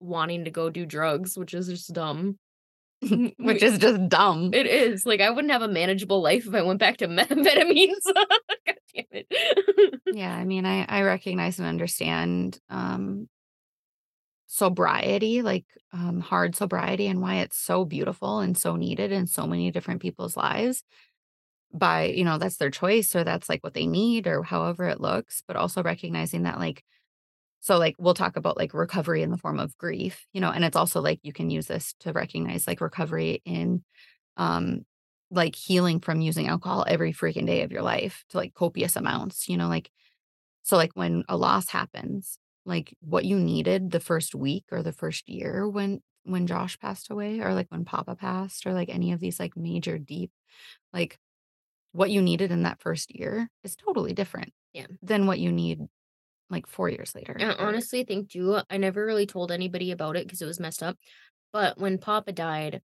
wanting 0.00 0.44
to 0.44 0.50
go 0.50 0.68
do 0.68 0.84
drugs, 0.84 1.38
which 1.38 1.54
is 1.54 1.68
just 1.68 1.92
dumb. 1.92 2.38
which 3.38 3.62
is 3.62 3.78
just 3.78 4.08
dumb. 4.08 4.54
It 4.54 4.66
is 4.66 5.04
like 5.06 5.20
I 5.20 5.30
wouldn't 5.30 5.52
have 5.52 5.62
a 5.62 5.68
manageable 5.68 6.22
life 6.22 6.46
if 6.46 6.54
I 6.54 6.62
went 6.62 6.78
back 6.78 6.98
to 6.98 7.08
methamphetamines. 7.08 8.02
God 8.14 8.76
damn 8.94 9.04
it. 9.10 9.26
Yeah, 10.12 10.34
I 10.34 10.44
mean, 10.44 10.64
I 10.66 10.84
I 10.88 11.02
recognize 11.02 11.58
and 11.58 11.68
understand 11.68 12.60
um 12.70 13.28
sobriety, 14.46 15.42
like 15.42 15.64
um 15.92 16.20
hard 16.20 16.54
sobriety 16.56 17.06
and 17.06 17.20
why 17.20 17.36
it's 17.36 17.58
so 17.58 17.84
beautiful 17.84 18.40
and 18.40 18.56
so 18.56 18.76
needed 18.76 19.12
in 19.12 19.26
so 19.26 19.46
many 19.46 19.70
different 19.70 20.02
people's 20.02 20.36
lives 20.36 20.82
by, 21.74 22.06
you 22.06 22.24
know, 22.24 22.38
that's 22.38 22.56
their 22.58 22.70
choice 22.70 23.16
or 23.16 23.24
that's 23.24 23.48
like 23.48 23.62
what 23.64 23.74
they 23.74 23.86
need 23.86 24.26
or 24.26 24.42
however 24.42 24.86
it 24.88 25.00
looks, 25.00 25.42
but 25.46 25.56
also 25.56 25.82
recognizing 25.82 26.42
that 26.44 26.58
like 26.58 26.84
so 27.62 27.78
like 27.78 27.96
we'll 27.98 28.14
talk 28.14 28.36
about 28.36 28.58
like 28.58 28.74
recovery 28.74 29.22
in 29.22 29.30
the 29.32 29.38
form 29.38 29.60
of 29.60 29.78
grief, 29.78 30.26
you 30.34 30.42
know, 30.42 30.50
and 30.50 30.64
it's 30.66 30.76
also 30.76 31.00
like 31.02 31.20
you 31.24 31.32
can 31.32 31.50
use 31.50 31.68
this 31.68 31.94
to 32.00 32.12
recognize 32.12 32.66
like 32.68 32.82
recovery 32.82 33.42
in 33.46 33.84
um 34.38 34.84
like 35.30 35.56
healing 35.56 36.00
from 36.00 36.22
using 36.22 36.48
alcohol 36.48 36.84
every 36.88 37.12
freaking 37.12 37.46
day 37.46 37.62
of 37.62 37.72
your 37.72 37.82
life 37.82 38.24
to 38.30 38.38
like 38.38 38.54
copious 38.54 38.96
amounts, 38.96 39.48
you 39.50 39.58
know, 39.58 39.68
like 39.68 39.90
so 40.62 40.76
like 40.76 40.92
when 40.94 41.24
a 41.28 41.36
loss 41.36 41.68
happens, 41.70 42.38
like 42.64 42.94
what 43.00 43.24
you 43.24 43.38
needed 43.38 43.90
the 43.90 44.00
first 44.00 44.34
week 44.34 44.64
or 44.72 44.82
the 44.82 44.92
first 44.92 45.28
year 45.28 45.68
when 45.68 46.00
when 46.24 46.46
Josh 46.46 46.78
passed 46.78 47.10
away 47.10 47.40
or 47.40 47.54
like 47.54 47.66
when 47.70 47.84
Papa 47.84 48.16
passed 48.16 48.66
or 48.66 48.72
like 48.74 48.88
any 48.88 49.12
of 49.12 49.20
these 49.20 49.40
like 49.40 49.56
major 49.56 49.98
deep 49.98 50.30
like 50.92 51.18
what 51.92 52.10
you 52.10 52.22
needed 52.22 52.50
in 52.52 52.62
that 52.62 52.80
first 52.80 53.14
year 53.14 53.48
is 53.64 53.76
totally 53.76 54.12
different 54.14 54.52
Yeah. 54.72 54.86
than 55.02 55.26
what 55.26 55.38
you 55.38 55.52
need 55.52 55.80
like 56.52 56.66
4 56.66 56.88
years 56.88 57.14
later. 57.14 57.36
I 57.38 57.54
honestly 57.54 58.04
think 58.04 58.30
too, 58.30 58.60
I 58.70 58.76
never 58.76 59.04
really 59.04 59.26
told 59.26 59.50
anybody 59.50 59.90
about 59.90 60.16
it 60.16 60.26
because 60.26 60.42
it 60.42 60.46
was 60.46 60.60
messed 60.60 60.82
up. 60.82 60.96
But 61.52 61.78
when 61.78 61.98
Papa 61.98 62.32
died, 62.32 62.80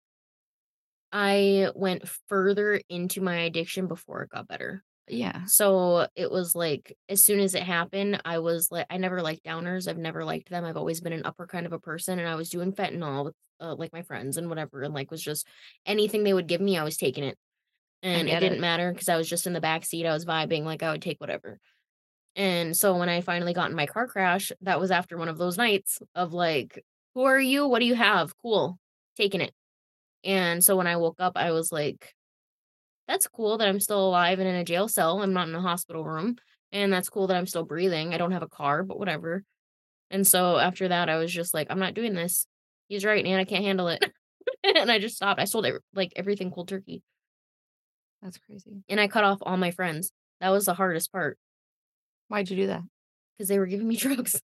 I 1.12 1.70
went 1.76 2.08
further 2.30 2.82
into 2.90 3.22
my 3.22 3.38
addiction 3.38 3.88
before 3.88 4.24
it 4.24 4.30
got 4.30 4.48
better. 4.48 4.84
yeah. 5.08 5.46
So 5.46 6.08
it 6.16 6.32
was 6.32 6.56
like 6.56 6.98
as 7.10 7.24
soon 7.24 7.40
as 7.40 7.54
it 7.56 7.64
happened, 7.64 8.22
I 8.26 8.40
was 8.40 8.70
like, 8.72 8.88
I 8.90 8.98
never 8.98 9.22
liked 9.22 9.46
downers. 9.46 9.88
I've 9.88 9.98
never 9.98 10.26
liked 10.26 10.50
them. 10.50 10.66
I've 10.66 10.78
always 10.78 11.02
been 11.02 11.14
an 11.14 11.26
upper 11.26 11.48
kind 11.48 11.66
of 11.66 11.74
a 11.74 11.80
person, 11.80 12.20
and 12.20 12.28
I 12.28 12.36
was 12.36 12.50
doing 12.50 12.74
fentanyl 12.74 13.26
with 13.26 13.36
uh, 13.62 13.76
like 13.76 13.94
my 13.94 14.02
friends 14.02 14.38
and 14.38 14.50
whatever, 14.50 14.82
and 14.82 14.94
like 14.94 15.12
was 15.12 15.22
just 15.22 15.48
anything 15.86 16.24
they 16.24 16.34
would 16.34 16.48
give 16.48 16.62
me, 16.62 16.78
I 16.78 16.84
was 16.84 16.98
taking 16.98 17.24
it, 17.24 17.38
and 18.02 18.28
it 18.28 18.40
didn't 18.40 18.58
it. 18.58 18.62
matter 18.62 18.92
because 18.92 19.10
I 19.10 19.18
was 19.18 19.30
just 19.30 19.48
in 19.48 19.54
the 19.54 19.62
back 19.62 19.86
seat. 19.86 20.06
I 20.06 20.14
was 20.14 20.26
vibing, 20.26 20.64
like 20.64 20.84
I 20.84 20.92
would 20.92 21.02
take 21.02 21.22
whatever. 21.22 21.60
And 22.36 22.76
so 22.76 22.98
when 22.98 23.08
I 23.10 23.22
finally 23.22 23.54
got 23.54 23.70
in 23.70 23.76
my 23.76 23.86
car 23.86 24.08
crash, 24.08 24.52
that 24.62 24.80
was 24.80 24.92
after 24.92 25.18
one 25.18 25.30
of 25.30 25.38
those 25.38 25.58
nights 25.58 26.00
of 26.16 26.34
like, 26.34 26.84
who 27.14 27.24
are 27.24 27.40
you? 27.40 27.68
What 27.68 27.80
do 27.80 27.86
you 27.86 27.96
have? 27.96 28.34
Cool, 28.42 28.78
taking 29.16 29.42
it. 29.42 29.54
And 30.24 30.64
so 30.64 30.76
when 30.76 30.88
I 30.88 30.98
woke 30.98 31.18
up, 31.20 31.34
I 31.36 31.52
was 31.52 31.72
like, 31.72 32.14
that's 33.08 33.28
cool 33.28 33.58
that 33.60 33.68
I'm 33.68 33.80
still 33.80 34.06
alive 34.06 34.40
and 34.40 34.48
in 34.48 34.56
a 34.56 34.64
jail 34.64 34.88
cell. 34.88 35.22
I'm 35.22 35.34
not 35.34 35.48
in 35.48 35.56
a 35.56 35.62
hospital 35.62 36.04
room. 36.04 36.36
And 36.72 36.92
that's 36.92 37.10
cool 37.10 37.28
that 37.28 37.38
I'm 37.38 37.48
still 37.48 37.64
breathing. 37.64 38.14
I 38.14 38.18
don't 38.18 38.32
have 38.32 38.42
a 38.44 38.50
car, 38.50 38.84
but 38.84 39.00
whatever. 39.00 39.44
And 40.10 40.28
so 40.28 40.58
after 40.58 40.90
that, 40.90 41.10
I 41.10 41.18
was 41.18 41.32
just 41.32 41.54
like, 41.54 41.68
I'm 41.70 41.80
not 41.80 41.94
doing 41.94 42.16
this. 42.16 42.48
He's 42.90 43.06
right, 43.06 43.24
man. 43.24 43.40
I 43.40 43.46
can't 43.46 43.64
handle 43.64 43.88
it. 43.88 44.04
and 44.76 44.92
I 44.92 45.00
just 45.00 45.16
stopped. 45.16 45.40
I 45.40 45.46
sold 45.46 45.66
ev- 45.66 45.80
like 45.94 46.12
everything 46.16 46.52
cold 46.52 46.68
turkey. 46.68 47.02
That's 48.22 48.40
crazy. 48.40 48.84
And 48.90 49.00
I 49.00 49.08
cut 49.08 49.24
off 49.24 49.40
all 49.42 49.58
my 49.58 49.72
friends. 49.72 50.12
That 50.42 50.50
was 50.50 50.66
the 50.66 50.74
hardest 50.74 51.12
part 51.12 51.38
Why'd 52.28 52.50
you 52.50 52.56
do 52.56 52.68
that? 52.68 52.82
because 53.38 53.50
they 53.50 53.60
were 53.60 53.66
giving 53.66 53.88
me 53.88 53.98
drugs. 53.98 54.42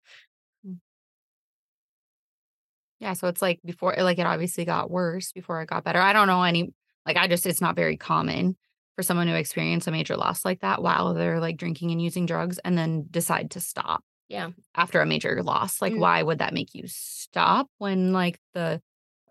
Yeah, 2.99 3.15
so 3.15 3.29
it's 3.29 3.41
like 3.41 3.61
before 3.65 3.95
like 3.99 4.19
it 4.19 4.27
obviously 4.27 4.65
got 4.65 4.91
worse 4.91 5.33
before 5.33 5.63
it 5.63 5.69
got 5.69 5.85
better. 5.85 6.01
I 6.01 6.13
don't 6.13 6.27
know 6.27 6.43
any 6.43 6.73
like 7.07 7.17
I 7.17 7.29
just 7.29 7.47
it's 7.47 7.61
not 7.61 7.77
very 7.77 7.97
common 7.97 8.57
for 8.97 9.03
someone 9.03 9.27
to 9.29 9.35
experience 9.39 9.87
a 9.87 9.91
major 9.91 10.17
loss 10.17 10.45
like 10.45 10.61
that 10.61 10.83
while 10.83 11.15
they're 11.15 11.41
like 11.41 11.57
drinking 11.57 11.91
and 11.93 12.03
using 12.03 12.27
drugs 12.27 12.59
and 12.65 12.77
then 12.77 13.07
decide 13.11 13.53
to 13.53 13.61
stop 13.61 14.03
Yeah. 14.29 14.51
after 14.75 15.01
a 15.01 15.07
major 15.07 15.43
loss. 15.43 15.81
Like 15.81 15.95
Mm. 15.95 16.01
why 16.01 16.23
would 16.23 16.39
that 16.41 16.53
make 16.53 16.75
you 16.75 16.85
stop 16.87 17.69
when 17.79 18.13
like 18.13 18.39
the 18.53 18.83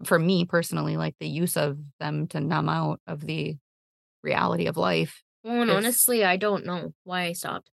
for 0.03 0.17
me 0.17 0.45
personally 0.45 0.97
like 0.97 1.15
the 1.19 1.27
use 1.27 1.55
of 1.57 1.77
them 1.99 2.25
to 2.27 2.39
numb 2.39 2.69
out 2.69 3.01
of 3.05 3.19
the 3.21 3.57
reality 4.23 4.65
of 4.65 4.77
life. 4.77 5.21
Well, 5.43 5.61
and 5.61 5.69
It's- 5.69 5.77
honestly, 5.77 6.23
I 6.25 6.37
don't 6.37 6.65
know 6.65 6.93
why 7.03 7.23
I 7.25 7.33
stopped. 7.33 7.69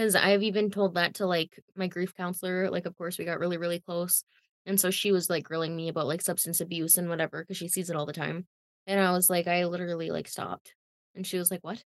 Because 0.00 0.14
I've 0.14 0.42
even 0.42 0.70
told 0.70 0.94
that 0.94 1.16
to 1.16 1.26
like 1.26 1.62
my 1.76 1.86
grief 1.86 2.14
counselor. 2.14 2.70
Like, 2.70 2.86
of 2.86 2.96
course, 2.96 3.18
we 3.18 3.26
got 3.26 3.38
really, 3.38 3.58
really 3.58 3.80
close. 3.80 4.24
And 4.64 4.80
so 4.80 4.90
she 4.90 5.12
was 5.12 5.28
like 5.28 5.44
grilling 5.44 5.76
me 5.76 5.88
about 5.88 6.06
like 6.06 6.22
substance 6.22 6.62
abuse 6.62 6.96
and 6.96 7.10
whatever 7.10 7.42
because 7.42 7.58
she 7.58 7.68
sees 7.68 7.90
it 7.90 7.96
all 7.96 8.06
the 8.06 8.14
time. 8.14 8.46
And 8.86 8.98
I 8.98 9.12
was 9.12 9.28
like, 9.28 9.46
I 9.46 9.66
literally 9.66 10.10
like 10.10 10.26
stopped. 10.26 10.72
And 11.14 11.26
she 11.26 11.36
was 11.36 11.50
like, 11.50 11.62
What? 11.62 11.84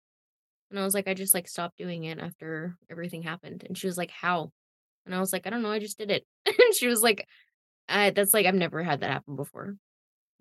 And 0.70 0.78
I 0.78 0.84
was 0.84 0.94
like, 0.94 1.08
I 1.08 1.14
just 1.14 1.34
like 1.34 1.48
stopped 1.48 1.78
doing 1.78 2.04
it 2.04 2.20
after 2.20 2.76
everything 2.90 3.22
happened. 3.22 3.64
And 3.66 3.78
she 3.78 3.88
was 3.88 3.98
like, 3.98 4.12
How? 4.12 4.52
And 5.06 5.16
I 5.16 5.22
was 5.22 5.32
like, 5.32 5.48
I 5.48 5.50
don't 5.50 5.62
know. 5.62 5.72
I 5.72 5.80
just 5.80 5.98
did 5.98 6.12
it. 6.12 6.26
and 6.46 6.76
she 6.76 6.88
was 6.88 7.02
like, 7.02 7.26
That's 7.88 8.34
like, 8.34 8.46
I've 8.46 8.56
never 8.56 8.84
had 8.84 9.00
that 9.00 9.12
happen 9.12 9.38
before. 9.38 9.78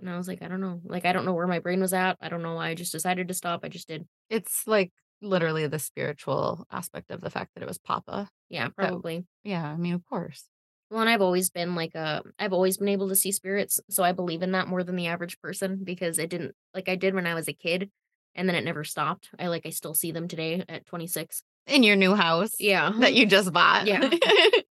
And 0.00 0.10
I 0.10 0.16
was 0.16 0.26
like, 0.26 0.42
I 0.42 0.48
don't 0.48 0.60
know. 0.60 0.80
Like, 0.82 1.04
I 1.04 1.12
don't 1.12 1.24
know 1.24 1.34
where 1.34 1.46
my 1.46 1.60
brain 1.60 1.80
was 1.80 1.92
at. 1.92 2.16
I 2.20 2.30
don't 2.30 2.42
know 2.42 2.56
why 2.56 2.70
I 2.70 2.74
just 2.74 2.90
decided 2.90 3.28
to 3.28 3.34
stop. 3.34 3.60
I 3.62 3.68
just 3.68 3.86
did. 3.86 4.08
It's 4.28 4.66
like 4.66 4.90
literally 5.22 5.66
the 5.66 5.78
spiritual 5.78 6.66
aspect 6.70 7.10
of 7.10 7.20
the 7.20 7.30
fact 7.30 7.52
that 7.54 7.62
it 7.62 7.68
was 7.68 7.78
Papa. 7.78 8.28
Yeah, 8.48 8.68
probably. 8.68 9.26
Yeah, 9.44 9.64
I 9.64 9.76
mean, 9.76 9.94
of 9.94 10.04
course. 10.06 10.44
Well, 10.90 11.00
and 11.00 11.08
I've 11.10 11.22
always 11.22 11.50
been 11.50 11.74
like 11.76 11.94
a, 11.94 12.22
I've 12.38 12.52
always 12.52 12.76
been 12.78 12.88
able 12.88 13.08
to 13.10 13.14
see 13.16 13.30
spirits, 13.30 13.80
so 13.90 14.02
I 14.02 14.12
believe 14.12 14.42
in 14.42 14.52
that 14.52 14.66
more 14.66 14.82
than 14.82 14.96
the 14.96 15.06
average 15.06 15.40
person 15.40 15.84
because 15.84 16.18
it 16.18 16.30
didn't 16.30 16.54
like 16.74 16.88
I 16.88 16.96
did 16.96 17.14
when 17.14 17.26
I 17.26 17.34
was 17.34 17.46
a 17.48 17.52
kid, 17.52 17.90
and 18.34 18.48
then 18.48 18.56
it 18.56 18.64
never 18.64 18.82
stopped. 18.82 19.30
I 19.38 19.46
like 19.48 19.66
I 19.66 19.70
still 19.70 19.94
see 19.94 20.10
them 20.10 20.26
today 20.26 20.64
at 20.68 20.86
26. 20.86 21.42
In 21.66 21.82
your 21.84 21.94
new 21.96 22.14
house 22.16 22.56
Yeah. 22.58 22.90
that 22.98 23.14
you 23.14 23.26
just 23.26 23.52
bought. 23.52 23.86
Yeah. 23.86 24.10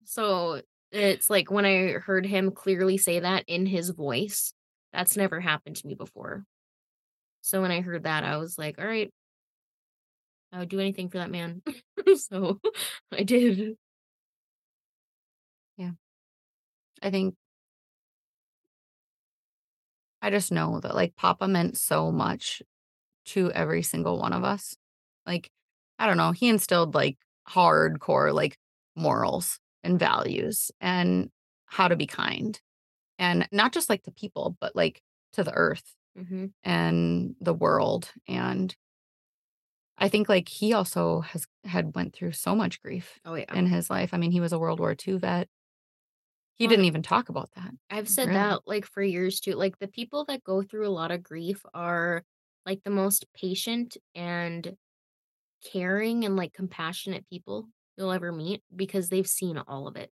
So 0.06 0.62
It's 0.92 1.30
like 1.30 1.50
when 1.50 1.66
I 1.66 1.94
heard 1.94 2.26
him 2.26 2.52
clearly 2.52 2.98
say 2.98 3.22
that 3.22 3.46
in 3.48 3.66
his 3.66 3.90
voice, 3.90 4.54
that's 4.92 5.18
never 5.18 5.40
happened 5.40 5.78
to 5.78 5.88
me 5.88 5.96
before. 5.96 6.44
So 7.42 7.62
when 7.64 7.72
I 7.72 7.82
heard 7.82 8.04
that, 8.04 8.24
I 8.24 8.38
was 8.38 8.58
like, 8.60 8.78
"All 8.80 8.86
right." 8.86 9.12
I 10.54 10.60
would 10.60 10.70
do 10.70 10.80
anything 10.80 11.10
for 11.10 11.20
that 11.20 11.32
man. 11.32 11.64
So, 12.18 12.60
I 13.14 13.24
did. 13.24 13.78
Yeah. 15.78 15.92
I 17.04 17.12
think 17.12 17.36
I 20.22 20.30
just 20.30 20.52
know 20.52 20.80
that, 20.82 20.96
like, 20.96 21.16
papa 21.16 21.48
meant 21.48 21.78
so 21.78 22.12
much 22.12 22.62
to 23.28 23.52
every 23.54 23.84
single 23.84 24.20
one 24.20 24.34
of 24.34 24.44
us. 24.44 24.76
Like, 25.26 25.52
I 26.00 26.08
don't 26.08 26.18
know, 26.18 26.32
he 26.32 26.50
instilled, 26.50 26.96
like, 26.96 27.18
hardcore, 27.50 28.34
like, 28.34 28.58
morals 28.96 29.60
and 29.84 30.00
values 30.00 30.72
and 30.82 31.32
how 31.68 31.88
to 31.90 31.96
be 31.96 32.08
kind. 32.08 32.60
And 33.20 33.48
not 33.52 33.74
just, 33.74 33.90
like, 33.90 34.04
to 34.04 34.12
people, 34.12 34.58
but, 34.62 34.76
like, 34.76 35.02
to 35.34 35.44
the 35.44 35.54
earth 35.54 35.96
Mhm. 36.16 36.54
and 36.64 37.36
the 37.42 37.54
world, 37.54 38.12
and 38.28 38.76
I 39.98 40.10
think, 40.10 40.28
like, 40.30 40.50
he 40.50 40.74
also 40.74 41.22
has 41.22 41.48
had 41.66 41.96
went 41.96 42.14
through 42.14 42.32
so 42.34 42.56
much 42.56 42.82
grief 42.82 43.20
Oh, 43.26 43.36
yeah. 43.36 43.54
in 43.54 43.68
his 43.68 43.90
life. 43.90 44.14
I 44.14 44.18
mean, 44.18 44.32
he 44.32 44.40
was 44.40 44.52
a 44.54 44.60
World 44.60 44.80
War 44.80 44.96
II 44.96 45.18
vet. 45.20 45.50
He 46.60 46.66
Well 46.66 46.68
didn't 46.68 46.86
even 46.86 47.02
talk 47.04 47.30
about 47.30 47.52
that, 47.56 47.74
I've 47.90 48.10
said 48.10 48.32
really. 48.32 48.34
that, 48.34 48.62
like, 48.68 48.86
for 48.86 49.04
years 49.04 49.40
too. 49.40 49.54
Like, 49.54 49.80
the 49.80 49.88
people 49.88 50.26
that 50.26 50.44
go 50.44 50.64
through 50.64 50.88
a 50.88 50.90
lot 50.90 51.12
of 51.12 51.24
grief 51.24 51.66
are, 51.74 52.24
like, 52.66 52.84
the 52.84 52.90
most 52.90 53.26
patient 53.34 53.98
and 54.16 54.78
caring 55.64 56.26
and, 56.26 56.36
like, 56.38 56.54
compassionate 56.54 57.28
people 57.30 57.70
you'll 57.98 58.12
ever 58.14 58.32
meet 58.34 58.64
because 58.76 59.10
they've 59.10 59.28
seen 59.28 59.58
all 59.58 59.88
of 59.88 59.98
it. 59.98 60.12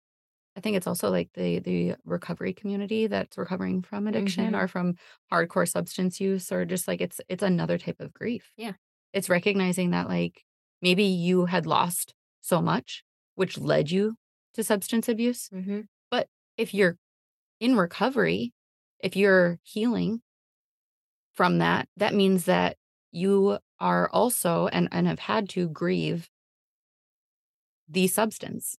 I 0.55 0.59
think 0.59 0.75
it's 0.75 0.87
also, 0.87 1.11
like, 1.11 1.31
the 1.33 1.59
the 1.59 1.95
recovery 2.03 2.53
community 2.53 3.07
that's 3.07 3.37
recovering 3.37 3.83
from 3.83 4.07
addiction 4.07 4.55
Mhm. 4.55 4.55
or 4.55 4.67
from 4.67 4.95
hardcore 5.31 5.69
substance 5.69 6.19
use 6.19 6.51
or 6.51 6.65
just, 6.65 6.87
like, 6.87 7.01
it's 7.01 7.21
it's 7.29 7.43
another 7.43 7.77
type 7.77 7.99
of 7.99 8.13
grief. 8.13 8.51
Yeah. 8.57 8.73
It's 9.13 9.29
recognizing 9.29 9.91
that, 9.91 10.07
like, 10.09 10.43
maybe 10.81 11.03
you 11.03 11.45
had 11.45 11.65
lost 11.65 12.13
so 12.41 12.61
much, 12.61 13.03
which 13.35 13.57
led 13.57 13.91
you 13.91 14.15
to 14.53 14.63
substance 14.63 15.09
abuse, 15.09 15.51
Mhm. 15.51 15.87
but 16.11 16.29
if 16.57 16.73
you're 16.73 16.97
in 17.59 17.77
recovery, 17.77 18.53
if 18.99 19.15
you're 19.15 19.59
healing 19.63 20.21
from 21.35 21.59
that, 21.59 21.87
that 21.97 22.13
means 22.13 22.45
that 22.45 22.77
you 23.11 23.59
are 23.79 24.09
also 24.11 24.67
and 24.67 24.89
and 24.91 25.07
have 25.07 25.19
had 25.19 25.47
to 25.49 25.69
grieve 25.69 26.29
the 27.87 28.07
substance 28.07 28.77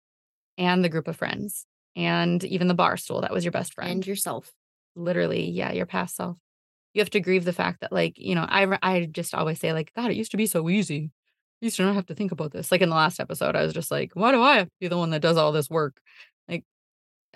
and 0.58 0.84
the 0.84 0.88
group 0.88 1.08
of 1.08 1.16
friends 1.16 1.66
and 1.96 2.44
even 2.44 2.68
the 2.68 2.74
bar 2.74 2.96
stool 2.96 3.20
that 3.22 3.32
was 3.32 3.44
your 3.44 3.52
best 3.52 3.74
friend 3.74 3.92
And 3.92 4.06
yourself. 4.06 4.52
Literally, 4.94 5.50
yeah, 5.50 5.72
your 5.72 5.86
past 5.86 6.16
self. 6.16 6.38
You 6.94 7.00
have 7.00 7.10
to 7.10 7.20
grieve 7.20 7.44
the 7.44 7.52
fact 7.52 7.80
that, 7.80 7.92
like, 7.92 8.18
you 8.18 8.34
know, 8.34 8.46
I 8.48 8.78
I 8.82 9.06
just 9.06 9.34
always 9.34 9.60
say, 9.60 9.72
like, 9.72 9.92
"God, 9.94 10.10
it 10.10 10.16
used 10.16 10.30
to 10.32 10.36
be 10.36 10.46
so 10.46 10.68
easy. 10.68 11.12
I 11.62 11.66
used 11.66 11.76
to 11.76 11.84
not 11.84 11.94
have 11.94 12.06
to 12.06 12.14
think 12.14 12.32
about 12.32 12.52
this." 12.52 12.72
Like, 12.72 12.80
in 12.82 12.88
the 12.90 12.94
last 12.96 13.20
episode, 13.20 13.56
I 13.56 13.62
was 13.64 13.74
just 13.74 13.90
like, 13.90 14.12
"Why 14.14 14.32
do 14.32 14.42
I 14.42 14.56
have 14.58 14.66
to 14.68 14.72
be 14.80 14.88
the 14.88 14.98
one 14.98 15.10
that 15.10 15.22
does 15.22 15.36
all 15.36 15.52
this 15.52 15.70
work?" 15.70 16.00
Like, 16.48 16.64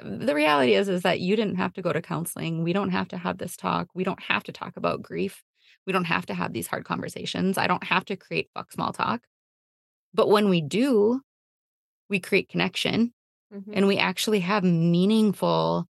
the 0.03 0.35
reality 0.35 0.75
is 0.75 0.89
is 0.89 1.03
that 1.03 1.21
you 1.21 1.37
didn't 1.37 1.57
have 1.57 1.73
to 1.75 1.83
go 1.83 1.93
to 1.93 2.03
counseling. 2.03 2.63
We 2.65 2.73
don't 2.73 2.91
have 2.91 3.09
to 3.09 3.19
have 3.19 3.39
this 3.39 3.57
talk. 3.57 3.89
We 3.95 4.05
don't 4.05 4.23
have 4.23 4.45
to 4.45 4.53
talk 4.53 4.77
about 4.77 5.03
grief. 5.03 5.43
We 5.87 5.93
don't 5.93 6.05
have 6.07 6.27
to 6.27 6.35
have 6.35 6.53
these 6.55 6.69
hard 6.69 6.85
conversations. 6.85 7.59
I 7.59 7.67
don't 7.69 7.85
have 7.85 8.05
to 8.07 8.17
create 8.17 8.51
fuck 8.55 8.73
small 8.73 8.93
talk. 8.93 9.23
But 10.15 10.29
when 10.29 10.49
we 10.51 10.61
do, 10.63 11.23
we 12.11 12.21
create 12.21 12.49
connection, 12.51 13.13
Mhm. 13.51 13.73
and 13.75 13.87
we 13.89 13.99
actually 13.99 14.41
have 14.41 14.65
meaningful 14.65 15.89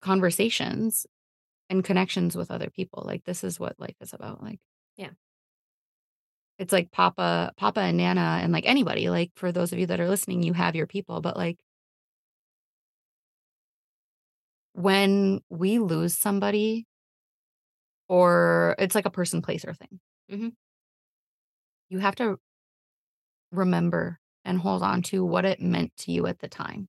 conversations 0.00 1.06
and 1.70 1.84
connections 1.84 2.36
with 2.36 2.50
other 2.50 2.70
people. 2.70 3.02
Like, 3.06 3.24
this 3.24 3.44
is 3.44 3.60
what 3.60 3.78
life 3.80 3.96
is 4.00 4.12
about, 4.14 4.42
like 4.42 4.60
Yeah. 4.96 5.10
it's 6.58 6.72
like 6.72 6.90
papa 6.90 7.52
papa 7.56 7.80
and 7.80 7.96
nana 7.96 8.40
and, 8.42 8.52
like, 8.52 8.66
anybody, 8.66 9.08
like, 9.10 9.30
for 9.36 9.52
those 9.52 9.72
of 9.72 9.78
you 9.78 9.86
that 9.86 10.00
are 10.00 10.08
listening, 10.08 10.42
you 10.42 10.52
have 10.52 10.74
your 10.74 10.86
people, 10.88 11.20
but, 11.20 11.36
like 11.36 11.58
when 14.74 15.40
we 15.48 15.78
lose 15.78 16.14
somebody 16.16 16.86
or 18.08 18.74
it's 18.78 18.94
like 18.94 19.06
a 19.06 19.10
person, 19.10 19.42
place, 19.42 19.64
or 19.64 19.74
thing 19.74 20.00
Mhm. 20.28 20.52
you 21.90 21.98
have 21.98 22.14
to 22.16 22.38
remember 23.52 24.20
and 24.44 24.58
hold 24.60 24.82
on 24.82 25.02
to 25.02 25.24
what 25.24 25.44
it 25.44 25.60
meant 25.60 25.96
to 25.96 26.12
you 26.12 26.26
at 26.26 26.38
the 26.40 26.48
time. 26.48 26.88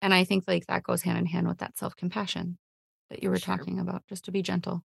And 0.00 0.14
I 0.14 0.24
think, 0.24 0.44
like, 0.46 0.66
that 0.66 0.82
goes 0.82 1.02
hand 1.02 1.18
in 1.18 1.26
hand 1.26 1.48
with 1.48 1.58
that 1.58 1.76
self-compassion 1.76 2.58
that 3.10 3.22
you 3.22 3.30
were 3.30 3.38
sure. 3.38 3.56
talking 3.56 3.78
about, 3.80 4.06
just 4.08 4.24
to 4.26 4.30
be 4.32 4.42
gentle 4.42 4.82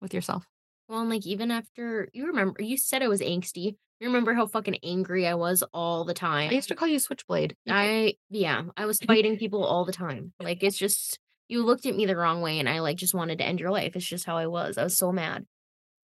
with 0.00 0.12
yourself. 0.14 0.46
Well, 0.88 1.00
and, 1.00 1.10
like, 1.10 1.26
even 1.26 1.50
after 1.50 2.08
you 2.12 2.26
remember 2.26 2.62
you 2.62 2.76
said 2.76 3.02
I 3.02 3.08
was 3.08 3.20
angsty. 3.20 3.76
You 4.00 4.06
remember 4.06 4.32
how 4.32 4.46
fucking 4.46 4.78
angry 4.82 5.26
I 5.26 5.34
was 5.34 5.62
all 5.74 6.04
the 6.04 6.14
time. 6.14 6.50
I 6.50 6.54
used 6.54 6.68
to 6.68 6.74
call 6.74 6.88
you 6.88 6.98
Switchblade. 6.98 7.54
I 7.68 8.14
yeah, 8.30 8.62
I 8.76 8.86
was 8.86 8.98
fighting 8.98 9.36
people 9.36 9.62
all 9.62 9.84
the 9.84 9.92
time. 9.92 10.32
Like, 10.40 10.62
it's 10.62 10.78
just 10.78 11.18
you 11.48 11.62
looked 11.64 11.84
at 11.84 11.94
me 11.94 12.06
the 12.06 12.16
wrong 12.16 12.40
way, 12.40 12.58
and 12.58 12.68
I, 12.68 12.80
like, 12.80 12.96
just 12.96 13.14
wanted 13.14 13.38
to 13.38 13.44
end 13.44 13.60
your 13.60 13.70
life. 13.70 13.94
It's 13.94 14.06
just 14.06 14.24
how 14.24 14.38
I 14.38 14.46
was. 14.46 14.78
I 14.78 14.84
was 14.84 14.96
so 14.96 15.12
mad. 15.12 15.44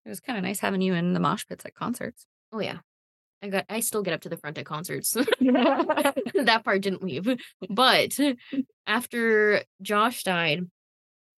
It 0.05 0.09
was 0.09 0.19
kinda 0.19 0.41
nice 0.41 0.59
having 0.59 0.81
you 0.81 0.93
in 0.93 1.13
the 1.13 1.19
mosh 1.19 1.47
pits 1.47 1.65
at 1.65 1.73
concerts. 1.73 2.27
Oh, 2.51 2.59
yeah. 2.59 2.79
I 3.45 3.49
got 3.49 3.65
I 3.69 3.79
still 3.81 4.01
get 4.01 4.13
up 4.13 4.21
to 4.21 4.29
the 4.29 4.37
front 4.37 4.57
at 4.57 4.65
concerts. 4.65 5.15
That 5.39 6.61
part 6.63 6.81
didn't 6.81 7.03
leave. 7.03 7.27
But 7.69 8.17
after 8.85 9.63
Josh 9.81 10.23
died, 10.23 10.63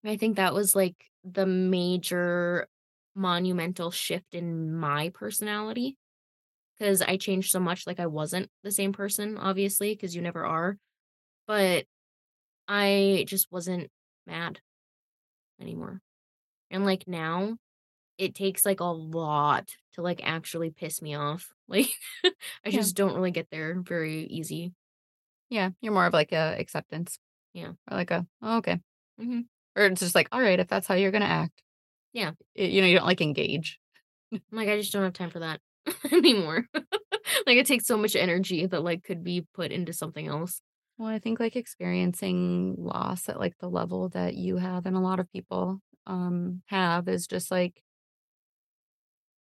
I 0.06 0.18
think 0.18 0.38
that 0.38 0.54
was, 0.54 0.76
like, 0.76 0.96
the 1.24 1.46
major 1.46 2.68
monumental 3.16 3.92
shift 3.92 4.34
in 4.34 4.74
my 4.74 5.10
personality 5.14 5.98
because 6.78 7.02
I 7.02 7.18
changed 7.18 7.52
so 7.52 7.60
much, 7.60 7.88
like, 7.88 8.00
I 8.00 8.08
wasn't 8.08 8.50
the 8.64 8.72
same 8.72 8.94
person, 8.94 9.38
obviously 9.38 9.94
because 9.94 10.16
you 10.16 10.22
never 10.22 10.46
are. 10.46 10.78
But 11.48 11.86
I 12.68 13.26
just 13.28 13.52
wasn't 13.52 13.90
mad 14.26 14.60
anymore. 15.60 16.02
And, 16.70 16.86
like, 16.86 17.08
now, 17.08 17.58
it 18.18 18.36
takes, 18.36 18.66
like, 18.66 18.80
a 18.80 18.86
lot 18.86 19.76
to, 19.94 20.02
like, 20.02 20.22
actually 20.24 20.72
piss 20.72 21.02
me 21.02 21.16
off. 21.16 21.54
Like, 21.70 21.90
I 22.66 22.70
Yeah. 22.70 22.72
just 22.72 22.96
don't 22.96 23.14
really 23.16 23.32
get 23.32 23.50
there 23.52 23.82
very 23.82 24.24
easy. 24.26 24.74
Yeah, 25.50 25.72
you're 25.82 25.94
more 25.94 26.06
of, 26.06 26.14
like, 26.14 26.32
a 26.32 26.56
acceptance. 26.60 27.20
Yeah. 27.54 27.74
Or 27.90 27.98
like 27.98 28.12
a, 28.12 28.28
"Oh, 28.42 28.58
okay." 28.58 28.82
Mhm. 29.20 29.48
Or 29.76 29.86
it's 29.86 30.02
just 30.02 30.16
like, 30.16 30.30
"Alright, 30.34 30.60
if 30.60 30.68
that's 30.68 30.88
how 30.88 30.96
you're 30.96 31.12
gonna 31.12 31.26
act." 31.26 31.64
Yeah. 32.14 32.32
Y 32.58 32.64
you 32.66 32.82
know, 32.82 32.88
you 32.88 32.98
don't, 32.98 33.06
like, 33.08 33.22
engage. 33.22 33.80
Like, 34.52 34.70
I 34.70 34.78
just 34.78 34.92
don't 34.94 35.04
have 35.04 35.14
time 35.14 35.30
for 35.30 35.40
that 35.40 35.62
anymore. 36.12 36.68
Like, 37.46 37.58
it 37.58 37.66
takes 37.66 37.86
so 37.86 37.98
much 37.98 38.16
energy 38.16 38.66
that, 38.66 38.84
like, 38.84 39.04
could 39.04 39.24
be 39.24 39.42
put 39.54 39.72
into 39.72 39.94
something 39.94 40.28
else. 40.28 40.62
Well, 40.98 41.10
I 41.10 41.20
think, 41.20 41.40
like, 41.40 41.56
experiencing 41.56 42.76
loss 42.78 43.30
at, 43.30 43.40
like, 43.40 43.58
the 43.60 43.70
level 43.70 44.10
that 44.10 44.36
you 44.36 44.58
have 44.58 44.86
and 44.86 44.96
a 44.96 45.00
lot 45.00 45.20
of 45.20 45.32
people, 45.32 45.80
um, 46.08 46.64
have 46.68 47.08
is 47.08 47.28
just, 47.28 47.52
like 47.52 47.84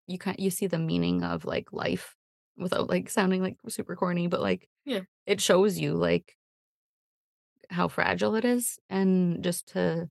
you 0.08 0.18
ki 0.20 0.36
you 0.38 0.50
see 0.50 0.68
the 0.68 0.80
meaning 0.80 1.24
of, 1.24 1.46
like, 1.46 1.74
life 1.74 2.16
without, 2.58 2.90
like, 2.90 3.10
sounding, 3.10 3.42
like, 3.44 3.58
super 3.70 3.96
corny, 3.96 4.28
but, 4.28 4.42
like, 4.42 4.70
Yeah. 4.86 5.04
it 5.28 5.42
shows 5.42 5.80
you, 5.80 5.94
like 5.96 6.36
how 7.70 7.88
fragile 7.88 8.36
it 8.36 8.46
is 8.46 8.80
and 8.90 9.44
just 9.44 9.68
to 9.70 10.10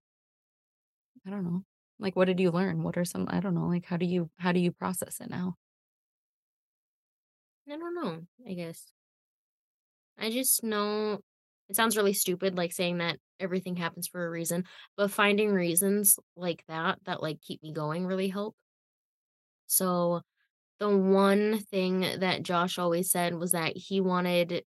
I 1.25 1.31
don't 1.31 1.45
know. 1.45 1.65
Like, 1.99 2.15
what 2.17 2.27
did 2.27 2.41
you 2.41 2.51
learn? 2.51 2.83
What 2.83 2.97
are 2.99 3.05
some 3.05 3.27
I 3.31 3.41
don't 3.41 3.55
know, 3.55 3.67
like, 3.67 3.87
how 3.87 3.97
do 3.97 4.07
you 4.07 4.31
how 4.39 4.53
do 4.53 4.61
you 4.61 4.73
process 4.73 5.21
it 5.21 5.31
now? 5.31 5.57
I 7.69 7.77
don't 7.77 7.95
know, 7.95 8.27
I 8.47 8.55
guess. 8.55 8.93
I 10.19 10.31
just 10.31 10.63
know 10.65 11.21
it 11.69 11.75
sounds 11.77 11.97
really 11.97 12.13
stupid, 12.13 12.57
like, 12.57 12.73
saying 12.73 12.99
that 12.99 13.19
everything 13.41 13.77
happens 13.77 14.07
for 14.07 14.25
a 14.25 14.31
reason, 14.31 14.65
but 14.97 15.11
finding 15.11 15.51
reasons 15.53 16.19
like 16.37 16.65
that, 16.69 16.99
that, 17.05 17.23
like, 17.23 17.41
keep 17.43 17.63
me 17.63 17.73
going 17.73 18.07
really 18.07 18.29
help. 18.29 18.55
So, 19.71 20.23
the 20.81 20.91
one 20.97 21.61
thing 21.71 22.01
that 22.21 22.43
Josh 22.45 22.79
always 22.79 23.11
said 23.11 23.35
was 23.35 23.53
that 23.53 23.77
he 23.77 24.01
wanted 24.01 24.65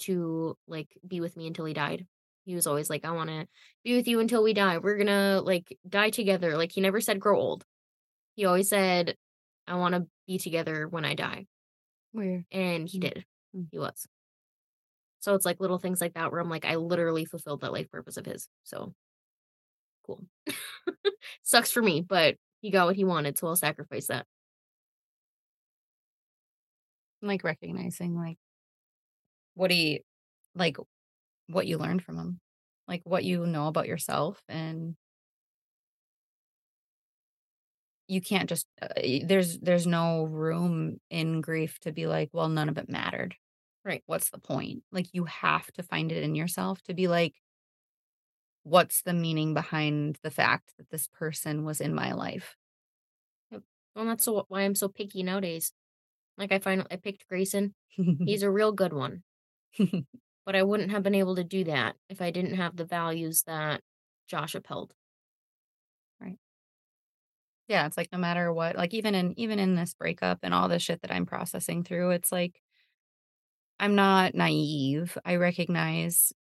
to, 0.00 0.56
like, 0.68 0.88
be 1.06 1.20
with 1.20 1.36
me 1.36 1.46
until 1.48 1.66
he 1.66 1.74
died. 1.74 2.06
He 2.46 2.54
was 2.56 2.66
always 2.66 2.90
like, 2.90 3.04
"I 3.04 3.12
wanna 3.12 3.48
be 3.84 3.96
with 3.96 4.08
you 4.08 4.20
until 4.20 4.42
we 4.44 4.54
die. 4.54 4.78
We're 4.78 4.98
gonna, 4.98 5.42
like, 5.42 5.78
die 5.88 6.10
together." 6.10 6.56
Like, 6.58 6.72
he 6.72 6.80
never 6.82 7.00
said 7.00 7.20
grow 7.20 7.40
old. 7.40 7.64
He 8.36 8.46
always 8.46 8.68
said, 8.70 9.16
"I 9.68 9.76
wanna 9.76 10.06
be 10.28 10.38
together 10.38 10.88
when 10.88 11.04
I 11.06 11.14
die." 11.14 11.46
Weird. 12.14 12.46
And 12.52 12.88
he 12.88 12.98
did. 13.00 13.26
Mm. 13.56 13.68
He 13.72 13.78
was. 13.80 14.06
So, 15.22 15.34
it's, 15.36 15.46
like, 15.46 15.60
little 15.60 15.78
things 15.78 16.00
like 16.00 16.14
that 16.14 16.32
where 16.32 16.40
I'm 16.40 16.50
like, 16.50 16.64
I 16.64 16.74
literally 16.74 17.24
fulfilled 17.24 17.60
that 17.60 17.72
life 17.72 17.88
purpose 17.92 18.16
of 18.16 18.26
his, 18.26 18.48
so 18.64 18.92
cool. 20.04 20.24
Sucks 21.42 21.70
for 21.70 21.82
me, 21.82 22.00
but 22.02 22.36
he 22.60 22.70
got 22.70 22.86
what 22.86 22.96
he 22.96 23.04
wanted, 23.04 23.38
so 23.38 23.48
I'll 23.48 23.56
sacrifice 23.56 24.06
that. 24.08 24.26
Like, 27.22 27.44
recognizing, 27.44 28.16
like 28.16 28.38
what 29.54 29.70
he 29.70 30.02
like 30.54 30.76
what 31.48 31.66
you 31.66 31.78
learned 31.78 32.02
from 32.04 32.16
them, 32.16 32.40
like 32.88 33.02
what 33.04 33.24
you 33.24 33.46
know 33.46 33.68
about 33.68 33.88
yourself 33.88 34.42
and 34.48 34.96
you 38.08 38.20
can't 38.20 38.48
just 38.48 38.66
uh, 38.80 38.88
there's 39.24 39.58
there's 39.60 39.86
no 39.86 40.24
room 40.24 40.98
in 41.10 41.40
grief 41.40 41.78
to 41.80 41.92
be 41.92 42.06
like, 42.06 42.30
well, 42.32 42.48
none 42.48 42.68
of 42.68 42.78
it 42.78 42.88
mattered. 42.88 43.34
Right. 43.84 44.02
What's 44.06 44.30
the 44.30 44.38
point? 44.38 44.82
Like 44.92 45.06
you 45.12 45.24
have 45.24 45.70
to 45.72 45.82
find 45.82 46.12
it 46.12 46.22
in 46.22 46.34
yourself 46.34 46.82
to 46.84 46.94
be 46.94 47.08
like, 47.08 47.34
what's 48.64 49.02
the 49.02 49.12
meaning 49.12 49.54
behind 49.54 50.18
the 50.22 50.30
fact 50.30 50.72
that 50.78 50.90
this 50.90 51.08
person 51.08 51.64
was 51.64 51.80
in 51.80 51.94
my 51.94 52.12
life? 52.12 52.56
Well, 53.94 54.06
that's 54.06 54.24
so 54.24 54.44
why 54.48 54.62
I'm 54.62 54.74
so 54.74 54.88
picky 54.88 55.22
nowadays. 55.22 55.72
Like 56.38 56.52
I 56.52 56.58
finally 56.58 56.88
I 56.90 56.96
picked 56.96 57.28
Grayson. 57.28 57.74
He's 58.24 58.42
a 58.42 58.50
real 58.50 58.72
good 58.72 58.92
one. 58.92 59.22
But 60.44 60.56
I 60.56 60.64
wouldn't 60.64 60.90
have 60.90 61.04
been 61.04 61.14
able 61.14 61.36
to 61.36 61.44
do 61.44 61.62
that 61.64 61.94
if 62.08 62.20
I 62.20 62.32
didn't 62.32 62.56
have 62.56 62.74
the 62.74 62.84
values 62.84 63.44
that 63.44 63.80
Josh 64.26 64.56
upheld. 64.56 64.92
Right. 66.20 66.38
Yeah, 67.68 67.86
it's 67.86 67.96
like 67.96 68.12
no 68.12 68.18
matter 68.18 68.52
what, 68.52 68.76
like 68.76 68.92
even 68.94 69.14
in 69.14 69.38
even 69.38 69.58
in 69.58 69.74
this 69.76 69.94
breakup 69.94 70.40
and 70.42 70.52
all 70.52 70.68
the 70.68 70.78
shit 70.78 71.00
that 71.02 71.12
I'm 71.12 71.26
processing 71.26 71.84
through, 71.84 72.10
it's 72.10 72.32
like 72.32 72.60
I'm 73.80 73.94
not 73.94 74.34
naive. 74.34 75.18
I 75.24 75.36
recognize 75.36 76.32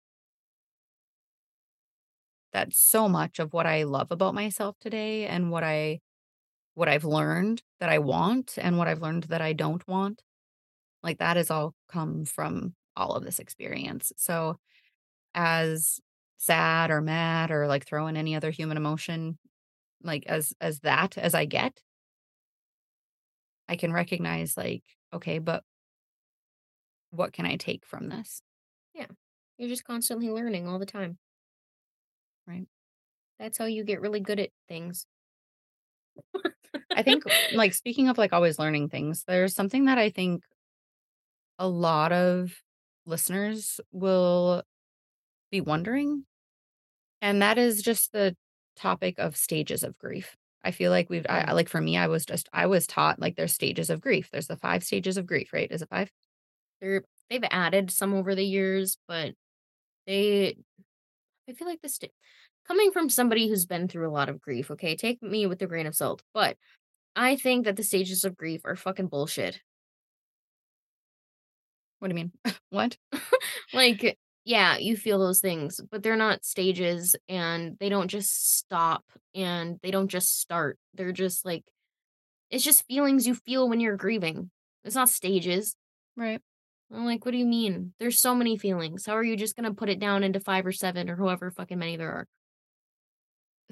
that 2.53 2.73
so 2.73 3.09
much 3.09 3.39
of 3.39 3.53
what 3.53 3.67
I 3.67 3.85
love 3.85 4.11
about 4.11 4.35
myself 4.35 4.77
today 4.81 5.27
and 5.27 5.51
what 5.51 5.65
I 5.65 6.01
what 6.75 6.89
I've 6.89 7.05
learned 7.05 7.63
that 7.81 7.89
I 7.89 7.99
want 7.99 8.59
and 8.61 8.79
what 8.79 8.89
I've 8.89 9.03
learned 9.03 9.25
that 9.25 9.41
I 9.41 9.53
don't 9.53 9.87
want, 9.89 10.23
like 11.03 11.19
that 11.19 11.37
has 11.37 11.51
all 11.51 11.75
come 11.91 12.25
from 12.25 12.75
all 12.97 13.15
of 13.15 13.25
this 13.25 13.39
experience. 13.39 14.13
So 14.17 14.59
as 15.35 16.01
sad 16.39 16.91
or 16.91 17.01
mad 17.01 17.51
or 17.51 17.67
like 17.67 17.87
throw 17.87 18.07
in 18.07 18.17
any 18.17 18.35
other 18.35 18.51
human 18.51 18.77
emotion 18.77 19.39
like 20.03 20.27
as 20.27 20.55
as 20.61 20.81
that 20.81 21.19
as 21.19 21.35
I 21.35 21.45
get, 21.45 21.79
I 23.69 23.77
can 23.77 23.93
recognize 23.93 24.57
like, 24.57 24.83
okay, 25.13 25.39
but 25.39 25.63
what 27.11 27.33
can 27.33 27.47
I 27.47 27.57
take 27.57 27.85
from 27.87 28.09
this? 28.09 28.43
Yeah. 28.95 29.07
You're 29.59 29.69
just 29.69 29.85
constantly 29.85 30.31
learning 30.31 30.67
all 30.67 30.79
the 30.79 30.87
time. 30.87 31.19
Right. 32.47 32.67
That's 33.39 33.59
how 33.59 33.67
you 33.67 33.85
get 33.85 34.01
really 34.01 34.21
good 34.21 34.41
at 34.41 34.51
things. 34.69 35.07
I 36.95 37.03
think 37.03 37.25
like 37.51 37.75
speaking 37.75 38.09
of 38.09 38.19
like 38.19 38.33
always 38.33 38.59
learning 38.59 38.89
things, 38.89 39.25
there's 39.27 39.55
something 39.55 39.87
that 39.87 39.99
I 39.99 40.11
think 40.11 40.45
a 41.59 41.69
lot 41.69 42.13
of 42.13 42.53
listeners 43.07 43.81
will 43.93 44.63
be 45.51 45.61
wondering, 45.61 46.25
and 47.23 47.43
that 47.43 47.59
is 47.59 47.83
just 47.83 48.13
the 48.13 48.37
topic 48.77 49.19
of 49.19 49.37
stages 49.37 49.85
of 49.85 49.99
grief. 49.99 50.37
I 50.65 50.73
feel 50.73 50.91
like 50.91 51.11
we've 51.11 51.27
I, 51.29 51.45
Mm. 51.45 51.55
like 51.55 51.69
for 51.69 51.81
me, 51.81 51.97
I 51.97 52.09
was 52.09 52.27
just 52.27 52.49
I 52.53 52.67
was 52.67 52.87
taught 52.87 53.21
like 53.21 53.37
there's 53.37 53.55
stages 53.55 53.91
of 53.91 54.01
grief. 54.01 54.31
There's 54.33 54.49
the 54.49 54.57
five 54.57 54.85
stages 54.85 55.17
of 55.17 55.27
grief, 55.27 55.53
right? 55.53 55.71
Is 55.71 55.83
it 55.83 55.89
five? 55.91 56.11
They're 56.81 57.05
they've 57.31 57.45
added 57.51 57.91
some 57.91 58.15
over 58.15 58.35
the 58.35 58.45
years, 58.45 58.99
but 59.09 59.35
they 60.07 60.57
I 61.49 61.53
feel 61.55 61.69
like 61.69 61.83
this 61.83 61.99
coming 62.67 62.93
from 62.93 63.09
somebody 63.09 63.49
who's 63.49 63.67
been 63.67 63.89
through 63.89 64.09
a 64.09 64.13
lot 64.13 64.29
of 64.29 64.41
grief, 64.41 64.71
okay, 64.71 64.97
take 64.97 65.23
me 65.23 65.47
with 65.47 65.63
a 65.63 65.67
grain 65.67 65.87
of 65.87 65.95
salt. 65.95 66.23
But 66.35 66.57
I 67.17 67.37
think 67.37 67.65
that 67.65 67.77
the 67.77 67.83
stages 67.83 68.25
of 68.25 68.37
grief 68.37 68.63
are 68.65 68.77
fucking 68.77 69.09
bullshit. 69.09 69.61
What 71.99 72.09
do 72.09 72.17
you 72.17 72.25
mean? 72.25 72.33
what? 72.71 72.97
Like, 73.73 74.19
yeah, 74.45 74.79
you 74.79 74.97
feel 74.97 75.21
those 75.21 75.41
things, 75.41 75.81
but 75.93 76.03
they're 76.03 76.17
not 76.17 76.45
stages 76.45 77.15
and 77.29 77.77
they 77.79 77.89
don't 77.89 78.09
just 78.09 78.57
stop 78.57 79.05
and 79.33 79.79
they 79.83 79.93
don't 79.93 80.09
just 80.09 80.41
start. 80.41 80.77
They're 80.95 81.13
just 81.13 81.45
like 81.45 81.65
it's 82.51 82.65
just 82.65 82.87
feelings 82.87 83.27
you 83.29 83.35
feel 83.35 83.69
when 83.69 83.79
you're 83.79 83.97
grieving. 83.97 84.51
It's 84.83 84.97
not 84.97 85.09
stages. 85.09 85.77
Right. 86.17 86.41
I'm 86.93 87.07
like, 87.07 87.25
what 87.25 87.31
do 87.31 87.39
you 87.39 87.47
mean? 87.47 87.93
There's 88.01 88.21
so 88.21 88.35
many 88.35 88.57
feelings. 88.59 89.07
How 89.07 89.13
are 89.17 89.23
you 89.23 89.37
just 89.37 89.55
gonna 89.55 89.75
put 89.75 89.89
it 89.89 90.01
down 90.01 90.25
into 90.25 90.41
five 90.41 90.67
or 90.67 90.73
seven 90.73 91.09
or 91.09 91.17
however 91.17 91.51
fucking 91.53 91.79
many 91.79 91.97
there 91.97 92.11
are? 92.11 92.27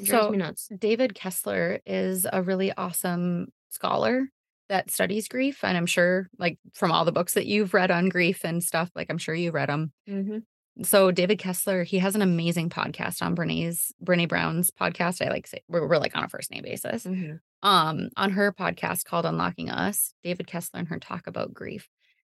So. 0.05 0.77
David 0.77 1.15
Kessler 1.15 1.81
is 1.87 2.27
a 2.31 2.43
really 2.43 2.73
awesome 2.73 3.49
scholar 3.71 4.29
that 4.69 4.91
studies 4.91 5.29
grief. 5.29 5.65
And 5.65 5.77
I'm 5.77 5.87
sure, 5.87 6.29
like, 6.39 6.59
from 6.75 6.93
all 6.93 7.05
the 7.05 7.13
books 7.13 7.35
that 7.35 7.47
you've 7.47 7.75
read 7.75 7.91
on 7.91 8.09
grief 8.09 8.45
and 8.45 8.63
stuff, 8.63 8.91
like, 8.95 9.09
I'm 9.11 9.19
sure 9.19 9.35
you've 9.35 9.55
read 9.55 9.69
them. 9.69 9.93
Mm-hmm. 10.09 10.39
So, 10.85 11.11
David 11.11 11.39
Kessler, 11.39 11.83
he 11.83 11.99
has 11.99 12.15
an 12.15 12.23
amazing 12.23 12.71
podcast 12.71 13.23
on 13.23 13.35
Brené's, 13.35 13.93
Brené 14.05 14.29
Brown's 14.29 14.71
podcast. 14.71 15.25
I 15.25 15.31
like 15.31 15.47
say, 15.47 15.63
we're, 15.69 15.87
we're 15.89 15.99
like 15.99 16.17
on 16.17 16.25
a 16.25 16.29
first 16.29 16.51
name 16.51 16.63
basis. 16.63 17.05
Mm-hmm. 17.05 17.37
Um, 17.69 18.11
on 18.17 18.31
her 18.31 18.53
podcast 18.53 19.05
called 19.05 19.27
Unlocking 19.27 19.71
Us, 19.71 20.13
David 20.23 20.47
Kessler 20.47 20.79
and 20.79 20.89
her 20.89 21.01
talk 21.01 21.27
about 21.27 21.53
grief. 21.53 21.89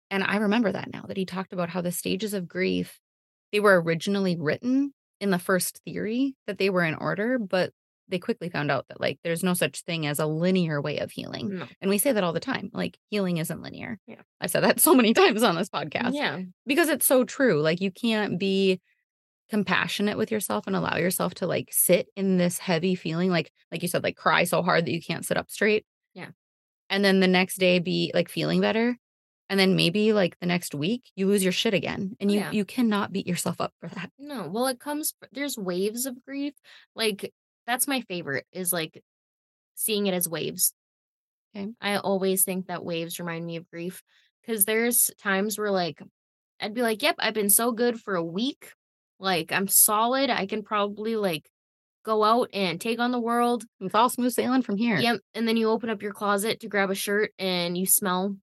And 0.09 0.23
I 0.23 0.37
remember 0.37 0.71
that 0.71 0.91
now 0.91 1.03
that 1.07 1.17
he 1.17 1.25
talked 1.25 1.53
about 1.53 1.69
how 1.69 1.81
the 1.81 1.91
stages 1.91 2.33
of 2.33 2.47
grief, 2.47 2.99
they 3.51 3.59
were 3.59 3.79
originally 3.81 4.35
written 4.39 4.93
in 5.21 5.29
the 5.29 5.39
first 5.39 5.79
theory 5.85 6.35
that 6.47 6.57
they 6.57 6.69
were 6.69 6.83
in 6.83 6.95
order, 6.95 7.39
but 7.39 7.71
they 8.09 8.19
quickly 8.19 8.49
found 8.49 8.69
out 8.69 8.85
that 8.89 8.99
like 8.99 9.17
there's 9.23 9.41
no 9.43 9.53
such 9.53 9.83
thing 9.83 10.05
as 10.05 10.19
a 10.19 10.25
linear 10.25 10.81
way 10.81 10.97
of 10.97 11.11
healing. 11.11 11.59
No. 11.59 11.67
And 11.79 11.89
we 11.89 11.97
say 11.97 12.11
that 12.11 12.23
all 12.25 12.33
the 12.33 12.41
time. 12.41 12.69
Like 12.73 12.97
healing 13.09 13.37
isn't 13.37 13.61
linear. 13.61 13.99
Yeah. 14.05 14.21
I've 14.41 14.51
said 14.51 14.63
that 14.65 14.79
so 14.81 14.93
many 14.93 15.13
times 15.13 15.43
on 15.43 15.55
this 15.55 15.69
podcast 15.69 16.13
Yeah. 16.13 16.41
because 16.65 16.89
it's 16.89 17.05
so 17.05 17.23
true. 17.23 17.61
Like 17.61 17.79
you 17.79 17.89
can't 17.91 18.37
be 18.37 18.81
compassionate 19.49 20.17
with 20.17 20.31
yourself 20.31 20.65
and 20.67 20.75
allow 20.75 20.97
yourself 20.97 21.33
to 21.35 21.47
like 21.47 21.69
sit 21.71 22.07
in 22.15 22.37
this 22.37 22.57
heavy 22.57 22.95
feeling 22.95 23.29
like 23.29 23.51
like 23.71 23.81
you 23.81 23.87
said 23.87 24.03
like 24.03 24.15
cry 24.15 24.45
so 24.45 24.61
hard 24.61 24.85
that 24.85 24.91
you 24.93 25.01
can't 25.01 25.25
sit 25.25 25.37
up 25.37 25.49
straight. 25.49 25.85
Yeah. 26.13 26.29
And 26.89 27.05
then 27.05 27.19
the 27.21 27.27
next 27.27 27.57
day 27.59 27.79
be 27.79 28.11
like 28.13 28.27
feeling 28.29 28.59
better. 28.61 28.97
And 29.51 29.59
then 29.59 29.75
maybe 29.75 30.13
like 30.13 30.39
the 30.39 30.45
next 30.45 30.73
week 30.73 31.03
you 31.13 31.27
lose 31.27 31.43
your 31.43 31.51
shit 31.51 31.73
again 31.73 32.15
and 32.21 32.31
oh, 32.31 32.33
you 32.33 32.39
Yeah. 32.39 32.51
you 32.51 32.63
cannot 32.63 33.11
beat 33.11 33.27
yourself 33.27 33.59
up 33.59 33.73
for 33.81 33.89
that. 33.89 34.09
No. 34.17 34.47
Well, 34.47 34.67
it 34.67 34.79
comes. 34.79 35.13
There's 35.33 35.57
waves 35.57 36.05
of 36.05 36.23
grief. 36.25 36.53
Like 36.95 37.33
that's 37.67 37.85
my 37.85 37.99
favorite. 38.01 38.45
Is 38.53 38.71
like 38.71 39.03
seeing 39.75 40.07
it 40.07 40.13
as 40.13 40.29
waves. 40.29 40.73
Okay. 41.53 41.67
I 41.81 41.97
always 41.97 42.45
think 42.45 42.67
that 42.67 42.85
waves 42.85 43.19
remind 43.19 43.45
me 43.45 43.57
of 43.57 43.69
grief 43.69 44.01
because 44.41 44.63
there's 44.63 45.11
times 45.21 45.59
where 45.59 45.69
like 45.69 46.01
I'd 46.61 46.73
be 46.73 46.81
like, 46.81 47.01
"Yep, 47.03 47.15
I've 47.19 47.33
been 47.33 47.49
so 47.49 47.73
good 47.73 47.99
for 47.99 48.15
a 48.15 48.23
week. 48.23 48.71
Like 49.19 49.51
I'm 49.51 49.67
solid. 49.67 50.29
I 50.29 50.45
can 50.45 50.63
probably 50.63 51.17
like 51.17 51.43
go 52.05 52.23
out 52.23 52.47
and 52.53 52.79
take 52.79 52.99
on 52.99 53.11
the 53.11 53.19
world." 53.19 53.65
It's 53.81 53.93
all 53.95 54.07
smooth 54.07 54.31
sailing 54.31 54.61
from 54.61 54.77
here. 54.77 54.97
Yep. 54.97 55.19
And 55.33 55.45
then 55.45 55.57
you 55.57 55.69
open 55.69 55.89
up 55.89 56.01
your 56.01 56.13
closet 56.13 56.61
to 56.61 56.69
grab 56.69 56.89
a 56.89 56.95
shirt 56.95 57.33
and 57.37 57.77
you 57.77 57.85
smell 57.85 58.37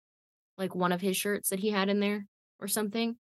like 0.59 0.75
one 0.75 0.93
of 0.93 1.01
his 1.01 1.17
shirts 1.17 1.49
that 1.51 1.61
he 1.61 1.71
had 1.71 1.89
in 1.89 2.01
there 2.01 2.27
or 2.61 2.69
something. 2.69 3.17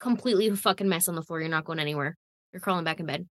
Completely 0.00 0.48
a 0.48 0.56
fucking 0.56 0.88
mess 0.88 1.08
on 1.08 1.14
the 1.14 1.22
floor. 1.22 1.40
You're 1.40 1.48
not 1.48 1.64
going 1.64 1.78
anywhere. 1.78 2.16
You're 2.52 2.60
crawling 2.60 2.84
back 2.84 3.00
in 3.00 3.06
bed. 3.06 3.28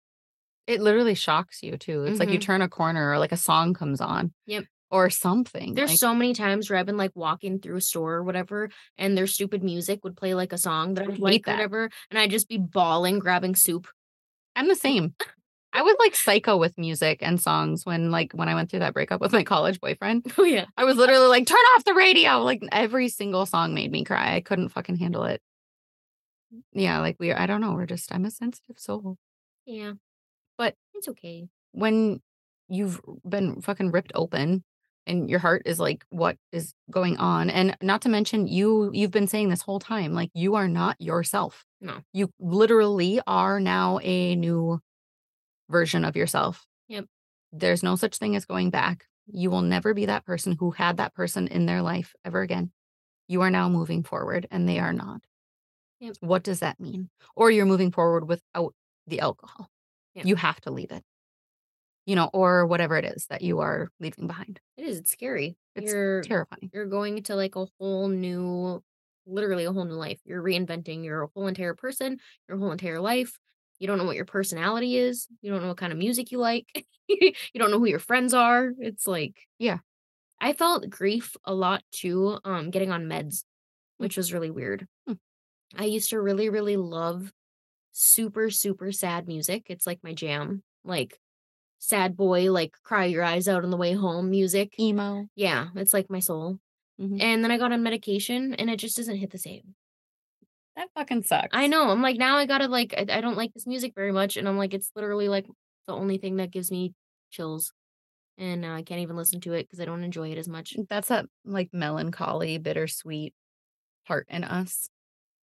It 0.66 0.80
literally 0.80 1.14
shocks 1.14 1.62
you 1.62 1.76
too. 1.76 2.04
It's 2.04 2.20
like 2.20 2.30
you 2.30 2.38
Mhm. 2.38 2.42
turn 2.42 2.62
a 2.62 2.68
corner 2.68 3.10
or 3.10 3.18
like 3.18 3.32
a 3.32 3.36
song 3.36 3.74
comes 3.74 4.00
on. 4.00 4.32
Yep. 4.46 4.64
Or 4.92 5.08
something. 5.10 5.74
There's 5.74 5.90
like, 5.90 5.98
so 5.98 6.14
many 6.14 6.34
times 6.34 6.68
where 6.68 6.78
I've 6.78 6.86
been 6.86 6.96
like 6.96 7.12
walking 7.14 7.60
through 7.60 7.76
a 7.76 7.80
store 7.80 8.14
or 8.14 8.24
whatever, 8.24 8.70
and 8.98 9.16
their 9.16 9.26
stupid 9.28 9.62
music 9.62 10.02
would 10.04 10.16
play 10.16 10.34
like 10.34 10.52
a 10.52 10.58
song 10.58 10.94
that 10.94 11.04
I 11.04 11.08
would 11.08 11.18
like 11.20 11.44
that. 11.46 11.52
whatever, 11.54 11.90
and 12.10 12.18
I'd 12.18 12.30
just 12.30 12.48
be 12.48 12.58
bawling, 12.58 13.20
grabbing 13.20 13.54
soup. 13.54 13.86
I'm 14.56 14.66
the 14.68 14.74
same. 14.76 15.14
I 15.72 15.82
was 15.82 15.94
like 16.00 16.16
psycho 16.16 16.56
with 16.56 16.76
music 16.76 17.18
and 17.22 17.40
songs 17.40 17.86
when 17.86 18.10
like 18.10 18.32
when 18.32 18.48
I 18.48 18.54
went 18.54 18.70
through 18.70 18.80
that 18.80 18.94
breakup 18.94 19.20
with 19.20 19.32
my 19.32 19.44
college 19.44 19.80
boyfriend. 19.80 20.32
Oh 20.38 20.44
yeah. 20.44 20.66
I 20.76 20.84
was 20.84 20.96
literally 20.96 21.28
like, 21.28 21.46
turn 21.46 21.58
off 21.76 21.84
the 21.84 21.94
radio. 21.94 22.42
Like 22.42 22.62
every 22.72 23.08
single 23.08 23.46
song 23.46 23.74
made 23.74 23.92
me 23.92 24.04
cry. 24.04 24.34
I 24.34 24.40
couldn't 24.40 24.70
fucking 24.70 24.96
handle 24.96 25.24
it. 25.24 25.40
Yeah, 26.72 26.98
like 27.00 27.16
we 27.20 27.32
I 27.32 27.46
don't 27.46 27.60
know. 27.60 27.72
We're 27.72 27.86
just 27.86 28.12
I'm 28.12 28.24
a 28.24 28.30
sensitive 28.30 28.78
soul. 28.78 29.16
Yeah. 29.66 29.92
But- 30.58 30.74
it's 30.94 31.08
okay. 31.08 31.48
When 31.72 32.20
you've 32.68 33.00
been 33.28 33.60
fucking 33.62 33.92
ripped 33.92 34.12
open 34.14 34.64
and 35.06 35.30
your 35.30 35.38
heart 35.38 35.62
is 35.66 35.80
like, 35.80 36.04
what 36.10 36.36
is 36.52 36.74
going 36.90 37.16
on? 37.16 37.48
And 37.48 37.76
not 37.80 38.02
to 38.02 38.08
mention 38.08 38.46
you 38.48 38.90
you've 38.92 39.10
been 39.12 39.28
saying 39.28 39.48
this 39.50 39.62
whole 39.62 39.78
time, 39.80 40.14
like 40.14 40.30
you 40.34 40.56
are 40.56 40.68
not 40.68 41.00
yourself. 41.00 41.64
No. 41.80 41.98
You 42.12 42.30
literally 42.40 43.20
are 43.26 43.60
now 43.60 44.00
a 44.02 44.34
new 44.34 44.80
version 45.70 46.04
of 46.04 46.16
yourself. 46.16 46.66
Yep. 46.88 47.06
There's 47.52 47.82
no 47.82 47.96
such 47.96 48.16
thing 48.16 48.36
as 48.36 48.44
going 48.44 48.70
back. 48.70 49.04
You 49.26 49.50
will 49.50 49.62
never 49.62 49.94
be 49.94 50.06
that 50.06 50.24
person 50.24 50.56
who 50.58 50.72
had 50.72 50.96
that 50.96 51.14
person 51.14 51.46
in 51.48 51.66
their 51.66 51.82
life 51.82 52.14
ever 52.24 52.42
again. 52.42 52.72
You 53.28 53.42
are 53.42 53.50
now 53.50 53.68
moving 53.68 54.02
forward 54.02 54.46
and 54.50 54.68
they 54.68 54.78
are 54.78 54.92
not. 54.92 55.20
Yep. 56.00 56.16
What 56.20 56.42
does 56.42 56.60
that 56.60 56.80
mean? 56.80 57.10
Or 57.36 57.50
you're 57.50 57.66
moving 57.66 57.92
forward 57.92 58.28
without 58.28 58.74
the 59.06 59.20
alcohol. 59.20 59.68
Yep. 60.14 60.26
You 60.26 60.36
have 60.36 60.60
to 60.62 60.70
leave 60.70 60.90
it. 60.90 61.02
You 62.06 62.16
know, 62.16 62.30
or 62.32 62.66
whatever 62.66 62.96
it 62.96 63.04
is 63.04 63.26
that 63.26 63.42
you 63.42 63.60
are 63.60 63.88
leaving 64.00 64.26
behind. 64.26 64.58
It 64.76 64.86
is. 64.86 64.98
It's 64.98 65.12
scary. 65.12 65.56
It's 65.76 65.92
you're 65.92 66.22
terrifying. 66.22 66.70
you're 66.72 66.86
going 66.86 67.22
to 67.24 67.36
like 67.36 67.54
a 67.54 67.66
whole 67.78 68.08
new 68.08 68.82
literally 69.26 69.64
a 69.64 69.72
whole 69.72 69.84
new 69.84 69.94
life. 69.94 70.18
You're 70.24 70.42
reinventing 70.42 71.04
your 71.04 71.30
whole 71.34 71.46
entire 71.46 71.74
person, 71.74 72.18
your 72.48 72.58
whole 72.58 72.72
entire 72.72 73.00
life. 73.00 73.38
You 73.80 73.88
don't 73.88 73.98
know 73.98 74.04
what 74.04 74.16
your 74.16 74.26
personality 74.26 74.96
is. 74.96 75.26
You 75.42 75.50
don't 75.50 75.62
know 75.62 75.68
what 75.68 75.78
kind 75.78 75.92
of 75.92 75.98
music 75.98 76.30
you 76.30 76.38
like. 76.38 76.86
you 77.08 77.32
don't 77.56 77.72
know 77.72 77.80
who 77.80 77.88
your 77.88 77.98
friends 77.98 78.34
are. 78.34 78.72
It's 78.78 79.06
like, 79.08 79.36
Yeah. 79.58 79.78
I 80.40 80.52
felt 80.54 80.88
grief 80.88 81.36
a 81.44 81.54
lot 81.54 81.82
too, 81.92 82.38
um, 82.44 82.70
getting 82.70 82.92
on 82.92 83.06
meds, 83.06 83.44
Hmm. 83.98 84.04
which 84.04 84.16
was 84.16 84.32
really 84.32 84.50
weird. 84.50 84.86
Hmm. 85.06 85.14
I 85.76 85.86
used 85.86 86.10
to 86.10 86.20
really, 86.20 86.48
really 86.50 86.76
love 86.76 87.32
super, 87.92 88.50
super 88.50 88.92
sad 88.92 89.26
music. 89.28 89.64
It's 89.68 89.86
like 89.86 90.00
my 90.04 90.14
jam. 90.14 90.62
Like 90.84 91.18
sad 91.78 92.16
boy, 92.16 92.52
like 92.52 92.74
cry 92.84 93.06
your 93.06 93.24
eyes 93.24 93.48
out 93.48 93.64
on 93.64 93.70
the 93.70 93.76
way 93.78 93.92
home 93.92 94.30
music. 94.30 94.78
Emo. 94.78 95.26
Yeah, 95.36 95.68
it's 95.76 95.94
like 95.94 96.10
my 96.10 96.20
soul. 96.20 96.58
Mhm. 97.00 97.20
And 97.20 97.44
then 97.44 97.50
I 97.50 97.58
got 97.58 97.72
on 97.72 97.82
medication 97.82 98.54
and 98.54 98.70
it 98.70 98.76
just 98.78 98.96
doesn't 98.96 99.16
hit 99.16 99.30
the 99.30 99.38
same. 99.38 99.74
That 100.80 100.88
fucking 100.94 101.24
sucks. 101.24 101.48
I 101.52 101.66
know. 101.66 101.90
I'm 101.90 102.00
like, 102.00 102.16
now 102.16 102.38
I 102.38 102.46
gotta 102.46 102.66
like, 102.66 102.94
I, 102.96 103.18
I 103.18 103.20
don't 103.20 103.36
like 103.36 103.52
this 103.52 103.66
music 103.66 103.92
very 103.94 104.12
much. 104.12 104.38
And 104.38 104.48
I'm 104.48 104.56
like, 104.56 104.72
it's 104.72 104.90
literally 104.96 105.28
like 105.28 105.46
the 105.86 105.92
only 105.92 106.16
thing 106.16 106.36
that 106.36 106.50
gives 106.50 106.70
me 106.70 106.94
chills. 107.30 107.74
And 108.38 108.64
uh, 108.64 108.70
I 108.70 108.82
can't 108.82 109.02
even 109.02 109.14
listen 109.14 109.40
to 109.42 109.52
it 109.52 109.64
because 109.64 109.78
I 109.78 109.84
don't 109.84 110.02
enjoy 110.02 110.30
it 110.32 110.38
as 110.38 110.48
much. 110.48 110.74
That's 110.88 111.08
that 111.08 111.26
like 111.44 111.68
melancholy, 111.74 112.56
bittersweet 112.56 113.34
part 114.06 114.26
in 114.30 114.42
us 114.42 114.88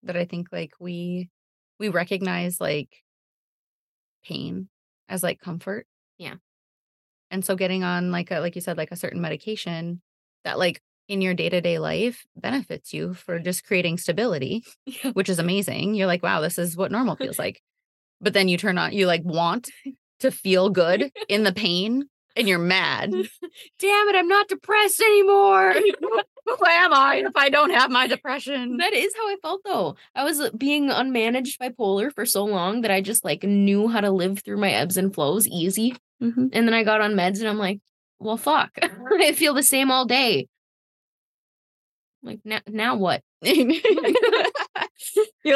that 0.02 0.18
I 0.18 0.26
think 0.26 0.48
like 0.52 0.72
we 0.80 1.30
we 1.78 1.90
recognize 1.90 2.60
like 2.60 3.04
pain 4.26 4.70
as 5.08 5.22
like 5.22 5.40
comfort. 5.40 5.86
Yeah. 6.18 6.36
And 7.30 7.46
so 7.46 7.56
getting 7.56 7.84
on 7.84 8.12
like 8.12 8.32
a 8.32 8.40
like 8.40 8.56
you 8.56 8.62
said, 8.62 8.78
like 8.78 8.92
a 8.92 8.96
certain 8.96 9.22
medication 9.22 10.02
that 10.46 10.58
like 10.58 10.82
in 11.08 11.22
your 11.22 11.34
day-to-day 11.34 11.80
life 11.80 12.26
benefits 12.36 12.94
you 12.94 13.14
for 13.14 13.40
just 13.40 13.66
creating 13.66 13.98
stability, 13.98 14.64
Yeah. 14.86 15.12
which 15.12 15.30
is 15.30 15.40
amazing. 15.40 15.96
You're 15.96 16.08
like, 16.08 16.24
wow, 16.24 16.42
this 16.42 16.58
is 16.58 16.76
what 16.78 16.92
normal 16.92 17.16
feels 17.16 17.40
like. 17.46 17.62
But 18.22 18.34
then 18.34 18.48
you 18.48 18.58
turn 18.58 18.78
on 18.78 18.94
you 18.94 19.06
like 19.08 19.24
want 19.24 19.70
to 20.20 20.32
feel 20.32 20.70
good 20.70 21.12
in 21.30 21.44
the 21.44 21.54
pain 21.54 22.10
and 22.36 22.48
you're 22.48 22.60
mad. 22.60 23.12
Damn 23.80 24.10
it, 24.10 24.16
I'm 24.16 24.28
not 24.28 24.48
depressed 24.48 25.00
anymore. 25.02 25.74
Who 25.74 26.66
am 26.66 26.94
I 26.94 27.24
if 27.26 27.36
I 27.36 27.50
don't 27.50 27.72
have 27.72 27.90
my 27.92 28.08
depression? 28.08 28.78
that 28.78 28.94
is 28.94 29.14
how 29.16 29.28
I 29.28 29.36
felt 29.42 29.62
though. 29.66 29.96
I 30.16 30.24
was 30.24 30.40
uh, 30.40 30.50
being 30.58 30.90
unmanaged 30.90 31.58
bipolar 31.60 32.12
for 32.14 32.26
so 32.26 32.46
long 32.46 32.82
that 32.82 32.92
I 32.92 33.02
just 33.02 33.24
like 33.26 33.44
knew 33.44 33.88
how 33.88 34.02
to 34.02 34.12
live 34.12 34.40
through 34.40 34.58
my 34.58 34.72
ebbs 34.72 34.98
and 34.98 35.14
flows 35.14 35.48
easy. 35.48 35.96
Mhm. 36.22 36.50
And 36.54 36.68
then 36.68 36.74
I 36.74 36.84
got 36.84 37.02
on 37.02 37.14
meds 37.14 37.40
and 37.40 37.48
I'm 37.48 37.58
like, 37.60 37.80
well, 38.20 38.38
fuck. 38.38 38.72
I 39.20 39.32
feel 39.34 39.54
the 39.54 39.62
same 39.64 39.92
all 39.92 40.06
day. 40.06 40.48
Like 42.24 42.40
now, 42.44 42.60
now 42.68 42.96
what? 42.96 43.22
You're 43.44 43.82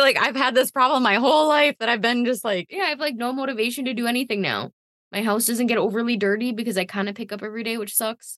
like, 0.02 0.18
I've 0.18 0.36
had 0.36 0.56
this 0.56 0.72
problem 0.72 1.04
my 1.04 1.16
whole 1.16 1.48
life 1.48 1.76
that 1.80 1.90
I've 1.90 2.02
been 2.02 2.26
just 2.26 2.44
like, 2.44 2.68
Yeah, 2.70 2.84
I 2.84 2.90
have 2.90 3.00
like 3.00 3.16
no 3.16 3.34
motivation 3.34 3.86
to 3.86 3.94
do 3.94 4.08
anything 4.08 4.42
now. 4.42 4.72
My 5.12 5.24
house 5.24 5.46
doesn't 5.46 5.68
get 5.68 5.78
overly 5.78 6.18
dirty 6.18 6.52
because 6.54 6.78
I 6.78 6.86
kind 6.86 7.10
of 7.10 7.16
pick 7.16 7.32
up 7.32 7.44
every 7.44 7.64
day, 7.64 7.78
which 7.78 7.96
sucks. 7.96 8.38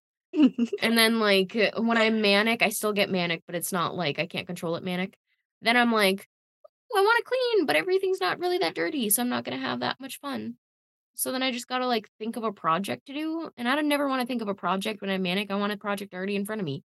And 0.81 0.97
then 0.97 1.19
like 1.19 1.55
uh, 1.55 1.81
when 1.81 1.97
I'm 1.97 2.21
manic, 2.21 2.61
I 2.61 2.69
still 2.69 2.93
get 2.93 3.09
manic, 3.11 3.43
but 3.45 3.55
it's 3.55 3.71
not 3.71 3.95
like 3.95 4.19
I 4.19 4.25
can't 4.25 4.47
control 4.47 4.75
it 4.75 4.83
manic. 4.83 5.15
Then 5.61 5.77
I'm 5.77 5.91
like, 5.91 6.27
"Oh, 6.93 6.99
I 6.99 7.01
want 7.01 7.23
to 7.25 7.29
clean, 7.29 7.65
but 7.65 7.75
everything's 7.75 8.19
not 8.21 8.39
really 8.39 8.57
that 8.59 8.75
dirty, 8.75 9.09
so 9.09 9.21
I'm 9.21 9.29
not 9.29 9.43
gonna 9.45 9.57
have 9.59 9.81
that 9.81 9.99
much 9.99 10.19
fun. 10.19 10.55
So 11.15 11.31
then 11.31 11.43
I 11.43 11.51
just 11.51 11.67
gotta 11.67 11.87
like 11.87 12.09
think 12.19 12.35
of 12.37 12.43
a 12.43 12.51
project 12.53 13.07
to 13.07 13.13
do, 13.13 13.49
and 13.57 13.67
I 13.69 13.75
don't 13.75 13.87
never 13.89 14.07
want 14.09 14.21
to 14.21 14.27
think 14.27 14.41
of 14.41 14.47
a 14.49 14.55
project 14.55 15.01
when 15.01 15.09
I'm 15.11 15.21
manic. 15.23 15.51
I 15.51 15.55
want 15.55 15.73
a 15.73 15.77
project 15.77 16.13
already 16.13 16.35
in 16.35 16.45
front 16.45 16.61
of 16.61 16.65
me. 16.65 16.83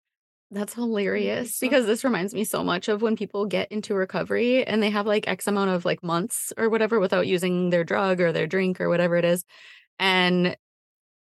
That's 0.52 0.74
hilarious 0.74 1.58
because 1.58 1.86
this 1.86 2.04
reminds 2.04 2.32
me 2.32 2.44
so 2.44 2.62
much 2.62 2.88
of 2.88 3.02
when 3.02 3.16
people 3.16 3.46
get 3.46 3.70
into 3.72 3.94
recovery 3.94 4.64
and 4.64 4.80
they 4.80 4.90
have 4.90 5.04
like 5.06 5.26
X 5.26 5.48
amount 5.48 5.70
of 5.70 5.84
like 5.84 6.04
months 6.04 6.52
or 6.56 6.68
whatever 6.70 7.00
without 7.00 7.26
using 7.26 7.70
their 7.70 7.82
drug 7.82 8.20
or 8.20 8.30
their 8.32 8.46
drink 8.46 8.80
or 8.80 8.88
whatever 8.88 9.16
it 9.16 9.24
is. 9.24 9.44
And 9.98 10.56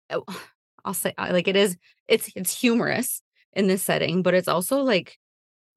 uh, 0.10 0.22
I'll 0.86 0.94
say 0.96 1.14
like 1.18 1.48
it 1.48 1.56
is 1.58 1.78
it's 2.08 2.30
it's 2.36 2.60
humorous 2.60 3.22
in 3.54 3.68
this 3.68 3.84
setting, 3.84 4.24
but 4.24 4.34
it's 4.36 4.48
also 4.48 4.80
like 4.82 5.18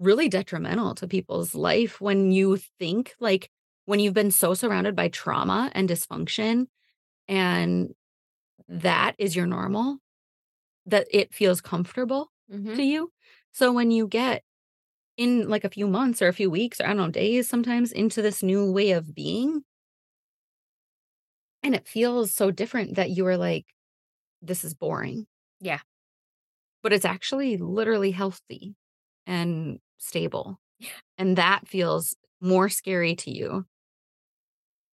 really 0.01 0.28
detrimental 0.28 0.94
to 0.96 1.09
people's 1.09 1.55
life 1.55 2.01
when 2.01 2.32
you 2.32 2.59
think 2.78 3.14
like 3.20 3.51
when 3.86 4.01
you've 4.01 4.14
been 4.14 4.30
so 4.32 4.55
surrounded 4.55 4.96
by 4.96 5.09
trauma 5.09 5.70
and 5.74 5.88
dysfunction 5.88 6.66
and 7.28 7.90
that 8.68 9.14
is 9.18 9.36
your 9.36 9.46
normal 9.46 9.99
that 10.86 11.07
it 11.11 11.34
feels 11.34 11.61
comfortable 11.61 12.30
Mhm. 12.53 12.76
to 12.76 12.82
you. 12.82 13.12
So 13.53 13.72
when 13.72 13.90
you 13.90 14.07
get 14.09 14.42
in 15.16 15.49
like 15.49 15.64
a 15.64 15.70
few 15.70 15.86
months 15.88 16.22
or 16.22 16.28
a 16.28 16.32
few 16.34 16.51
weeks 16.51 16.80
or 16.80 16.84
I 16.86 16.88
don't 16.88 16.96
know, 16.99 17.11
days 17.11 17.49
sometimes 17.49 17.92
into 17.92 18.22
this 18.22 18.42
new 18.42 18.70
way 18.72 18.92
of 18.92 19.14
being, 19.14 19.64
and 21.62 21.74
it 21.74 21.88
feels 21.88 22.32
so 22.32 22.51
different 22.51 22.96
that 22.96 23.11
you 23.11 23.26
are 23.26 23.36
like, 23.36 23.66
this 24.42 24.64
is 24.64 24.74
boring. 24.74 25.26
Yeah. 25.61 25.80
But 26.82 26.92
it's 26.92 27.05
actually 27.05 27.57
literally 27.57 28.11
healthy 28.12 28.74
and 29.26 29.80
stable. 29.99 30.61
Yeah. 30.78 30.90
And 31.18 31.36
that 31.38 31.68
feels 31.68 32.16
more 32.40 32.68
scary 32.68 33.14
to 33.16 33.30
you 33.30 33.66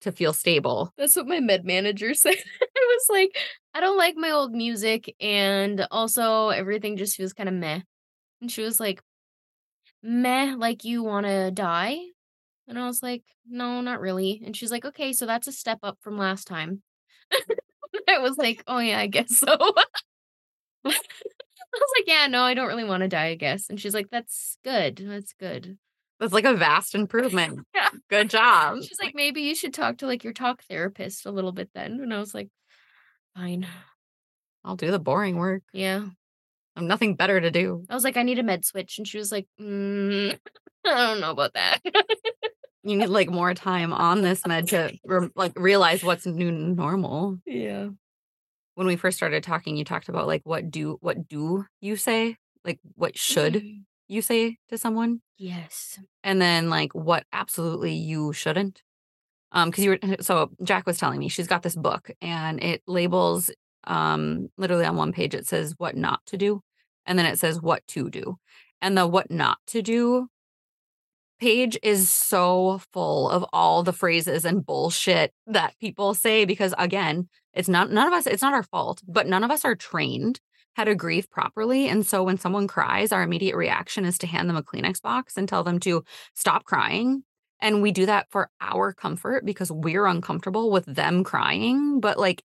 to 0.01 0.11
feel 0.11 0.33
stable. 0.33 0.93
That's 0.97 1.15
what 1.15 1.27
my 1.27 1.39
med 1.39 1.65
manager 1.65 2.13
said. 2.13 2.35
Was 2.95 3.07
like, 3.09 3.37
I 3.73 3.81
don't 3.81 3.97
like 3.97 4.15
my 4.15 4.31
old 4.31 4.53
music, 4.53 5.13
and 5.19 5.85
also 5.91 6.49
everything 6.49 6.97
just 6.97 7.17
feels 7.17 7.33
kind 7.33 7.49
of 7.49 7.55
meh. 7.55 7.81
And 8.41 8.51
she 8.51 8.61
was 8.61 8.79
like, 8.79 9.01
meh, 10.01 10.55
like 10.57 10.85
you 10.85 11.03
want 11.03 11.25
to 11.25 11.51
die? 11.51 11.97
And 12.67 12.79
I 12.79 12.87
was 12.87 13.03
like, 13.03 13.23
no, 13.47 13.81
not 13.81 13.99
really. 13.99 14.41
And 14.45 14.55
she's 14.55 14.71
like, 14.71 14.85
okay, 14.85 15.13
so 15.13 15.25
that's 15.25 15.47
a 15.47 15.51
step 15.51 15.79
up 15.83 15.97
from 16.01 16.17
last 16.17 16.47
time. 16.47 16.81
I 18.07 18.19
was 18.19 18.37
like, 18.37 18.63
oh 18.67 18.79
yeah, 18.79 18.99
I 18.99 19.07
guess 19.07 19.37
so. 19.37 19.47
I 20.85 21.79
was 21.79 21.91
like, 21.97 22.07
yeah, 22.07 22.27
no, 22.27 22.43
I 22.43 22.53
don't 22.53 22.67
really 22.67 22.85
want 22.85 23.01
to 23.01 23.09
die, 23.09 23.27
I 23.27 23.35
guess. 23.35 23.69
And 23.69 23.79
she's 23.79 23.93
like, 23.93 24.09
that's 24.09 24.57
good. 24.63 25.03
That's 25.05 25.33
good. 25.33 25.77
That's 26.19 26.33
like 26.33 26.45
a 26.45 26.55
vast 26.55 26.95
improvement. 26.95 27.59
Yeah. 27.75 27.89
Good 28.09 28.29
job. 28.29 28.81
She's 28.83 28.99
like, 29.01 29.13
maybe 29.15 29.41
you 29.41 29.53
should 29.53 29.73
talk 29.73 29.97
to 29.97 30.07
like 30.07 30.23
your 30.23 30.31
talk 30.31 30.63
therapist 30.63 31.25
a 31.25 31.31
little 31.31 31.51
bit 31.51 31.69
then. 31.75 31.99
And 32.01 32.13
I 32.13 32.19
was 32.19 32.33
like, 32.33 32.47
fine. 33.35 33.67
I'll 34.63 34.75
do 34.75 34.91
the 34.91 34.99
boring 34.99 35.35
work. 35.37 35.63
Yeah. 35.73 36.05
I 36.75 36.79
have 36.79 36.87
nothing 36.87 37.15
better 37.15 37.39
to 37.39 37.51
do. 37.51 37.85
I 37.89 37.93
was 37.93 38.03
like, 38.03 38.17
I 38.17 38.23
need 38.23 38.39
a 38.39 38.43
med 38.43 38.65
switch. 38.65 38.97
And 38.97 39.07
she 39.07 39.17
was 39.17 39.31
like, 39.31 39.47
mm, 39.61 40.37
I 40.85 40.89
don't 41.07 41.21
know 41.21 41.31
about 41.31 41.53
that. 41.53 41.79
You 42.83 42.97
need 42.97 43.07
like 43.07 43.29
more 43.29 43.53
time 43.53 43.93
on 43.93 44.21
this 44.21 44.45
med 44.47 44.67
to 44.69 44.91
re- 45.05 45.29
like 45.35 45.53
realize 45.57 46.03
what's 46.03 46.25
new 46.25 46.51
normal. 46.51 47.37
yeah. 47.45 47.89
When 48.75 48.87
we 48.87 48.97
first 48.97 49.15
started 49.15 49.41
talking, 49.41 49.77
you 49.77 49.85
talked 49.85 50.09
about 50.09 50.27
like 50.27 50.41
what 50.43 50.69
do 50.69 50.97
what 50.99 51.29
do 51.29 51.65
you 51.79 51.95
say? 51.95 52.35
Like 52.65 52.79
what 52.95 53.17
should 53.17 53.63
you 54.09 54.21
say 54.21 54.57
to 54.67 54.77
someone? 54.77 55.21
Yes. 55.37 55.97
And 56.25 56.41
then 56.41 56.69
like 56.69 56.91
what 56.93 57.23
absolutely 57.31 57.93
you 57.93 58.33
shouldn't. 58.33 58.81
Um 59.51 59.69
because 59.69 59.83
you 59.83 59.91
were 59.91 59.99
so 60.21 60.51
Jac 60.63 60.85
was 60.85 60.97
telling 60.97 61.19
me 61.19 61.29
she's 61.29 61.47
got 61.47 61.63
this 61.63 61.75
book 61.75 62.11
and 62.21 62.61
it 62.63 62.81
labels 62.87 63.51
um 63.85 64.49
literally 64.57 64.85
on 64.85 64.95
one 64.95 65.13
page 65.13 65.35
it 65.35 65.45
says 65.45 65.75
what 65.77 65.95
not 65.95 66.25
to 66.25 66.37
do 66.37 66.61
and 67.05 67.17
then 67.19 67.25
it 67.25 67.39
says 67.39 67.61
what 67.61 67.85
to 67.87 68.09
do. 68.09 68.37
And 68.81 68.97
the 68.97 69.07
what 69.07 69.31
not 69.31 69.57
to 69.67 69.81
do 69.81 70.27
page 71.39 71.77
is 71.83 72.09
so 72.09 72.81
full 72.93 73.29
of 73.29 73.45
all 73.51 73.83
the 73.83 73.93
phrases 73.93 74.45
and 74.45 74.65
bullshit 74.65 75.33
that 75.47 75.77
people 75.79 76.13
say 76.13 76.45
because 76.45 76.73
again, 76.77 77.27
it's 77.53 77.69
not 77.69 77.91
none 77.91 78.07
of 78.07 78.13
us 78.13 78.27
it's 78.27 78.41
not 78.41 78.53
our 78.53 78.63
fault, 78.63 79.01
but 79.07 79.27
none 79.27 79.43
of 79.43 79.51
us 79.51 79.65
are 79.65 79.75
trained 79.75 80.39
how 80.75 80.83
to 80.83 80.95
grieve 80.95 81.29
properly. 81.29 81.87
And 81.87 82.05
so 82.05 82.23
when 82.23 82.37
someone 82.37 82.67
cries, 82.67 83.11
our 83.11 83.23
immediate 83.23 83.55
reaction 83.55 84.05
is 84.05 84.17
to 84.19 84.27
hand 84.27 84.49
them 84.49 84.57
a 84.57 84.63
Kleenex 84.63 85.01
box 85.01 85.37
and 85.37 85.47
tell 85.47 85.63
them 85.63 85.79
to 85.81 86.03
stop 86.33 86.65
crying. 86.65 87.23
And 87.61 87.81
we 87.81 87.91
do 87.91 88.05
that 88.05 88.27
for 88.29 88.49
our 88.61 88.93
comfort 88.93 89.45
because 89.45 89.71
we're 89.71 90.05
uncomfortable 90.05 90.71
with 90.71 90.85
them 90.85 91.23
crying. 91.23 91.99
But 91.99 92.17
like 92.19 92.43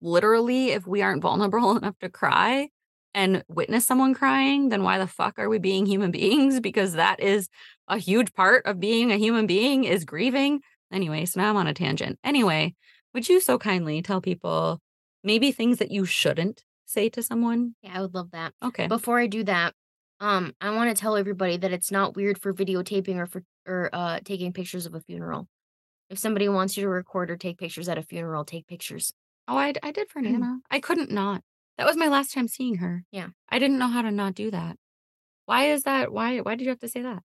literally, 0.00 0.70
if 0.70 0.86
we 0.86 1.02
aren't 1.02 1.22
vulnerable 1.22 1.76
enough 1.76 1.98
to 2.00 2.08
cry 2.08 2.68
and 3.14 3.44
witness 3.48 3.86
someone 3.86 4.14
crying, 4.14 4.68
then 4.68 4.82
why 4.82 4.98
the 4.98 5.06
fuck 5.06 5.38
are 5.38 5.48
we 5.48 5.58
being 5.58 5.86
human 5.86 6.10
beings? 6.12 6.60
Because 6.60 6.94
that 6.94 7.20
is 7.20 7.48
a 7.88 7.98
huge 7.98 8.32
part 8.34 8.66
of 8.66 8.80
being 8.80 9.10
a 9.10 9.16
human 9.16 9.46
being 9.46 9.84
is 9.84 10.04
grieving. 10.04 10.60
Anyway, 10.92 11.24
so 11.24 11.40
now 11.40 11.50
I'm 11.50 11.56
on 11.56 11.66
a 11.66 11.74
tangent. 11.74 12.18
Anyway, 12.22 12.74
would 13.14 13.28
you 13.28 13.40
so 13.40 13.58
kindly 13.58 14.02
tell 14.02 14.20
people 14.20 14.80
maybe 15.24 15.52
things 15.52 15.78
that 15.78 15.90
you 15.90 16.04
shouldn't 16.04 16.64
say 16.86 17.08
to 17.10 17.22
someone? 17.22 17.74
Yeah, 17.82 17.98
I 17.98 18.00
would 18.02 18.14
love 18.14 18.30
that. 18.32 18.52
Okay. 18.62 18.86
Before 18.86 19.18
I 19.18 19.26
do 19.26 19.42
that, 19.44 19.74
um, 20.20 20.54
I 20.60 20.70
want 20.70 20.94
to 20.94 21.00
tell 21.00 21.16
everybody 21.16 21.56
that 21.56 21.72
it's 21.72 21.90
not 21.90 22.14
weird 22.14 22.38
for 22.38 22.52
videotaping 22.52 23.16
or 23.16 23.26
for 23.26 23.42
or 23.66 23.90
uh 23.92 24.20
taking 24.24 24.52
pictures 24.52 24.86
of 24.86 24.94
a 24.94 25.00
funeral. 25.00 25.48
If 26.10 26.18
somebody 26.18 26.48
wants 26.48 26.76
you 26.76 26.82
to 26.82 26.88
record 26.88 27.30
or 27.30 27.36
take 27.36 27.58
pictures 27.58 27.88
at 27.88 27.98
a 27.98 28.02
funeral, 28.02 28.44
take 28.44 28.66
pictures. 28.66 29.12
Oh, 29.48 29.56
I, 29.56 29.72
I 29.82 29.92
did 29.92 30.10
for 30.10 30.20
Nana. 30.20 30.58
I 30.70 30.78
couldn't 30.80 31.10
not. 31.10 31.42
That 31.78 31.86
was 31.86 31.96
my 31.96 32.08
last 32.08 32.32
time 32.34 32.48
seeing 32.48 32.76
her. 32.76 33.04
Yeah. 33.10 33.28
I 33.48 33.58
didn't 33.58 33.78
know 33.78 33.88
how 33.88 34.02
to 34.02 34.10
not 34.10 34.34
do 34.34 34.50
that. 34.50 34.76
Why 35.46 35.72
is 35.72 35.82
that? 35.84 36.12
Why 36.12 36.38
why 36.38 36.54
did 36.54 36.64
you 36.64 36.70
have 36.70 36.80
to 36.80 36.88
say 36.88 37.02
that? 37.02 37.22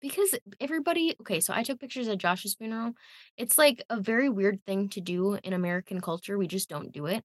Because 0.00 0.34
everybody 0.60 1.16
okay, 1.20 1.40
so 1.40 1.52
I 1.54 1.62
took 1.62 1.80
pictures 1.80 2.08
at 2.08 2.18
Josh's 2.18 2.54
funeral. 2.54 2.92
It's 3.36 3.58
like 3.58 3.82
a 3.90 4.00
very 4.00 4.28
weird 4.28 4.64
thing 4.64 4.88
to 4.90 5.00
do 5.00 5.38
in 5.42 5.52
American 5.52 6.00
culture. 6.00 6.38
We 6.38 6.46
just 6.46 6.68
don't 6.68 6.92
do 6.92 7.06
it. 7.06 7.24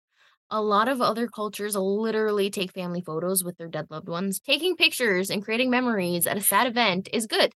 A 0.49 0.61
lot 0.61 0.87
of 0.87 1.01
other 1.01 1.27
cultures 1.27 1.75
literally 1.75 2.49
take 2.49 2.71
family 2.71 3.01
photos 3.01 3.43
with 3.43 3.57
their 3.57 3.67
dead 3.67 3.87
loved 3.89 4.07
ones. 4.07 4.39
Taking 4.39 4.77
pictures 4.77 5.29
and 5.29 5.43
creating 5.43 5.69
memories 5.69 6.25
at 6.25 6.37
a 6.37 6.41
sad 6.41 6.67
event 6.67 7.09
is 7.11 7.27
good. 7.27 7.51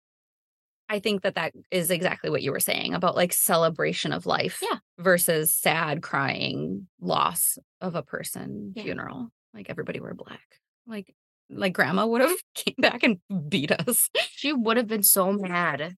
I 0.90 1.00
think 1.00 1.24
that 1.24 1.36
that 1.36 1.54
is 1.72 1.92
exactly 1.92 2.30
what 2.30 2.42
you 2.42 2.52
were 2.52 2.60
saying 2.60 2.94
about 2.94 3.16
like 3.16 3.34
celebration 3.34 4.14
of 4.14 4.26
life 4.26 4.60
Yeah. 4.62 4.78
versus 4.98 5.54
sad 5.54 6.02
crying 6.02 6.88
loss 7.02 7.58
of 7.82 7.96
a 7.96 8.04
person 8.04 8.74
Yeah. 8.76 8.84
funeral. 8.84 9.30
Like 9.54 9.70
everybody 9.70 10.00
wore 10.00 10.14
black. 10.14 10.42
Like 10.86 11.14
like 11.50 11.74
grandma 11.74 12.06
would 12.06 12.22
have 12.22 12.36
came 12.56 12.76
back 12.78 13.04
and 13.04 13.20
beat 13.50 13.72
us. 13.72 14.10
She 14.32 14.52
would 14.54 14.78
have 14.78 14.88
been 14.88 15.04
so 15.04 15.32
mad. 15.32 15.96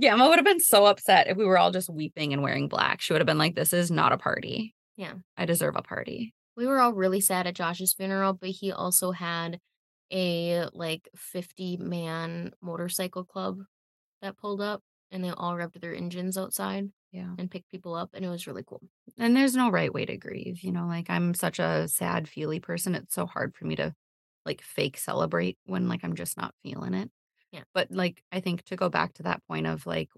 Grandma 0.00 0.28
would 0.28 0.38
have 0.38 0.44
been 0.44 0.60
so 0.60 0.86
upset 0.86 1.26
if 1.28 1.36
we 1.36 1.44
were 1.44 1.58
all 1.58 1.70
just 1.72 1.90
weeping 1.90 2.32
and 2.32 2.42
wearing 2.42 2.68
black. 2.68 3.00
She 3.00 3.12
would 3.12 3.20
have 3.20 3.26
been 3.26 3.38
like, 3.38 3.54
This 3.56 3.72
is 3.72 3.90
not 3.90 4.12
a 4.12 4.18
party. 4.18 4.74
Yeah. 4.96 5.14
I 5.36 5.44
deserve 5.46 5.74
a 5.76 5.82
party. 5.82 6.34
We 6.56 6.66
were 6.66 6.80
all 6.80 6.92
really 6.92 7.20
sad 7.20 7.46
at 7.46 7.54
Josh's 7.54 7.94
funeral, 7.94 8.32
but 8.34 8.50
he 8.50 8.70
also 8.72 9.10
had 9.12 9.58
a 10.12 10.66
like 10.72 11.08
50 11.16 11.78
man 11.78 12.52
motorcycle 12.60 13.24
club 13.24 13.58
that 14.22 14.38
pulled 14.38 14.60
up 14.60 14.82
and 15.10 15.22
they 15.22 15.30
all 15.30 15.54
revved 15.54 15.80
their 15.80 15.94
engines 15.94 16.38
outside 16.38 16.90
Yeah. 17.12 17.34
and 17.38 17.50
picked 17.50 17.70
people 17.70 17.94
up 17.94 18.10
and 18.14 18.24
it 18.24 18.28
was 18.28 18.46
really 18.46 18.62
cool. 18.66 18.80
And 19.18 19.36
there's 19.36 19.54
no 19.56 19.70
right 19.70 19.92
way 19.92 20.06
to 20.06 20.16
grieve. 20.16 20.62
You 20.62 20.72
know, 20.72 20.86
like 20.86 21.10
I'm 21.10 21.34
such 21.34 21.58
a 21.58 21.88
sad, 21.88 22.28
feely 22.28 22.60
person. 22.60 22.94
It's 22.94 23.14
so 23.14 23.26
hard 23.26 23.54
for 23.54 23.66
me 23.66 23.76
to 23.76 23.94
like 24.46 24.62
fake 24.62 24.96
celebrate 24.98 25.58
when 25.66 25.88
like 25.88 26.00
I'm 26.02 26.14
just 26.14 26.36
not 26.36 26.54
feeling 26.62 26.94
it. 26.94 27.10
Yeah. 27.52 27.64
But 27.74 27.90
like 27.90 28.22
I 28.32 28.40
think 28.40 28.64
to 28.64 28.76
go 28.76 28.88
back 28.88 29.14
to 29.14 29.24
that 29.24 29.42
point 29.46 29.66
of 29.66 29.86
like 29.86 30.08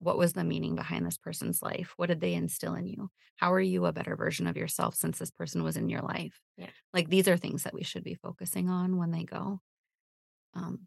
what 0.00 0.18
was 0.18 0.32
the 0.32 0.44
meaning 0.44 0.74
behind 0.74 1.06
this 1.06 1.18
person's 1.18 1.62
life? 1.62 1.92
What 1.96 2.06
did 2.06 2.20
they 2.20 2.32
instill 2.34 2.74
in 2.74 2.86
you? 2.86 3.10
How 3.36 3.52
are 3.52 3.60
you 3.60 3.86
a 3.86 3.92
better 3.92 4.16
version 4.16 4.46
of 4.46 4.56
yourself 4.56 4.94
since 4.94 5.18
this 5.18 5.30
person 5.30 5.62
was 5.62 5.76
in 5.76 5.88
your 5.88 6.00
life? 6.00 6.40
Yeah. 6.56 6.70
Like 6.92 7.08
these 7.08 7.28
are 7.28 7.36
things 7.36 7.62
that 7.62 7.74
we 7.74 7.84
should 7.84 8.02
be 8.04 8.14
focusing 8.14 8.68
on 8.68 8.96
when 8.96 9.10
they 9.12 9.24
go. 9.24 9.60
Um 10.54 10.86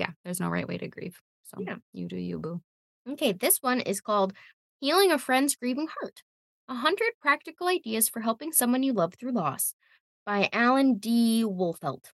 yeah, 0.00 0.10
there's 0.24 0.40
no 0.40 0.48
right 0.48 0.66
way 0.66 0.78
to 0.78 0.88
grieve. 0.88 1.20
So 1.44 1.60
Yeah. 1.60 1.76
you 1.92 2.08
do 2.08 2.16
you, 2.16 2.38
boo. 2.38 2.60
Okay, 3.08 3.32
this 3.32 3.58
one 3.60 3.80
is 3.80 4.00
called 4.00 4.32
Healing 4.80 5.12
a 5.12 5.18
Friend's 5.18 5.54
Grieving 5.54 5.88
Heart. 5.88 6.22
A 6.68 6.74
hundred 6.74 7.12
practical 7.20 7.68
ideas 7.68 8.08
for 8.08 8.20
helping 8.20 8.52
someone 8.52 8.82
you 8.82 8.92
love 8.92 9.14
through 9.14 9.32
loss 9.32 9.74
by 10.24 10.48
Alan 10.52 10.98
D. 10.98 11.44
Wolfelt. 11.44 12.04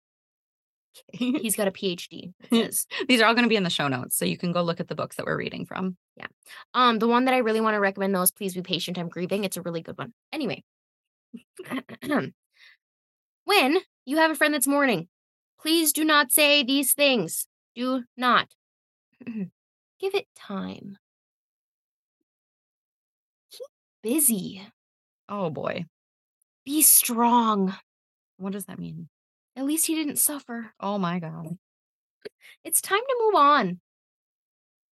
He's 1.13 1.55
got 1.55 1.67
a 1.67 1.71
PhD. 1.71 2.33
These 3.07 3.21
are 3.21 3.25
all 3.25 3.35
going 3.35 3.43
to 3.45 3.49
be 3.49 3.55
in 3.55 3.63
the 3.63 3.69
show 3.69 3.87
notes, 3.87 4.17
so 4.17 4.25
you 4.25 4.37
can 4.37 4.51
go 4.51 4.63
look 4.63 4.79
at 4.79 4.87
the 4.87 4.95
books 4.95 5.15
that 5.17 5.27
we're 5.27 5.37
reading 5.37 5.65
from. 5.67 5.95
Yeah. 6.15 6.25
Um, 6.73 6.97
the 6.97 7.07
one 7.07 7.25
that 7.25 7.35
I 7.35 7.39
really 7.39 7.61
want 7.61 7.75
to 7.75 7.79
recommend 7.79 8.15
though 8.15 8.23
is 8.23 8.31
Please 8.31 8.55
Be 8.55 8.61
Patient, 8.63 8.97
I'm 8.97 9.07
Grieving. 9.09 9.43
It's 9.43 9.57
a 9.57 9.61
really 9.61 9.81
good 9.81 9.97
one. 9.97 10.13
Anyway. 10.33 10.63
when 13.45 13.77
you 14.05 14.17
have 14.17 14.31
a 14.31 14.35
friend 14.35 14.53
that's 14.53 14.67
mourning, 14.67 15.07
please 15.61 15.93
do 15.93 16.03
not 16.03 16.31
say 16.31 16.63
these 16.63 16.93
things. 16.93 17.47
Do 17.77 18.03
not. 18.17 18.47
Give 19.23 20.15
it 20.15 20.25
time. 20.35 20.97
Keep 23.51 23.67
busy. 24.01 24.67
Oh 25.29 25.51
boy, 25.51 25.85
Be 26.65 26.81
strong. 26.81 27.75
what 28.37 28.53
does 28.53 28.65
that 28.65 28.79
mean? 28.79 29.09
At 29.55 29.65
least 29.65 29.85
he 29.85 29.93
didn't 29.95 30.17
suffer. 30.17 30.71
Oh 30.79 30.97
my 30.97 31.19
god, 31.19 31.57
It's 32.63 32.81
time 32.81 32.99
to 32.99 33.15
move 33.19 33.35
on. 33.35 33.79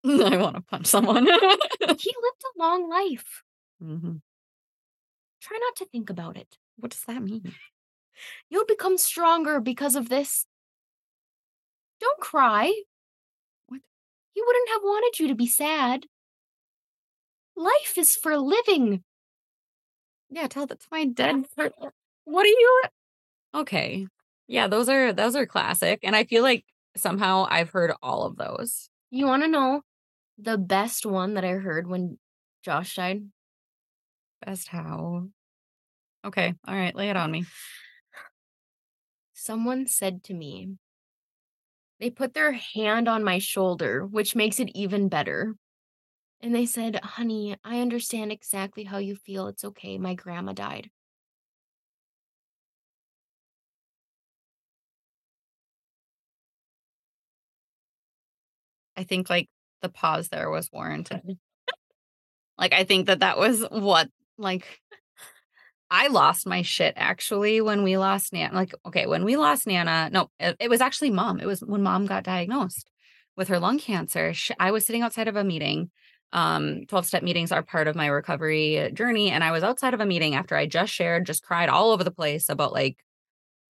I 0.05 0.37
want 0.37 0.55
to 0.57 0.61
punch 0.61 0.85
someone. 0.85 1.25
He 1.97 2.13
lived 2.21 2.43
a 2.55 2.59
long 2.59 2.87
life. 2.87 3.41
Mhm. 3.81 4.21
Try 5.41 5.57
not 5.59 5.75
to 5.77 5.85
think 5.85 6.11
about 6.11 6.37
it. 6.37 6.57
What 6.77 6.91
does 6.91 7.01
that 7.05 7.23
mean? 7.23 7.51
You'll 8.49 8.65
become 8.65 8.97
stronger 8.97 9.59
because 9.59 9.95
of 9.95 10.09
this. 10.09 10.45
Don't 11.99 12.19
cry. 12.19 12.73
What? 13.67 13.81
He 14.33 14.41
wouldn't 14.41 14.69
have 14.69 14.81
wanted 14.83 15.19
you 15.19 15.27
to 15.29 15.35
be 15.35 15.47
sad. 15.47 16.05
Life 17.55 17.97
is 17.97 18.15
for 18.15 18.37
living. 18.37 19.03
Yeah, 20.29 20.47
tell 20.47 20.65
that 20.67 20.79
to 20.81 20.87
my 20.91 21.05
dead. 21.05 21.45
What 22.27 22.43
are 22.43 22.49
you? 22.49 22.81
Okay, 23.53 24.07
yeah, 24.47 24.67
those 24.67 24.89
are 24.89 25.13
those 25.13 25.35
are 25.35 25.45
classic, 25.45 25.99
and 26.01 26.15
I 26.15 26.23
feel 26.23 26.41
like 26.41 26.65
somehow 26.97 27.45
I've 27.49 27.69
heard 27.69 27.93
all 28.01 28.23
of 28.23 28.35
those. 28.35 28.89
You 29.11 29.27
want 29.27 29.43
to 29.43 29.47
know 29.47 29.81
the 30.37 30.57
best 30.57 31.05
one 31.05 31.35
that 31.35 31.45
I 31.45 31.51
heard 31.51 31.87
when 31.87 32.17
Josh 32.63 32.95
died? 32.95 33.23
Best 34.45 34.67
how? 34.67 35.27
Okay, 36.25 36.55
all 36.67 36.75
right, 36.75 36.95
lay 36.95 37.09
it 37.09 37.15
on 37.15 37.31
me. 37.31 37.45
Someone 39.33 39.85
said 39.85 40.23
to 40.23 40.33
me, 40.33 40.77
they 41.99 42.09
put 42.09 42.33
their 42.33 42.51
hand 42.51 43.07
on 43.07 43.23
my 43.23 43.39
shoulder, 43.39 44.05
which 44.05 44.35
makes 44.35 44.59
it 44.59 44.69
even 44.75 45.07
better. 45.07 45.55
And 46.41 46.53
they 46.53 46.65
said, 46.65 46.99
honey, 47.03 47.55
I 47.63 47.79
understand 47.79 48.31
exactly 48.31 48.83
how 48.83 48.97
you 48.97 49.15
feel. 49.15 49.47
It's 49.47 49.63
okay. 49.63 49.97
My 49.97 50.13
grandma 50.13 50.53
died. 50.53 50.89
I 58.97 59.03
think 59.03 59.29
like 59.29 59.49
the 59.81 59.89
pause 59.89 60.29
there 60.29 60.49
was 60.49 60.69
warranted. 60.71 61.21
like 62.57 62.73
I 62.73 62.83
think 62.83 63.07
that 63.07 63.19
that 63.19 63.37
was 63.37 63.65
what 63.69 64.09
like 64.37 64.81
I 65.91 66.07
lost 66.07 66.47
my 66.47 66.61
shit 66.61 66.93
actually 66.97 67.61
when 67.61 67.83
we 67.83 67.97
lost 67.97 68.33
Nana. 68.33 68.53
Like 68.53 68.73
okay, 68.87 69.05
when 69.05 69.23
we 69.23 69.37
lost 69.37 69.67
Nana, 69.67 70.09
no, 70.11 70.29
it, 70.39 70.55
it 70.59 70.69
was 70.69 70.81
actually 70.81 71.11
mom. 71.11 71.39
It 71.39 71.45
was 71.45 71.61
when 71.61 71.83
mom 71.83 72.05
got 72.05 72.23
diagnosed 72.23 72.89
with 73.37 73.47
her 73.49 73.59
lung 73.59 73.79
cancer. 73.79 74.33
Sh 74.33 74.51
I 74.59 74.71
was 74.71 74.85
sitting 74.85 75.01
outside 75.01 75.27
of 75.27 75.35
a 75.35 75.43
meeting. 75.43 75.91
Um, 76.33 76.85
12 76.87 77.05
step 77.05 77.23
meetings 77.23 77.51
are 77.51 77.63
part 77.63 77.87
of 77.87 77.95
my 77.95 78.07
recovery 78.07 78.91
journey. 78.93 79.29
And 79.29 79.43
I 79.43 79.51
was 79.51 79.63
outside 79.63 79.93
of 79.93 80.01
a 80.01 80.05
meeting 80.05 80.35
after 80.35 80.55
I 80.55 80.65
just 80.65 80.91
shared, 80.91 81.25
just 81.25 81.43
cried 81.43 81.69
all 81.69 81.91
over 81.91 82.03
the 82.03 82.11
place 82.11 82.49
about 82.49 82.73
like 82.73 82.97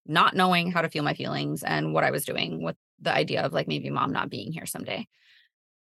not 0.06 0.34
knowing 0.34 0.70
how 0.70 0.82
to 0.82 0.88
feel 0.88 1.02
my 1.02 1.14
feelings 1.14 1.62
and 1.62 1.92
what 1.92 2.04
I 2.04 2.10
was 2.10 2.24
doing 2.24 2.62
with 2.62 2.76
the 3.00 3.12
idea 3.12 3.42
of 3.42 3.52
like 3.52 3.68
maybe 3.68 3.90
mom 3.90 4.12
not 4.12 4.30
being 4.30 4.52
here 4.52 4.66
someday. 4.66 5.06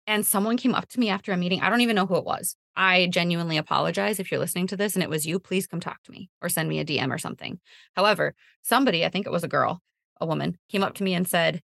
And 0.06 0.26
someone 0.26 0.56
came 0.56 0.74
up 0.74 0.88
to 0.88 1.00
me 1.00 1.08
after 1.08 1.32
a 1.32 1.36
meeting. 1.36 1.60
I 1.60 1.70
don't 1.70 1.80
even 1.80 1.96
know 1.96 2.06
who 2.06 2.16
it 2.16 2.24
was. 2.24 2.56
I 2.76 3.08
genuinely 3.10 3.56
apologize 3.56 4.18
if 4.18 4.30
you're 4.30 4.40
listening 4.40 4.66
to 4.68 4.76
this 4.76 4.94
and 4.94 5.02
it 5.02 5.08
was 5.08 5.26
you. 5.26 5.38
Please 5.38 5.66
come 5.66 5.80
talk 5.80 6.02
to 6.04 6.12
me 6.12 6.28
or 6.42 6.48
send 6.48 6.68
me 6.68 6.80
a 6.80 6.84
DM 6.84 7.10
or 7.10 7.18
something. 7.18 7.58
However, 7.94 8.34
somebody, 8.62 9.04
I 9.04 9.08
think 9.08 9.26
it 9.26 9.32
was 9.32 9.44
a 9.44 9.48
girl, 9.48 9.80
a 10.20 10.26
woman, 10.26 10.58
came 10.68 10.82
up 10.82 10.94
to 10.94 11.04
me 11.04 11.14
and 11.14 11.26
said, 11.26 11.62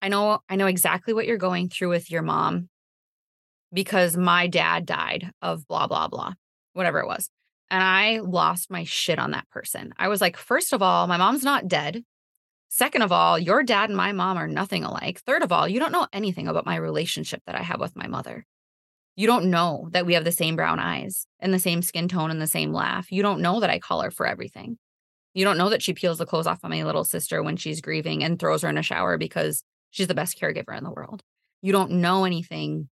I 0.00 0.08
know, 0.08 0.40
I 0.48 0.56
know 0.56 0.66
exactly 0.66 1.12
what 1.12 1.26
you're 1.26 1.36
going 1.36 1.68
through 1.68 1.88
with 1.88 2.10
your 2.10 2.22
mom 2.22 2.68
because 3.72 4.16
my 4.16 4.46
dad 4.46 4.86
died 4.86 5.30
of 5.42 5.66
blah, 5.66 5.86
blah, 5.86 6.08
blah, 6.08 6.34
whatever 6.72 7.00
it 7.00 7.06
was. 7.06 7.28
And 7.70 7.82
I 7.82 8.20
lost 8.20 8.70
my 8.70 8.84
shit 8.84 9.18
on 9.18 9.32
that 9.32 9.48
person. 9.50 9.92
I 9.98 10.08
was 10.08 10.20
like, 10.20 10.36
first 10.36 10.72
of 10.72 10.80
all, 10.80 11.06
my 11.06 11.16
mom's 11.16 11.44
not 11.44 11.68
dead. 11.68 12.02
Second 12.68 13.02
of 13.02 13.12
all, 13.12 13.38
your 13.38 13.62
dad 13.62 13.88
and 13.88 13.96
my 13.96 14.12
mom 14.12 14.36
are 14.36 14.46
nothing 14.46 14.84
alike. 14.84 15.20
Third 15.20 15.42
of 15.42 15.52
all, 15.52 15.66
you 15.66 15.80
don't 15.80 15.92
know 15.92 16.06
anything 16.12 16.48
about 16.48 16.66
my 16.66 16.76
relationship 16.76 17.42
that 17.46 17.54
I 17.54 17.62
have 17.62 17.80
with 17.80 17.96
my 17.96 18.06
mother. 18.06 18.44
You 19.16 19.26
don't 19.26 19.46
know 19.50 19.88
that 19.92 20.06
we 20.06 20.14
have 20.14 20.24
the 20.24 20.32
same 20.32 20.54
brown 20.54 20.78
eyes 20.78 21.26
and 21.40 21.52
the 21.52 21.58
same 21.58 21.82
skin 21.82 22.08
tone 22.08 22.30
and 22.30 22.40
the 22.40 22.46
same 22.46 22.72
laugh. 22.72 23.10
You 23.10 23.22
don't 23.22 23.40
know 23.40 23.60
that 23.60 23.70
I 23.70 23.78
call 23.78 24.02
her 24.02 24.10
for 24.10 24.26
everything. 24.26 24.78
You 25.34 25.44
don't 25.44 25.58
know 25.58 25.70
that 25.70 25.82
she 25.82 25.94
peels 25.94 26.18
the 26.18 26.26
clothes 26.26 26.46
off 26.46 26.62
of 26.62 26.70
my 26.70 26.84
little 26.84 27.04
sister 27.04 27.42
when 27.42 27.56
she's 27.56 27.80
grieving 27.80 28.22
and 28.22 28.38
throws 28.38 28.62
her 28.62 28.68
in 28.68 28.78
a 28.78 28.82
shower 28.82 29.18
because 29.18 29.64
she's 29.90 30.06
the 30.06 30.14
best 30.14 30.38
caregiver 30.38 30.76
in 30.76 30.84
the 30.84 30.90
world. 30.92 31.22
You 31.62 31.72
don't 31.72 31.92
know 31.92 32.24
anything 32.24 32.88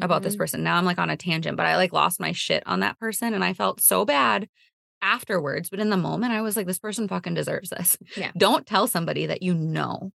about 0.00 0.22
this 0.22 0.34
Mhm. 0.34 0.38
person. 0.38 0.62
Now 0.62 0.76
I'm 0.76 0.84
like 0.84 0.98
on 0.98 1.10
a 1.10 1.16
tangent, 1.16 1.56
but 1.56 1.66
I 1.66 1.76
like 1.76 1.92
lost 1.92 2.20
my 2.20 2.32
shit 2.32 2.62
on 2.66 2.80
that 2.80 2.98
person 2.98 3.34
and 3.34 3.44
I 3.44 3.52
felt 3.52 3.80
so 3.80 4.04
bad 4.04 4.48
afterwards. 5.02 5.70
But 5.70 5.80
in 5.80 5.90
the 5.90 5.96
moment, 5.96 6.32
I 6.32 6.42
was 6.42 6.56
like, 6.56 6.66
this 6.66 6.78
person 6.78 7.08
fucking 7.08 7.34
deserves 7.34 7.70
this. 7.70 7.98
Yeah. 8.16 8.32
Don't 8.36 8.66
tell 8.66 8.86
somebody 8.86 9.26
that 9.26 9.42
you 9.42 9.54
know 9.54 10.12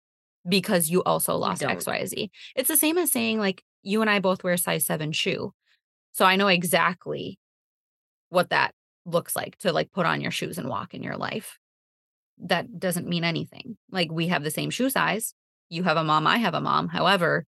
because 0.48 0.88
you 0.88 1.02
also 1.02 1.36
lost 1.36 1.60
don't. 1.62 1.78
XYZ. 1.78 2.30
It's 2.56 2.68
the 2.68 2.76
same 2.76 2.98
as 2.98 3.10
saying, 3.12 3.38
like, 3.38 3.62
you 3.82 4.00
and 4.00 4.10
I 4.10 4.18
both 4.18 4.42
wear 4.44 4.56
size 4.56 4.86
seven 4.86 5.12
shoe. 5.12 5.52
So 6.12 6.24
I 6.24 6.36
know 6.36 6.48
exactly 6.48 7.38
what 8.30 8.50
that 8.50 8.72
looks 9.04 9.34
like 9.34 9.56
to 9.58 9.72
like 9.72 9.90
put 9.92 10.04
on 10.06 10.20
your 10.20 10.30
shoes 10.30 10.58
and 10.58 10.68
walk 10.68 10.94
in 10.94 11.02
your 11.02 11.16
life. 11.16 11.58
That 12.38 12.78
doesn't 12.78 13.08
mean 13.08 13.24
anything. 13.24 13.76
Like 13.90 14.10
we 14.12 14.28
have 14.28 14.42
the 14.44 14.50
same 14.50 14.70
shoe 14.70 14.90
size. 14.90 15.34
You 15.70 15.82
have 15.84 15.96
a 15.96 16.04
mom, 16.04 16.26
I 16.26 16.38
have 16.38 16.54
a 16.54 16.60
mom. 16.60 16.88
However, 16.88 17.44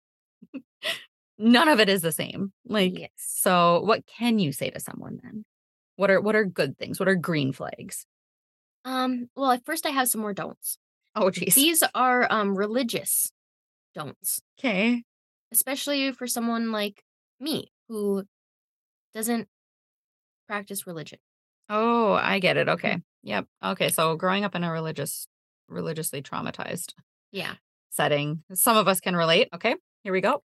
none 1.38 1.68
of 1.68 1.80
it 1.80 1.90
is 1.90 2.02
the 2.02 2.12
same. 2.12 2.52
Like 2.68 3.00
Yes. 3.00 3.10
so 3.18 3.82
what 3.84 4.04
can 4.06 4.40
you 4.40 4.52
say 4.52 4.70
to 4.70 4.80
someone 4.80 5.20
then? 5.24 5.46
What 5.98 6.10
are 6.10 6.22
what 6.22 6.36
are 6.36 6.46
good 6.46 6.78
things? 6.78 7.00
What 7.00 7.10
are 7.10 7.16
green 7.16 7.52
flags? 7.52 8.06
Um, 8.86 9.30
well, 9.36 9.52
at 9.52 9.66
first 9.66 9.86
I 9.86 9.90
have 9.90 10.08
some 10.08 10.22
more 10.22 10.34
don'ts. 10.34 10.78
Oh 11.16 11.30
geez. 11.30 11.56
These 11.56 11.84
are 11.94 12.26
um 12.32 12.56
religious. 12.58 13.32
don'ts, 13.96 14.42
Okay. 14.60 15.04
especially 15.52 16.12
for 16.12 16.28
someone 16.28 16.72
like 16.72 17.04
me 17.40 17.72
who 17.90 18.24
doesn't 19.16 19.48
practice 20.48 20.86
religion. 20.88 21.20
Oh, 21.70 22.14
I 22.14 22.40
get 22.40 22.58
it. 22.58 22.70
Okay. 22.70 23.02
Yep. 23.24 23.46
Okay. 23.66 23.90
So 23.90 24.16
growing 24.16 24.44
up 24.46 24.56
in 24.56 24.64
a 24.64 24.72
religious, 24.72 25.28
religiously 25.68 26.22
traumatized 26.22 26.94
Yeah. 27.32 27.56
setting, 27.90 28.44
some 28.54 28.78
of 28.78 28.88
us 28.88 29.00
can 29.00 29.16
relate. 29.16 29.50
Okay. 29.54 29.76
Here 30.04 30.14
we 30.14 30.22
go. 30.22 30.44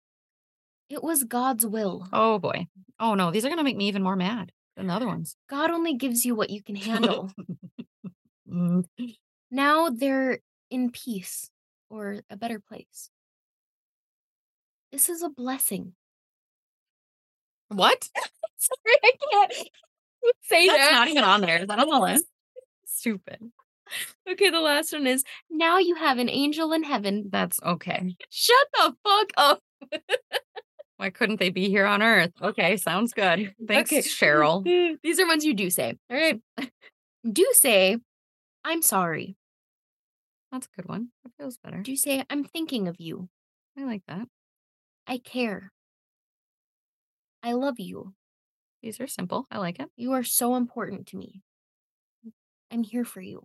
It 0.88 1.02
was 1.02 1.24
God's 1.24 1.64
will. 1.66 2.08
Oh 2.12 2.38
boy. 2.38 2.66
Oh 2.98 3.14
no, 3.14 3.30
these 3.30 3.44
are 3.44 3.48
gonna 3.50 3.62
make 3.64 3.76
me 3.76 3.88
even 3.88 4.02
more 4.02 4.16
mad 4.16 4.50
than 4.76 4.86
the 4.88 4.94
other 4.94 5.06
ones. 5.06 5.36
God 5.50 5.70
only 5.70 5.94
gives 5.94 6.24
you 6.24 6.34
what 6.34 6.50
you 6.50 6.62
can 6.62 6.76
handle. 6.76 7.32
Mm. 8.50 8.84
now 9.50 9.88
they're 9.88 10.40
in 10.70 10.90
peace 10.90 11.48
or 11.88 12.20
a 12.28 12.36
better 12.36 12.60
place. 12.60 13.08
This 14.90 15.08
is 15.08 15.22
a 15.22 15.30
blessing. 15.30 15.94
What? 17.68 18.10
Sorry, 18.58 18.96
I 19.02 19.12
can't 19.32 19.52
say 20.42 20.66
That's 20.66 20.78
that. 20.90 20.92
not 20.92 21.08
even 21.08 21.24
on 21.24 21.40
there. 21.40 21.58
Is 21.62 21.66
that 21.66 21.78
on 21.78 21.88
the 21.88 21.98
list? 21.98 22.24
Stupid. 22.84 23.40
Okay, 24.30 24.50
the 24.50 24.60
last 24.60 24.92
one 24.92 25.06
is 25.06 25.24
now 25.50 25.78
you 25.78 25.94
have 25.94 26.18
an 26.18 26.28
angel 26.28 26.72
in 26.74 26.82
heaven. 26.82 27.30
That's 27.32 27.58
okay. 27.62 28.14
Shut 28.28 28.66
the 28.74 28.94
fuck 29.02 29.30
up. 29.38 29.62
Why 31.02 31.10
couldn't 31.10 31.40
they 31.40 31.50
be 31.50 31.68
here 31.68 31.84
on 31.84 32.00
Earth? 32.00 32.30
Okay, 32.40 32.76
sounds 32.76 33.12
good. 33.12 33.52
Thanks, 33.66 33.90
Okay. 33.90 34.02
Cheryl. 34.02 34.62
These 35.02 35.18
are 35.18 35.26
ones 35.26 35.44
you 35.44 35.52
do 35.52 35.68
say. 35.68 35.98
All 36.08 36.16
right. 36.16 36.40
Do 37.28 37.44
say, 37.54 37.96
I'm 38.64 38.82
sorry. 38.82 39.36
That's 40.52 40.68
a 40.68 40.76
good 40.80 40.88
one. 40.88 41.08
That 41.24 41.32
feels 41.36 41.58
better. 41.58 41.82
Do 41.82 41.96
say, 41.96 42.24
I'm 42.30 42.44
thinking 42.44 42.86
of 42.86 42.96
you. 43.00 43.28
I 43.76 43.82
like 43.82 44.02
that. 44.06 44.28
I 45.08 45.18
care. 45.18 45.72
I 47.42 47.54
love 47.54 47.80
you. 47.80 48.14
These 48.80 49.00
are 49.00 49.08
simple. 49.08 49.46
I 49.50 49.58
like 49.58 49.80
it. 49.80 49.88
You 49.96 50.12
are 50.12 50.22
so 50.22 50.54
important 50.54 51.08
to 51.08 51.16
me. 51.16 51.42
I'm 52.70 52.84
here 52.84 53.04
for 53.04 53.20
you. 53.20 53.44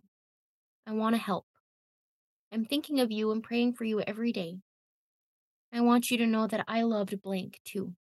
I 0.86 0.92
want 0.92 1.16
to 1.16 1.22
help. 1.22 1.46
I'm 2.52 2.66
thinking 2.66 3.00
of 3.00 3.12
you 3.12 3.32
and 3.32 3.42
praying 3.44 3.74
for 3.74 3.84
you 3.84 4.02
every 4.02 4.32
day. 4.32 4.60
I 5.74 5.82
want 5.82 6.12
you 6.12 6.18
to 6.18 6.26
know 6.26 6.48
that 6.48 6.64
I 6.68 6.82
loved 6.82 7.22
blank 7.22 7.60
too. 7.66 7.94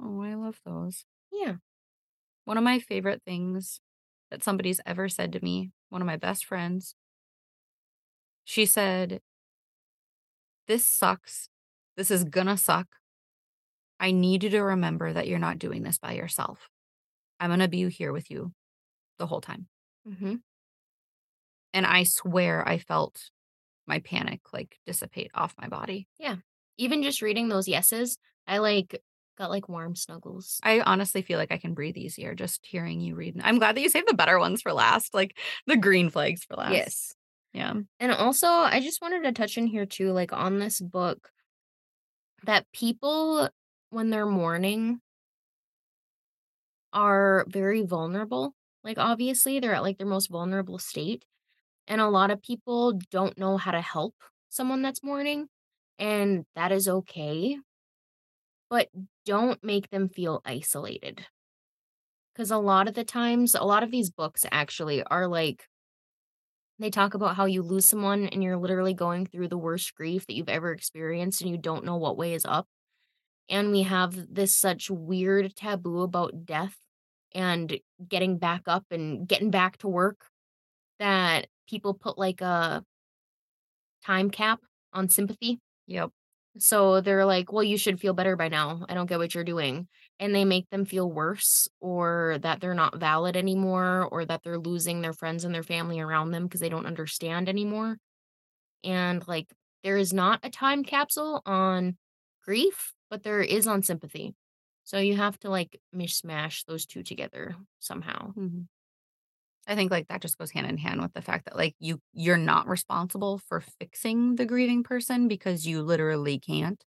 Oh, 0.00 0.22
I 0.22 0.34
love 0.34 0.60
those. 0.64 1.04
Yeah. 1.32 1.56
One 2.44 2.58
of 2.58 2.64
my 2.64 2.78
favorite 2.78 3.22
things 3.24 3.80
that 4.30 4.42
somebody's 4.42 4.80
ever 4.86 5.08
said 5.08 5.32
to 5.32 5.44
me, 5.44 5.70
one 5.88 6.02
of 6.02 6.06
my 6.06 6.16
best 6.16 6.44
friends, 6.44 6.94
she 8.44 8.66
said, 8.66 9.20
This 10.68 10.86
sucks. 10.86 11.48
This 11.96 12.10
is 12.10 12.24
gonna 12.24 12.56
suck. 12.56 12.86
I 13.98 14.10
need 14.10 14.44
you 14.44 14.50
to 14.50 14.60
remember 14.60 15.12
that 15.12 15.26
you're 15.26 15.38
not 15.38 15.58
doing 15.58 15.82
this 15.82 15.98
by 15.98 16.12
yourself. 16.12 16.68
I'm 17.40 17.50
gonna 17.50 17.68
be 17.68 17.88
here 17.88 18.12
with 18.12 18.30
you 18.30 18.52
the 19.18 19.26
whole 19.26 19.40
time. 19.40 19.68
Mm-hmm. 20.08 20.36
And 21.72 21.86
I 21.86 22.04
swear 22.04 22.66
I 22.66 22.78
felt 22.78 23.30
my 23.86 24.00
panic 24.00 24.40
like 24.52 24.78
dissipate 24.86 25.30
off 25.34 25.54
my 25.60 25.68
body. 25.68 26.08
Even 26.78 27.02
just 27.02 27.22
reading 27.22 27.48
those 27.48 27.68
yeses, 27.68 28.18
I 28.46 28.58
like 28.58 29.00
got 29.38 29.50
like 29.50 29.68
warm 29.68 29.96
snuggles. 29.96 30.60
I 30.62 30.80
honestly 30.80 31.22
feel 31.22 31.38
like 31.38 31.52
I 31.52 31.58
can 31.58 31.74
breathe 31.74 31.96
easier 31.96 32.34
just 32.34 32.64
hearing 32.64 33.00
you 33.00 33.14
read. 33.14 33.40
I'm 33.42 33.58
glad 33.58 33.76
that 33.76 33.82
you 33.82 33.90
saved 33.90 34.08
the 34.08 34.14
better 34.14 34.38
ones 34.38 34.62
for 34.62 34.72
last, 34.72 35.14
like 35.14 35.36
the 35.66 35.76
green 35.76 36.10
flags 36.10 36.44
for 36.44 36.56
last. 36.56 36.72
Yes. 36.72 37.14
Yeah. 37.52 37.74
And 38.00 38.12
also, 38.12 38.46
I 38.48 38.80
just 38.80 39.00
wanted 39.00 39.24
to 39.24 39.32
touch 39.32 39.56
in 39.56 39.66
here 39.66 39.86
too, 39.86 40.12
like 40.12 40.32
on 40.32 40.58
this 40.58 40.80
book, 40.80 41.30
that 42.44 42.66
people, 42.72 43.48
when 43.90 44.10
they're 44.10 44.26
mourning, 44.26 45.00
are 46.92 47.46
very 47.48 47.82
vulnerable. 47.82 48.54
Like, 48.84 48.98
obviously, 48.98 49.58
they're 49.58 49.74
at 49.74 49.82
like 49.82 49.98
their 49.98 50.06
most 50.06 50.30
vulnerable 50.30 50.78
state. 50.78 51.24
And 51.88 52.00
a 52.00 52.08
lot 52.08 52.30
of 52.30 52.42
people 52.42 52.98
don't 53.10 53.38
know 53.38 53.56
how 53.56 53.70
to 53.70 53.80
help 53.80 54.14
someone 54.48 54.82
that's 54.82 55.02
mourning. 55.02 55.48
And 55.98 56.44
that 56.54 56.72
is 56.72 56.88
okay. 56.88 57.58
But 58.68 58.88
don't 59.24 59.62
make 59.62 59.90
them 59.90 60.08
feel 60.08 60.42
isolated. 60.44 61.26
Because 62.34 62.50
a 62.50 62.58
lot 62.58 62.88
of 62.88 62.94
the 62.94 63.04
times, 63.04 63.54
a 63.54 63.64
lot 63.64 63.82
of 63.82 63.90
these 63.90 64.10
books 64.10 64.44
actually 64.50 65.02
are 65.04 65.26
like, 65.26 65.64
they 66.78 66.90
talk 66.90 67.14
about 67.14 67.36
how 67.36 67.46
you 67.46 67.62
lose 67.62 67.86
someone 67.86 68.26
and 68.26 68.42
you're 68.42 68.58
literally 68.58 68.92
going 68.92 69.24
through 69.26 69.48
the 69.48 69.56
worst 69.56 69.94
grief 69.94 70.26
that 70.26 70.34
you've 70.34 70.48
ever 70.48 70.72
experienced 70.72 71.40
and 71.40 71.50
you 71.50 71.56
don't 71.56 71.84
know 71.84 71.96
what 71.96 72.18
way 72.18 72.34
is 72.34 72.44
up. 72.44 72.66
And 73.48 73.70
we 73.70 73.82
have 73.82 74.34
this 74.34 74.54
such 74.54 74.90
weird 74.90 75.54
taboo 75.56 76.02
about 76.02 76.44
death 76.44 76.76
and 77.34 77.78
getting 78.06 78.38
back 78.38 78.62
up 78.66 78.84
and 78.90 79.26
getting 79.26 79.50
back 79.50 79.78
to 79.78 79.88
work 79.88 80.18
that 80.98 81.46
people 81.68 81.94
put 81.94 82.18
like 82.18 82.40
a 82.40 82.84
time 84.04 84.30
cap 84.30 84.60
on 84.92 85.08
sympathy. 85.08 85.60
Yep. 85.86 86.10
So 86.58 87.00
they're 87.00 87.26
like, 87.26 87.52
well, 87.52 87.62
you 87.62 87.76
should 87.76 88.00
feel 88.00 88.14
better 88.14 88.34
by 88.36 88.48
now. 88.48 88.84
I 88.88 88.94
don't 88.94 89.06
get 89.06 89.18
what 89.18 89.34
you're 89.34 89.44
doing. 89.44 89.88
And 90.18 90.34
they 90.34 90.44
make 90.44 90.70
them 90.70 90.86
feel 90.86 91.10
worse 91.10 91.68
or 91.80 92.38
that 92.40 92.60
they're 92.60 92.74
not 92.74 92.96
valid 92.98 93.36
anymore 93.36 94.08
or 94.10 94.24
that 94.24 94.42
they're 94.42 94.58
losing 94.58 95.02
their 95.02 95.12
friends 95.12 95.44
and 95.44 95.54
their 95.54 95.62
family 95.62 96.00
around 96.00 96.30
them 96.30 96.44
because 96.44 96.60
they 96.60 96.70
don't 96.70 96.86
understand 96.86 97.48
anymore. 97.48 97.98
And 98.84 99.26
like, 99.28 99.48
there 99.84 99.96
is 99.98 100.12
not 100.12 100.40
a 100.42 100.50
time 100.50 100.84
capsule 100.84 101.42
on 101.46 101.96
grief, 102.44 102.94
but 103.10 103.22
there 103.22 103.42
is 103.42 103.66
on 103.66 103.82
sympathy. 103.82 104.34
So 104.84 104.98
you 104.98 105.16
have 105.16 105.38
to 105.40 105.50
like 105.50 105.80
mishmash 105.94 106.64
those 106.66 106.86
two 106.86 107.02
together 107.02 107.56
somehow. 107.80 108.32
Mhm. 108.34 108.66
I 109.66 109.74
think 109.74 109.90
like 109.90 110.08
that 110.08 110.22
just 110.22 110.38
goes 110.38 110.52
hand 110.52 110.66
in 110.66 110.78
hand 110.78 111.00
with 111.00 111.12
the 111.12 111.22
fact 111.22 111.46
that 111.46 111.56
like 111.56 111.74
you 111.80 112.00
you're 112.12 112.36
not 112.36 112.68
responsible 112.68 113.38
for 113.38 113.60
fixing 113.60 114.36
the 114.36 114.46
grieving 114.46 114.82
person 114.84 115.28
because 115.28 115.66
you 115.66 115.82
literally 115.82 116.38
can't. 116.38 116.82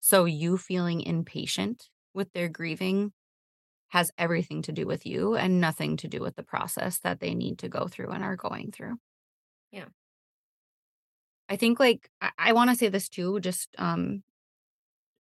So 0.00 0.26
you 0.26 0.58
feeling 0.58 1.00
impatient 1.00 1.88
with 2.14 2.32
their 2.32 2.48
grieving 2.48 3.12
has 3.88 4.10
everything 4.18 4.62
to 4.62 4.72
do 4.72 4.86
with 4.86 5.06
you 5.06 5.36
and 5.36 5.60
nothing 5.60 5.96
to 5.98 6.08
do 6.08 6.20
with 6.20 6.36
the 6.36 6.42
process 6.42 6.98
that 7.00 7.20
they 7.20 7.34
need 7.34 7.58
to 7.60 7.68
go 7.68 7.86
through 7.88 8.10
and 8.10 8.24
are 8.24 8.36
going 8.36 8.70
through. 8.72 8.96
Yeah. 9.70 9.86
I 11.48 11.56
think 11.56 11.78
like 11.78 12.10
I, 12.20 12.30
I 12.38 12.52
want 12.52 12.70
to 12.70 12.76
say 12.76 12.88
this 12.88 13.08
too, 13.08 13.40
just 13.40 13.68
um 13.78 14.22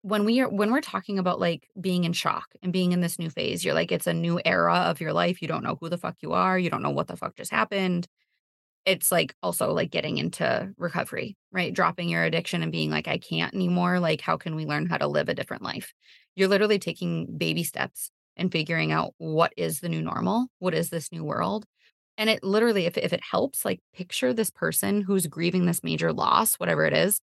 when 0.04 0.26
we 0.26 0.42
are 0.42 0.50
when 0.50 0.72
we're 0.72 0.82
talking 0.82 1.18
about 1.18 1.40
like 1.40 1.70
being 1.80 2.04
in 2.04 2.12
shock 2.12 2.50
and 2.62 2.74
being 2.74 2.92
in 2.92 3.00
this 3.00 3.18
new 3.18 3.30
phase, 3.30 3.64
you're 3.64 3.74
like 3.74 3.92
it's 3.92 4.06
a 4.06 4.14
new 4.14 4.40
era 4.46 4.76
of 4.76 5.00
your 5.02 5.14
life. 5.14 5.42
You 5.42 5.48
don't 5.48 5.64
know 5.64 5.78
who 5.80 5.90
the 5.90 5.98
fuck 5.98 6.18
you 6.22 6.34
are. 6.34 6.60
You 6.60 6.70
don't 6.70 6.84
know 6.84 6.92
what 6.92 7.08
the 7.08 7.18
fuck 7.18 7.36
just 7.38 7.52
happened. 7.52 8.08
It's 8.86 9.14
like 9.14 9.34
also 9.42 9.72
like 9.72 9.92
getting 9.92 10.18
into 10.18 10.74
recovery, 10.78 11.38
right? 11.54 11.74
Dropping 11.74 12.10
your 12.10 12.26
addiction 12.26 12.62
and 12.62 12.72
being 12.72 12.92
like, 12.92 13.08
I 13.08 13.18
can't 13.18 13.54
anymore. 13.56 14.02
Like, 14.02 14.20
how 14.20 14.36
can 14.36 14.56
we 14.56 14.66
learn 14.66 14.88
how 14.88 14.98
to 14.98 15.08
live 15.08 15.30
a 15.30 15.34
different 15.34 15.64
life? 15.64 15.94
You're 16.36 16.50
literally 16.50 16.80
taking 16.80 17.38
baby 17.38 17.64
steps 17.64 18.12
and 18.36 18.52
figuring 18.52 18.92
out 18.92 19.14
what 19.20 19.54
is 19.56 19.80
the 19.80 19.88
new 19.88 20.02
normal? 20.02 20.48
What 20.60 20.74
is 20.74 20.90
this 20.90 21.14
new 21.14 21.24
world? 21.24 21.66
And 22.18 22.30
it 22.30 22.44
literally, 22.44 22.86
if, 22.88 22.98
if 22.98 23.14
it 23.14 23.22
helps, 23.24 23.64
like 23.64 23.80
picture 23.96 24.34
this 24.34 24.52
person 24.52 25.02
who's 25.02 25.28
grieving 25.28 25.66
this 25.66 25.82
major 25.82 26.12
loss, 26.12 26.56
whatever 26.56 26.86
it 26.86 26.94
is, 26.94 27.22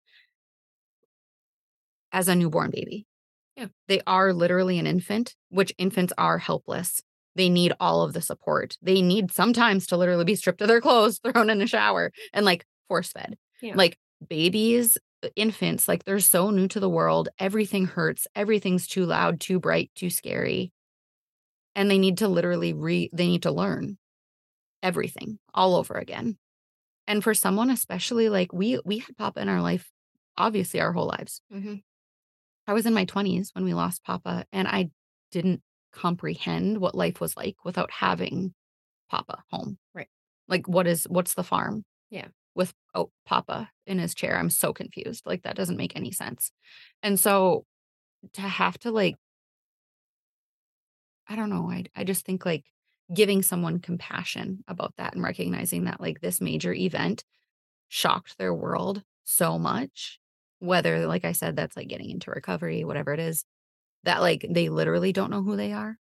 as 2.13 2.29
a 2.29 2.35
newborn 2.35 2.71
baby. 2.71 3.07
Yeah. 3.57 3.67
They 3.89 4.01
are 4.07 4.33
literally 4.33 4.79
an 4.79 4.87
infant, 4.87 5.35
which 5.51 5.73
infants 5.79 6.13
are 6.17 6.39
helpless. 6.39 7.03
They 7.37 7.49
need 7.49 7.73
all 7.79 8.03
of 8.03 8.13
the 8.13 8.23
support. 8.23 8.77
They 8.83 9.03
need 9.03 9.33
sometimes 9.33 9.87
to 9.89 9.97
literally 9.97 10.25
be 10.25 10.35
stripped 10.35 10.63
of 10.63 10.69
their 10.69 10.81
clothes, 10.81 11.19
thrown 11.25 11.51
in 11.51 11.63
a 11.63 11.67
shower, 11.67 12.13
and 12.33 12.45
like 12.45 12.65
force 12.89 13.13
fed. 13.13 13.37
Yeah. 13.63 13.75
Like 13.77 13.99
babies, 14.27 14.97
uh, 15.23 15.29
infants, 15.37 15.87
like 15.89 16.05
they're 16.05 16.21
so 16.21 16.51
new 16.51 16.69
to 16.69 16.81
the 16.81 16.89
world. 16.89 17.29
Everything 17.39 17.87
hurts. 17.87 18.27
Everything's 18.35 18.87
too 18.87 19.05
loud, 19.05 19.41
too 19.41 19.61
bright, 19.61 19.91
too 19.95 20.11
scary. 20.11 20.73
And 21.77 21.91
they 21.91 21.99
need 21.99 22.19
to 22.19 22.29
literally 22.29 22.73
re, 22.73 23.11
they 23.13 23.29
need 23.29 23.43
to 23.45 23.53
learn 23.53 23.97
everything 24.83 25.39
all 25.55 25.77
over 25.77 25.95
again. 25.95 26.37
And 27.07 27.23
for 27.23 27.35
someone, 27.35 27.71
especially 27.71 28.29
like 28.29 28.53
we, 28.53 28.81
we 28.85 28.99
had 28.99 29.17
Papa 29.17 29.41
in 29.41 29.49
our 29.49 29.63
life, 29.63 29.91
obviously 30.37 30.81
our 30.81 30.93
whole 30.93 31.07
lives. 31.07 31.43
hmm 31.51 31.77
I 32.71 32.73
was 32.73 32.87
in 32.87 32.95
my 32.95 33.05
20s 33.05 33.49
when 33.53 33.65
we 33.65 33.75
lost 33.75 34.05
Papa, 34.05 34.47
and 34.53 34.69
I 34.69 34.91
didn't 35.33 35.61
comprehend 35.93 36.79
what 36.79 36.95
life 36.95 37.21
was 37.21 37.37
like 37.37 37.57
without 37.65 37.91
having 37.91 38.55
Papa 39.11 39.43
home. 39.51 39.77
Right. 39.93 40.07
Like, 40.47 40.69
what 40.69 40.87
is, 40.87 41.03
what's 41.11 41.35
the 41.35 41.43
farm? 41.43 41.85
Yeah. 42.11 42.29
With 42.55 42.73
oh, 42.95 43.11
Papa 43.27 43.71
in 43.89 43.99
his 43.99 44.15
chair. 44.15 44.39
I'm 44.39 44.51
so 44.51 44.73
confused. 44.73 45.27
Like, 45.27 45.43
that 45.43 45.57
doesn't 45.57 45.79
make 45.79 45.97
any 45.97 46.13
sense. 46.13 46.53
And 47.03 47.19
so 47.19 47.65
to 48.35 48.43
have 48.43 48.79
to, 48.81 48.93
like, 48.93 49.17
I 51.29 51.35
don't 51.35 51.51
know, 51.51 51.69
I, 51.73 51.87
I 51.97 52.05
just 52.05 52.25
think 52.25 52.47
like 52.47 52.67
giving 53.13 53.43
someone 53.43 53.81
compassion 53.81 54.63
about 54.69 54.95
that 54.97 55.15
and 55.15 55.25
recognizing 55.25 55.87
that, 55.87 56.01
like, 56.01 56.21
this 56.21 56.41
major 56.41 56.73
event 56.73 57.25
shocked 57.89 58.39
their 58.39 58.55
world 58.55 59.03
so 59.25 59.59
much 59.59 60.20
whether, 60.61 61.07
like 61.09 61.25
I 61.27 61.33
said, 61.33 61.57
that's 61.57 61.77
like 61.77 61.89
getting 61.89 62.11
into 62.11 62.33
recovery, 62.33 62.85
whatever 62.85 63.15
it 63.15 63.21
is, 63.21 63.45
that 64.05 64.21
like 64.21 64.47
they 64.51 64.69
literally 64.71 65.13
don't 65.13 65.31
know 65.31 65.43
who 65.43 65.57
they 65.57 65.73
are 65.73 65.99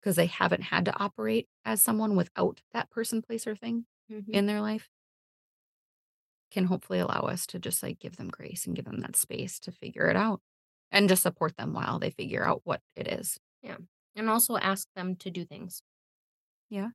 because 0.00 0.16
they 0.16 0.26
haven't 0.26 0.62
had 0.62 0.86
to 0.86 0.96
operate 0.98 1.48
as 1.64 1.82
someone 1.82 2.16
without 2.16 2.62
that 2.72 2.90
person, 2.90 3.22
place, 3.22 3.46
or 3.46 3.56
thing 3.56 3.86
Mhm. 4.08 4.32
in 4.34 4.46
their 4.46 4.60
life 4.62 4.90
can 6.50 6.64
hopefully 6.64 6.98
allow 6.98 7.20
us 7.22 7.46
to 7.46 7.58
just 7.58 7.82
like 7.82 7.98
give 7.98 8.16
them 8.16 8.28
grace 8.28 8.66
and 8.66 8.76
give 8.76 8.84
them 8.84 9.00
that 9.00 9.16
space 9.16 9.58
to 9.60 9.72
figure 9.72 10.08
it 10.08 10.16
out 10.16 10.40
and 10.92 11.08
just 11.08 11.22
support 11.22 11.56
them 11.56 11.72
while 11.72 11.98
they 11.98 12.10
figure 12.10 12.44
out 12.46 12.60
what 12.64 12.80
it 12.94 13.08
is. 13.08 13.38
Yeah. 13.62 13.78
And 14.14 14.30
also 14.30 14.56
ask 14.56 14.88
them 14.94 15.16
to 15.16 15.30
do 15.30 15.44
things. 15.44 15.82
Yeah. 16.70 16.90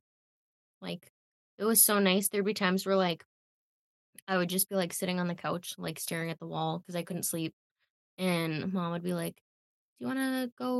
Like, 0.80 1.12
it 1.58 1.64
was 1.64 1.84
so 1.84 1.98
nice. 1.98 2.28
There'd 2.28 2.44
be 2.44 2.54
times 2.54 2.86
where, 2.86 2.96
like, 2.96 3.24
I 4.28 4.36
would 4.36 4.48
just 4.48 4.68
be 4.68 4.76
like 4.76 4.92
sitting 4.92 5.20
on 5.20 5.28
the 5.28 5.34
couch, 5.34 5.74
like 5.78 5.98
staring 5.98 6.30
at 6.30 6.38
the 6.38 6.46
wall 6.46 6.78
because 6.78 6.96
I 6.96 7.02
couldn't 7.02 7.24
sleep. 7.24 7.54
And 8.18 8.72
mom 8.72 8.92
would 8.92 9.02
be 9.02 9.14
like, 9.14 9.34
Do 9.34 9.42
you 10.00 10.06
want 10.06 10.18
to 10.18 10.52
go 10.58 10.74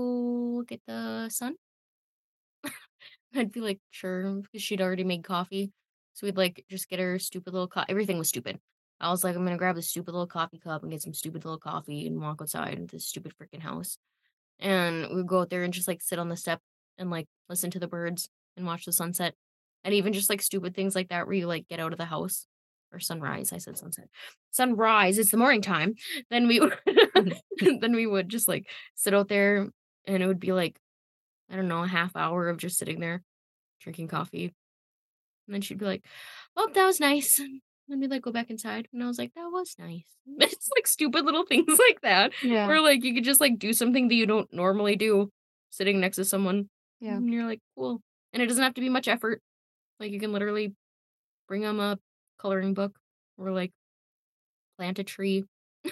look 0.56 0.72
at 0.72 0.80
the 0.86 1.28
sun? 1.28 1.56
I'd 3.34 3.52
be 3.52 3.60
like, 3.60 3.80
Sure, 3.90 4.34
because 4.42 4.62
she'd 4.62 4.80
already 4.80 5.04
made 5.04 5.24
coffee. 5.24 5.72
So 6.14 6.26
we'd 6.26 6.36
like 6.36 6.64
just 6.70 6.88
get 6.88 7.00
her 7.00 7.18
stupid 7.18 7.52
little 7.52 7.68
cup. 7.68 7.86
Everything 7.88 8.18
was 8.18 8.28
stupid. 8.28 8.60
I 9.00 9.10
was 9.10 9.24
like, 9.24 9.34
I'm 9.34 9.42
going 9.42 9.52
to 9.52 9.58
grab 9.58 9.74
this 9.74 9.88
stupid 9.88 10.12
little 10.12 10.28
coffee 10.28 10.58
cup 10.58 10.82
and 10.82 10.92
get 10.92 11.02
some 11.02 11.14
stupid 11.14 11.44
little 11.44 11.58
coffee 11.58 12.06
and 12.06 12.20
walk 12.20 12.38
outside 12.40 12.78
of 12.78 12.88
this 12.88 13.06
stupid 13.06 13.32
freaking 13.36 13.60
house. 13.60 13.98
And 14.60 15.08
we'd 15.16 15.26
go 15.26 15.40
out 15.40 15.50
there 15.50 15.64
and 15.64 15.74
just 15.74 15.88
like 15.88 16.00
sit 16.02 16.20
on 16.20 16.28
the 16.28 16.36
step 16.36 16.60
and 16.98 17.10
like 17.10 17.26
listen 17.48 17.70
to 17.72 17.80
the 17.80 17.88
birds 17.88 18.28
and 18.56 18.64
watch 18.64 18.84
the 18.84 18.92
sunset. 18.92 19.34
And 19.82 19.92
even 19.94 20.12
just 20.12 20.30
like 20.30 20.40
stupid 20.40 20.76
things 20.76 20.94
like 20.94 21.08
that 21.08 21.26
where 21.26 21.34
you 21.34 21.48
like 21.48 21.66
get 21.66 21.80
out 21.80 21.92
of 21.92 21.98
the 21.98 22.04
house 22.04 22.46
or 22.92 23.00
sunrise. 23.00 23.52
I 23.52 23.58
said 23.58 23.78
sunset. 23.78 24.08
Sunrise, 24.50 25.18
it's 25.18 25.30
the 25.30 25.36
morning 25.36 25.62
time. 25.62 25.94
Then 26.30 26.46
we 26.46 26.60
would 26.60 26.76
mm-hmm. 26.86 27.78
then 27.80 27.94
we 27.94 28.06
would 28.06 28.28
just 28.28 28.48
like 28.48 28.66
sit 28.94 29.14
out 29.14 29.28
there 29.28 29.68
and 30.06 30.22
it 30.22 30.26
would 30.26 30.40
be 30.40 30.52
like, 30.52 30.78
I 31.50 31.56
don't 31.56 31.68
know, 31.68 31.82
a 31.82 31.88
half 31.88 32.16
hour 32.16 32.48
of 32.48 32.58
just 32.58 32.78
sitting 32.78 33.00
there 33.00 33.22
drinking 33.80 34.08
coffee. 34.08 34.54
And 35.46 35.54
then 35.54 35.60
she'd 35.60 35.78
be 35.78 35.86
like, 35.86 36.04
Well, 36.56 36.68
that 36.72 36.86
was 36.86 37.00
nice. 37.00 37.40
And 37.88 38.00
we'd 38.00 38.10
like 38.10 38.22
go 38.22 38.32
back 38.32 38.50
inside. 38.50 38.88
And 38.92 39.02
I 39.02 39.06
was 39.06 39.18
like, 39.18 39.34
that 39.34 39.48
was 39.50 39.74
nice. 39.78 40.04
It's 40.38 40.70
like 40.74 40.86
stupid 40.86 41.24
little 41.24 41.44
things 41.44 41.66
like 41.88 42.00
that. 42.02 42.32
Yeah. 42.42 42.68
Or 42.68 42.80
like 42.80 43.04
you 43.04 43.14
could 43.14 43.24
just 43.24 43.40
like 43.40 43.58
do 43.58 43.72
something 43.72 44.08
that 44.08 44.14
you 44.14 44.26
don't 44.26 44.52
normally 44.52 44.96
do 44.96 45.30
sitting 45.70 46.00
next 46.00 46.16
to 46.16 46.24
someone. 46.24 46.68
Yeah. 47.00 47.16
And 47.16 47.32
you're 47.32 47.46
like, 47.46 47.60
cool. 47.76 48.00
And 48.32 48.42
it 48.42 48.46
doesn't 48.46 48.62
have 48.62 48.74
to 48.74 48.80
be 48.80 48.88
much 48.88 49.08
effort. 49.08 49.42
Like 49.98 50.12
you 50.12 50.20
can 50.20 50.32
literally 50.32 50.74
bring 51.48 51.62
them 51.62 51.80
a 51.80 51.98
coloring 52.42 52.74
book 52.74 52.98
or 53.38 53.52
like 53.52 53.72
plant 54.78 54.98
a 54.98 55.04
tree. 55.04 55.44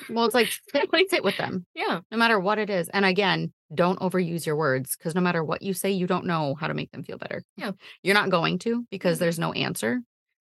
Well, 0.09 0.25
it's 0.25 0.35
like 0.35 0.51
sit, 1.11 1.25
with 1.25 1.37
them 1.37 1.67
Yeah. 1.75 2.01
no 2.11 2.17
matter 2.17 2.39
what 2.39 2.59
it 2.59 2.71
is. 2.71 2.89
And 2.91 3.05
again, 3.05 3.53
don't 3.75 3.99
overuse 4.01 4.47
your 4.47 4.57
words 4.57 4.97
because 4.97 5.15
no 5.15 5.21
matter 5.21 5.43
what 5.45 5.63
you 5.63 5.75
say, 5.75 5.91
you 5.91 6.07
don't 6.07 6.27
know 6.27 6.55
how 6.55 6.69
to 6.69 6.75
make 6.75 6.93
them 6.93 7.03
feel 7.03 7.19
better. 7.19 7.43
Yeah. 7.57 7.73
You're 8.03 8.15
not 8.15 8.31
going 8.31 8.59
to 8.61 8.87
because 8.91 9.17
Mhm. 9.17 9.21
there's 9.21 9.39
no 9.39 9.53
answer. 9.53 10.03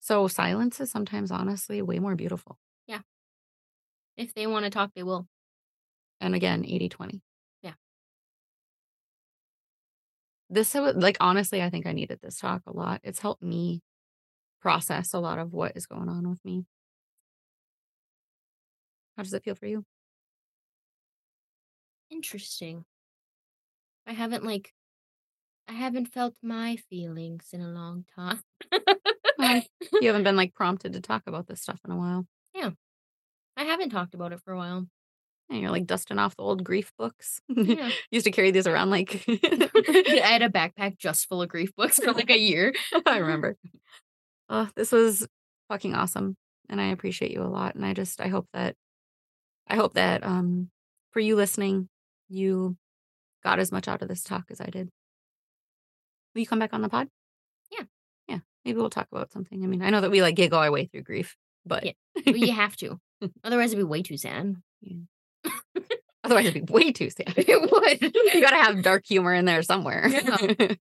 So 0.01 0.27
silence 0.27 0.81
is 0.81 0.91
sometimes 0.91 1.31
honestly 1.31 1.81
way 1.81 1.99
more 1.99 2.15
beautiful. 2.15 2.57
Yeah. 2.87 3.01
If 4.17 4.33
they 4.33 4.47
want 4.47 4.65
to 4.65 4.69
talk, 4.71 4.91
they 4.95 5.03
will. 5.03 5.27
And 6.21 6.35
again, 6.35 6.65
80 6.65 6.89
20. 6.89 7.21
Yeah. 7.61 7.73
This, 10.49 10.75
like, 10.75 11.17
honestly, 11.19 11.61
I 11.63 11.69
think 11.69 11.85
I 11.87 11.93
needed 11.93 12.19
this 12.21 12.37
talk 12.37 12.61
a 12.67 12.73
lot. 12.73 13.01
It's 13.03 13.19
helped 13.19 13.41
me 13.41 13.81
process 14.64 15.14
a 15.14 15.20
lot 15.20 15.39
of 15.39 15.51
what 15.51 15.76
is 15.76 15.86
going 15.86 16.07
on 16.07 16.28
with 16.30 16.43
me. 16.45 16.64
How 19.18 19.24
does 19.24 19.34
it 19.34 19.43
feel 19.43 19.55
for 19.55 19.68
you? 19.68 19.84
Interesting. 22.09 22.86
I 24.07 24.14
haven't 24.14 24.45
like 24.45 24.72
I 25.68 25.74
haven't 25.74 26.07
felt 26.07 26.36
my 26.41 26.78
feelings 26.89 27.49
in 27.51 27.61
a 27.61 27.68
long 27.70 28.05
time. 28.16 28.41
You 30.01 30.07
haven't 30.07 30.24
been 30.24 30.38
like 30.38 30.53
prompted 30.53 30.93
to 30.93 31.01
talk 31.01 31.24
about 31.28 31.47
this 31.47 31.61
stuff 31.61 31.80
in 31.86 31.91
a 31.91 31.97
while. 31.97 32.26
Yeah. 32.55 32.72
I 33.57 33.64
haven't 33.64 33.89
talked 33.89 34.14
about 34.14 34.32
it 34.34 34.39
for 34.43 34.53
a 34.53 34.57
while. 34.57 34.88
And 35.49 35.61
you're 35.61 35.70
like 35.72 35.86
dusting 35.86 36.18
off 36.18 36.36
the 36.36 36.43
old 36.43 36.64
grief 36.64 36.91
books. 36.97 37.41
Yeah. 37.49 37.89
Used 38.09 38.26
to 38.26 38.32
carry 38.32 38.51
these 38.51 38.68
around 38.68 38.89
like 38.89 39.24
I 39.28 40.22
had 40.24 40.41
a 40.41 40.49
backpack 40.49 40.97
just 40.97 41.28
full 41.28 41.41
of 41.41 41.49
grief 41.49 41.76
books 41.76 41.99
for 41.99 42.14
like 42.14 42.30
a 42.30 42.39
year. 42.39 42.74
I 43.05 43.18
remember. 43.18 43.57
Oh, 44.54 44.70
this 44.76 44.91
was 44.91 45.28
fucking 45.68 45.95
awesome. 45.95 46.38
And 46.70 46.80
I 46.80 46.86
appreciate 46.91 47.32
you 47.32 47.41
a 47.41 47.49
lot. 47.49 47.74
And 47.74 47.84
I 47.84 47.93
just 47.93 48.22
I 48.22 48.28
hope 48.28 48.47
that 48.54 48.76
I 49.68 49.76
hope 49.76 49.95
that 49.95 50.24
um 50.24 50.70
for 51.12 51.20
you 51.20 51.36
listening, 51.36 51.89
you 52.30 52.78
got 53.43 53.58
as 53.60 53.72
much 53.72 53.88
out 53.88 54.04
of 54.04 54.08
this 54.08 54.24
talk 54.24 54.45
as 54.51 54.62
I 54.62 54.68
did. 54.68 54.89
Will 56.34 56.41
you 56.41 56.47
come 56.47 56.60
back 56.60 56.72
on 56.72 56.82
the 56.84 56.89
pod? 56.89 57.08
Yeah. 57.72 57.86
Yeah. 58.28 58.39
Maybe 58.64 58.78
we'll 58.78 58.91
talk 58.91 59.08
about 59.12 59.32
something. 59.32 59.64
I 59.64 59.68
mean, 59.68 59.82
I 59.82 59.89
know 59.89 60.01
that 60.01 60.12
we 60.12 60.22
like 60.22 60.36
giggle 60.36 60.60
our 60.60 60.72
way 60.72 60.86
through 60.86 61.01
grief, 61.01 61.36
but 61.66 61.84
Yeah. 61.84 61.93
You 62.26 62.51
have 62.54 62.76
to. 62.78 62.99
Otherwise, 63.43 63.72
it'd 63.74 63.80
be 63.80 63.84
way 63.89 64.04
too 64.04 64.18
sad. 64.18 64.56
otherwise 66.24 66.45
it'd 66.45 66.66
be 66.68 66.74
way 66.74 66.91
too 66.91 67.10
sad. 67.10 67.34
It 67.38 67.72
would. 67.72 68.16
you 68.34 68.41
gotta 68.41 68.58
have 68.58 68.84
dark 68.84 69.04
humor 69.08 69.34
in 69.34 69.45
there 69.45 69.64
somewhere. 69.64 70.08
Yeah. 70.08 70.76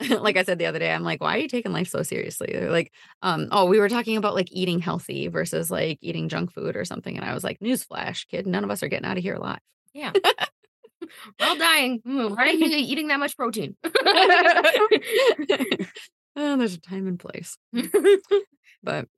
like 0.20 0.36
I 0.36 0.44
said 0.44 0.58
the 0.58 0.66
other 0.66 0.78
day, 0.78 0.92
I'm 0.92 1.02
like, 1.02 1.20
why 1.20 1.36
are 1.36 1.38
you 1.40 1.48
taking 1.48 1.72
life 1.72 1.88
so 1.88 2.02
seriously? 2.02 2.50
They're 2.52 2.70
like, 2.70 2.92
um, 3.22 3.48
oh, 3.50 3.66
we 3.66 3.78
were 3.80 3.88
talking 3.88 4.16
about 4.16 4.34
like 4.34 4.48
eating 4.52 4.78
healthy 4.78 5.28
versus 5.28 5.70
like 5.70 5.98
eating 6.00 6.28
junk 6.28 6.52
food 6.52 6.76
or 6.76 6.84
something. 6.84 7.16
And 7.16 7.24
I 7.24 7.34
was 7.34 7.42
like, 7.44 7.58
newsflash, 7.60 8.28
kid, 8.28 8.46
none 8.46 8.64
of 8.64 8.70
us 8.70 8.82
are 8.82 8.88
getting 8.88 9.06
out 9.06 9.16
of 9.16 9.22
here 9.22 9.34
alive. 9.34 9.60
Yeah. 9.92 10.12
We're 11.40 11.46
all 11.46 11.56
dying. 11.56 12.00
Mm, 12.06 12.36
Why 12.36 12.44
are 12.44 12.52
you 12.52 12.66
eating 12.76 13.08
that 13.08 13.18
much 13.18 13.36
protein? 13.36 13.76
oh, 16.36 16.56
there's 16.56 16.74
a 16.74 16.80
time 16.80 17.06
and 17.06 17.18
place. 17.18 17.56
But 18.82 19.08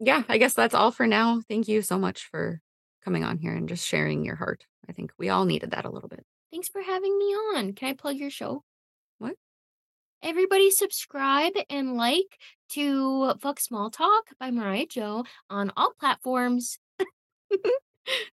yeah, 0.00 0.22
I 0.28 0.38
guess 0.38 0.54
that's 0.54 0.74
all 0.74 0.90
for 0.90 1.06
now. 1.06 1.40
Thank 1.48 1.68
you 1.68 1.82
so 1.82 1.98
much 1.98 2.28
for 2.30 2.60
coming 3.04 3.24
on 3.24 3.38
here 3.38 3.52
and 3.52 3.68
just 3.68 3.86
sharing 3.86 4.24
your 4.24 4.36
heart. 4.36 4.64
I 4.88 4.92
think 4.92 5.12
we 5.18 5.28
all 5.28 5.44
needed 5.44 5.70
that 5.72 5.84
a 5.84 5.90
little 5.90 6.08
bit. 6.08 6.24
Thanks 6.50 6.68
for 6.68 6.80
having 6.82 7.16
me 7.16 7.24
on. 7.26 7.72
Can 7.74 7.88
I 7.90 7.92
plug 7.94 8.16
your 8.16 8.30
show? 8.30 8.62
What? 9.18 9.34
Everybody 10.24 10.70
subscribe 10.70 11.52
and 11.68 11.96
like 11.96 12.38
to 12.70 13.34
Fuck 13.40 13.60
Small 13.60 13.90
Talk 13.90 14.24
by 14.40 14.50
Mariah 14.50 14.86
Jeau 14.86 15.24
on 15.50 15.70
all 15.76 15.92
platforms. 16.00 16.78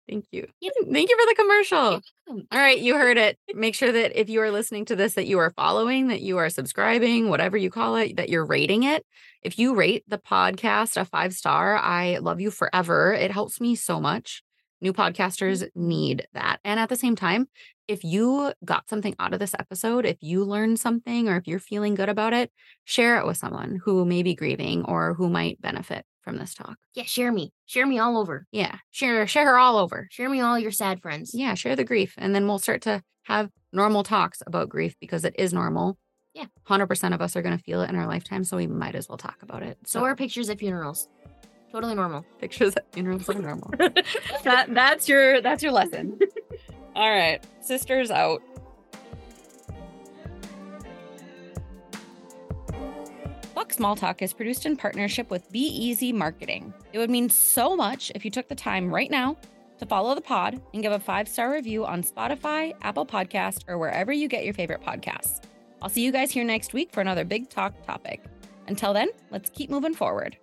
Thank 0.10 0.26
you. 0.32 0.48
Yep. 0.60 0.74
Thank 0.92 1.10
you 1.10 1.18
for 1.18 1.26
the 1.30 1.36
commercial. 1.36 2.02
All 2.28 2.60
right, 2.60 2.80
you 2.80 2.96
heard 2.98 3.18
it. 3.18 3.38
Make 3.54 3.74
sure 3.74 3.92
that 3.92 4.20
if 4.20 4.30
you 4.30 4.42
are 4.42 4.52
listening 4.52 4.84
to 4.86 4.98
this, 4.98 5.14
that 5.14 5.28
you 5.28 5.40
are 5.40 5.52
following, 5.52 6.08
that 6.08 6.22
you 6.22 6.38
are 6.38 6.50
subscribing, 6.50 7.30
whatever 7.30 7.56
you 7.56 7.70
call 7.70 7.96
it, 7.96 8.18
that 8.18 8.30
you're 8.30 8.46
rating 8.46 8.84
it. 8.84 9.06
If 9.42 9.58
you 9.58 9.74
rate 9.74 10.04
the 10.08 10.18
podcast 10.18 10.98
a 10.98 11.06
five 11.06 11.34
star, 11.34 11.78
I 11.78 12.18
love 12.18 12.42
you 12.42 12.52
forever. 12.52 13.14
It 13.14 13.32
helps 13.32 13.62
me 13.62 13.76
so 13.76 14.02
much. 14.02 14.44
New 14.82 14.94
podcasters 14.94 15.64
mm-hmm. 15.64 15.88
need 15.88 16.28
that. 16.34 16.60
And 16.64 16.80
at 16.80 16.90
the 16.90 16.96
same 16.96 17.16
time, 17.16 17.48
if 17.88 18.04
you 18.04 18.54
got 18.66 18.90
something 18.90 19.16
out 19.20 19.34
of 19.34 19.40
this 19.40 19.56
episode, 19.58 20.06
if 20.06 20.18
you 20.22 20.44
learned 20.44 20.80
something, 20.80 21.30
or 21.30 21.38
if 21.38 21.48
you're 21.48 21.60
feeling 21.60 21.96
good 21.96 22.10
about 22.10 22.34
it, 22.34 22.52
share 22.84 23.18
it 23.18 23.26
with 23.26 23.38
someone 23.38 23.80
who 23.84 24.06
may 24.06 24.24
be 24.24 24.36
grieving 24.36 24.84
or 24.84 25.14
who 25.14 25.30
might 25.30 25.62
benefit 25.62 26.06
from 26.22 26.38
this 26.38 26.54
talk. 26.54 26.78
Yeah, 26.94 27.04
share 27.06 27.32
me. 27.32 27.54
Share 27.66 27.86
me 27.86 28.00
all 28.00 28.18
over. 28.18 28.46
Yeah, 28.52 28.80
share 28.92 29.26
share 29.28 29.46
her 29.46 29.58
all 29.58 29.78
over. 29.78 30.08
Share 30.12 30.30
me 30.30 30.42
all 30.42 30.60
your 30.60 30.72
sad 30.72 31.02
friends. 31.02 31.32
Yeah, 31.34 31.54
share 31.54 31.76
the 31.76 31.86
grief. 31.86 32.14
And 32.18 32.36
then 32.36 32.48
we'll 32.48 32.60
start 32.60 32.82
to 32.82 33.02
have 33.24 33.50
normal 33.72 34.04
talks 34.04 34.42
about 34.46 34.70
grief 34.70 34.96
because 35.00 35.24
it 35.24 35.36
is 35.38 35.54
normal. 35.54 35.98
Yeah. 36.34 36.46
100% 36.68 37.16
of 37.16 37.22
us 37.22 37.36
are 37.36 37.42
going 37.42 37.58
to 37.58 37.64
feel 37.64 37.82
it 37.82 37.90
in 37.90 37.96
our 37.96 38.06
lifetime. 38.06 38.44
So 38.44 38.58
we 38.58 38.68
might 38.68 38.94
as 38.94 39.10
well 39.10 39.18
talk 39.18 39.38
about 39.42 39.64
it. 39.64 39.78
So 39.86 40.04
are 40.04 40.16
pictures 40.16 40.50
at 40.50 40.60
funerals. 40.60 41.10
Totally 41.78 41.94
normal. 41.94 42.26
pictures 42.40 42.76
at 42.76 42.92
funerals 42.92 43.30
are 43.30 43.36
normal. 43.36 43.70
that, 44.44 44.74
that's 44.74 45.08
your 45.08 45.42
that's 45.42 45.62
your 45.62 45.72
lesson. 45.72 46.18
All 46.96 47.08
right. 47.08 47.40
Sisters 47.62 48.10
out. 48.10 48.42
Fuck 53.54 53.74
Small 53.74 53.96
Talk 53.96 54.24
is 54.24 54.34
produced 54.34 54.66
in 54.66 54.76
partnership 54.76 55.30
with 55.30 55.52
Be 55.52 55.60
Easy 55.60 56.12
Marketing. 56.12 56.74
It 56.94 56.98
would 56.98 57.12
mean 57.12 57.30
so 57.30 57.76
much 57.76 58.12
if 58.16 58.26
you 58.26 58.32
took 58.32 58.48
the 58.48 58.56
time 58.56 58.92
right 58.92 59.12
now 59.12 59.38
to 59.78 59.86
follow 59.86 60.16
the 60.16 60.22
pod 60.22 60.60
and 60.74 60.82
give 60.82 60.94
a 60.94 61.00
five 61.00 61.28
star 61.28 61.52
review 61.52 61.86
on 61.86 62.02
Spotify, 62.02 62.74
Apple 62.82 63.06
Podcast, 63.06 63.66
or 63.68 63.78
wherever 63.78 64.12
you 64.12 64.28
get 64.28 64.46
your 64.46 64.56
favorite 64.56 64.82
podcasts. 64.82 65.44
I'll 65.84 65.90
see 65.90 66.04
you 66.04 66.12
guys 66.12 66.32
here 66.32 66.44
next 66.44 66.74
week 66.74 66.92
for 66.92 67.02
another 67.02 67.24
big 67.24 67.52
talk 67.52 67.86
topic. 67.86 68.24
Until 68.68 68.94
then, 68.94 69.10
let's 69.30 69.52
keep 69.52 69.70
moving 69.70 69.94
forward. 69.94 70.38